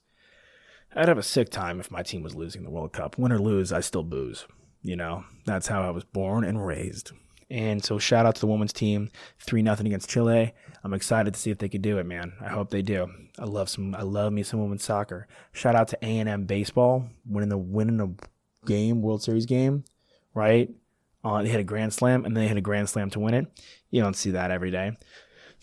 I'd 0.96 1.08
have 1.08 1.18
a 1.18 1.22
sick 1.22 1.50
time 1.50 1.80
if 1.80 1.90
my 1.90 2.02
team 2.02 2.22
was 2.22 2.34
losing 2.34 2.62
the 2.62 2.70
World 2.70 2.92
Cup. 2.92 3.18
Win 3.18 3.32
or 3.32 3.38
lose, 3.38 3.72
I 3.72 3.80
still 3.80 4.04
booze. 4.04 4.46
You 4.82 4.96
know, 4.96 5.24
that's 5.44 5.66
how 5.66 5.82
I 5.82 5.90
was 5.90 6.04
born 6.04 6.44
and 6.44 6.64
raised. 6.64 7.12
And 7.50 7.84
so 7.84 7.98
shout 7.98 8.26
out 8.26 8.34
to 8.36 8.40
the 8.40 8.46
women's 8.46 8.72
team, 8.72 9.10
three 9.38 9.62
nothing 9.62 9.86
against 9.86 10.08
Chile. 10.08 10.52
I'm 10.82 10.94
excited 10.94 11.34
to 11.34 11.40
see 11.40 11.50
if 11.50 11.58
they 11.58 11.68
can 11.68 11.80
do 11.82 11.98
it, 11.98 12.06
man. 12.06 12.32
I 12.40 12.48
hope 12.48 12.70
they 12.70 12.82
do. 12.82 13.08
I 13.38 13.44
love 13.44 13.68
some. 13.68 13.94
I 13.94 14.02
love 14.02 14.32
me 14.32 14.42
some 14.42 14.60
women's 14.60 14.84
soccer. 14.84 15.26
Shout 15.52 15.74
out 15.74 15.88
to 15.88 15.98
A 16.04 16.18
and 16.18 16.28
M 16.28 16.44
baseball 16.44 17.08
winning 17.26 17.48
the 17.48 17.58
winning 17.58 18.00
a 18.00 18.66
game, 18.66 19.02
World 19.02 19.22
Series 19.22 19.46
game. 19.46 19.84
right? 20.34 20.70
Uh, 21.24 21.42
they 21.42 21.48
hit 21.48 21.60
a 21.60 21.64
grand 21.64 21.94
slam 21.94 22.24
and 22.26 22.36
then 22.36 22.44
they 22.44 22.48
hit 22.48 22.56
a 22.58 22.62
grand 22.62 22.88
slam 22.88 23.08
to 23.10 23.18
win 23.18 23.32
it. 23.34 23.46
You 23.90 24.02
don't 24.02 24.16
see 24.16 24.32
that 24.32 24.50
every 24.50 24.70
day. 24.70 24.92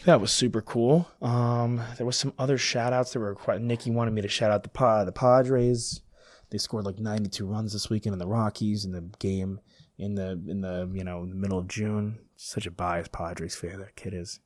That 0.06 0.20
was 0.20 0.32
super 0.32 0.62
cool. 0.62 1.08
Um, 1.22 1.82
there 1.98 2.06
was 2.06 2.18
some 2.18 2.34
other 2.40 2.58
shout 2.58 2.92
outs 2.92 3.14
that 3.14 3.20
were 3.20 3.36
quite. 3.36 3.62
Nikki 3.62 3.92
wanted 3.92 4.12
me 4.12 4.22
to 4.22 4.28
shout 4.28 4.52
out 4.52 4.64
the 4.64 4.70
pod, 4.70 5.08
the 5.08 5.12
Padres. 5.12 6.02
They 6.50 6.58
scored 6.58 6.86
like 6.86 7.00
92 7.00 7.46
runs 7.46 7.74
this 7.74 7.90
weekend 7.90 8.14
in 8.14 8.20
the 8.20 8.28
Rockies 8.28 8.84
in 8.84 8.92
the 8.92 9.10
game 9.20 9.60
in 9.98 10.16
the 10.16 10.32
in 10.48 10.62
the 10.62 10.90
you 10.94 11.04
know 11.04 11.26
the 11.26 11.36
middle 11.36 11.60
of 11.60 11.68
June. 11.68 12.20
Such 12.36 12.66
a 12.66 12.72
biased 12.72 13.12
Padres 13.12 13.56
fan 13.56 13.80
that 13.80 13.96
kid 13.96 14.14
is, 14.14 14.40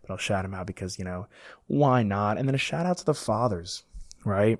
but 0.00 0.10
I'll 0.10 0.16
shout 0.16 0.44
him 0.44 0.54
out 0.54 0.68
because 0.68 0.98
you 0.98 1.04
know 1.04 1.26
why 1.66 2.02
not? 2.04 2.38
And 2.38 2.46
then 2.46 2.54
a 2.54 2.58
shout 2.58 2.86
out 2.86 2.98
to 2.98 3.04
the 3.04 3.14
fathers, 3.14 3.82
right? 4.24 4.58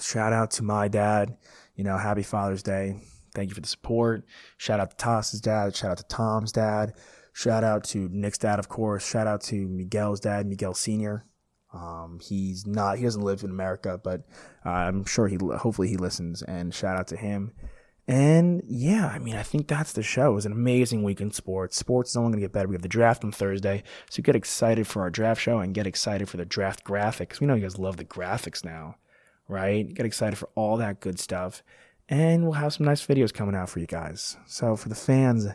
Shout 0.00 0.32
out 0.32 0.52
to 0.52 0.62
my 0.62 0.86
dad. 0.88 1.36
You 1.74 1.82
know, 1.82 1.98
happy 1.98 2.22
Father's 2.22 2.62
Day. 2.62 3.00
Thank 3.34 3.48
you 3.48 3.54
for 3.56 3.60
the 3.60 3.68
support. 3.68 4.24
Shout 4.56 4.78
out 4.78 4.90
to 4.90 4.96
Toss's 4.96 5.40
dad. 5.40 5.74
Shout 5.74 5.90
out 5.90 5.98
to 5.98 6.04
Tom's 6.04 6.52
dad. 6.52 6.94
Shout 7.36 7.64
out 7.64 7.82
to 7.86 8.08
Nick's 8.12 8.38
dad, 8.38 8.60
of 8.60 8.68
course. 8.68 9.04
Shout 9.04 9.26
out 9.26 9.40
to 9.42 9.66
Miguel's 9.66 10.20
dad, 10.20 10.46
Miguel 10.46 10.72
Senior. 10.72 11.26
Um, 11.72 12.20
he's 12.22 12.64
not. 12.64 12.98
He 12.98 13.02
doesn't 13.02 13.20
live 13.20 13.42
in 13.42 13.50
America, 13.50 14.00
but 14.02 14.20
uh, 14.64 14.70
I'm 14.70 15.04
sure 15.04 15.26
he. 15.26 15.36
Hopefully, 15.36 15.88
he 15.88 15.96
listens. 15.96 16.42
And 16.42 16.72
shout 16.72 16.96
out 16.96 17.08
to 17.08 17.16
him. 17.16 17.52
And 18.06 18.62
yeah, 18.64 19.08
I 19.08 19.18
mean, 19.18 19.34
I 19.34 19.42
think 19.42 19.66
that's 19.66 19.92
the 19.92 20.02
show. 20.04 20.30
It 20.30 20.34
was 20.34 20.46
an 20.46 20.52
amazing 20.52 21.02
week 21.02 21.20
in 21.20 21.32
sports. 21.32 21.76
Sports 21.76 22.10
is 22.10 22.16
only 22.16 22.28
going 22.28 22.40
to 22.40 22.44
get 22.44 22.52
better. 22.52 22.68
We 22.68 22.76
have 22.76 22.82
the 22.82 22.88
draft 22.88 23.24
on 23.24 23.32
Thursday, 23.32 23.82
so 24.08 24.22
get 24.22 24.36
excited 24.36 24.86
for 24.86 25.02
our 25.02 25.10
draft 25.10 25.40
show 25.40 25.58
and 25.58 25.74
get 25.74 25.88
excited 25.88 26.28
for 26.28 26.36
the 26.36 26.44
draft 26.44 26.84
graphics. 26.84 27.40
We 27.40 27.48
know 27.48 27.54
you 27.54 27.62
guys 27.62 27.78
love 27.78 27.96
the 27.96 28.04
graphics 28.04 28.64
now, 28.64 28.96
right? 29.48 29.92
Get 29.92 30.06
excited 30.06 30.38
for 30.38 30.50
all 30.54 30.76
that 30.76 31.00
good 31.00 31.18
stuff, 31.18 31.64
and 32.08 32.44
we'll 32.44 32.52
have 32.52 32.74
some 32.74 32.86
nice 32.86 33.04
videos 33.04 33.34
coming 33.34 33.56
out 33.56 33.70
for 33.70 33.80
you 33.80 33.86
guys. 33.86 34.36
So 34.46 34.76
for 34.76 34.88
the 34.90 34.94
fans 34.94 35.48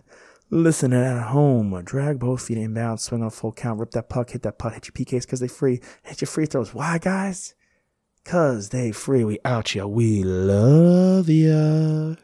listening 0.49 0.99
at 1.03 1.27
home, 1.27 1.79
drag 1.83 2.19
both 2.19 2.43
feet 2.43 2.57
inbound, 2.57 2.99
swing 2.99 3.21
on 3.21 3.27
a 3.27 3.31
full 3.31 3.51
count, 3.51 3.79
rip 3.79 3.91
that 3.91 4.09
puck, 4.09 4.31
hit 4.31 4.43
that 4.43 4.57
putt, 4.57 4.73
hit 4.73 4.87
your 4.87 4.93
PKs 4.93 5.23
because 5.23 5.39
they 5.39 5.47
free, 5.47 5.81
hit 6.03 6.21
your 6.21 6.27
free 6.27 6.45
throws. 6.45 6.73
Why, 6.73 6.97
guys? 6.97 7.55
Cause 8.25 8.69
they 8.69 8.91
free. 8.91 9.23
We 9.23 9.39
out 9.43 9.73
ya. 9.73 9.85
We 9.85 10.23
love 10.23 11.29
ya. 11.29 12.15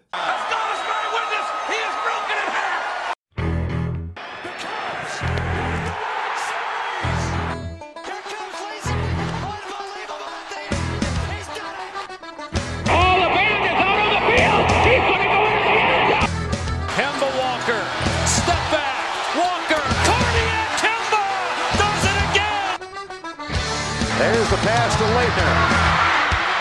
Pass 24.66 24.98
to 24.98 25.04
Laettner. 25.14 25.56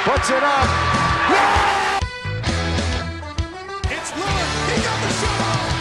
Puts 0.05 0.29
it 0.29 0.43
up. 0.45 0.69
It's 3.89 4.11
Lillard. 4.13 4.51
He 4.69 4.77
got 4.85 4.99
the 5.01 5.09
shot 5.09 5.41
oh, 5.41 5.49
off. 5.49 5.73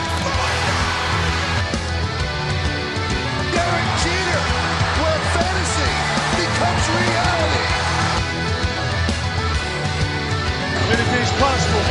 Derek 3.51 3.89
Jeter, 3.99 4.43
where 5.03 5.19
fantasy 5.35 5.91
becomes 6.39 6.85
reality. 6.95 7.67
Anything's 10.95 11.33
possible. 11.43 11.85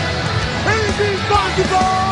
Anything's 0.72 1.20
possible! 1.28 2.11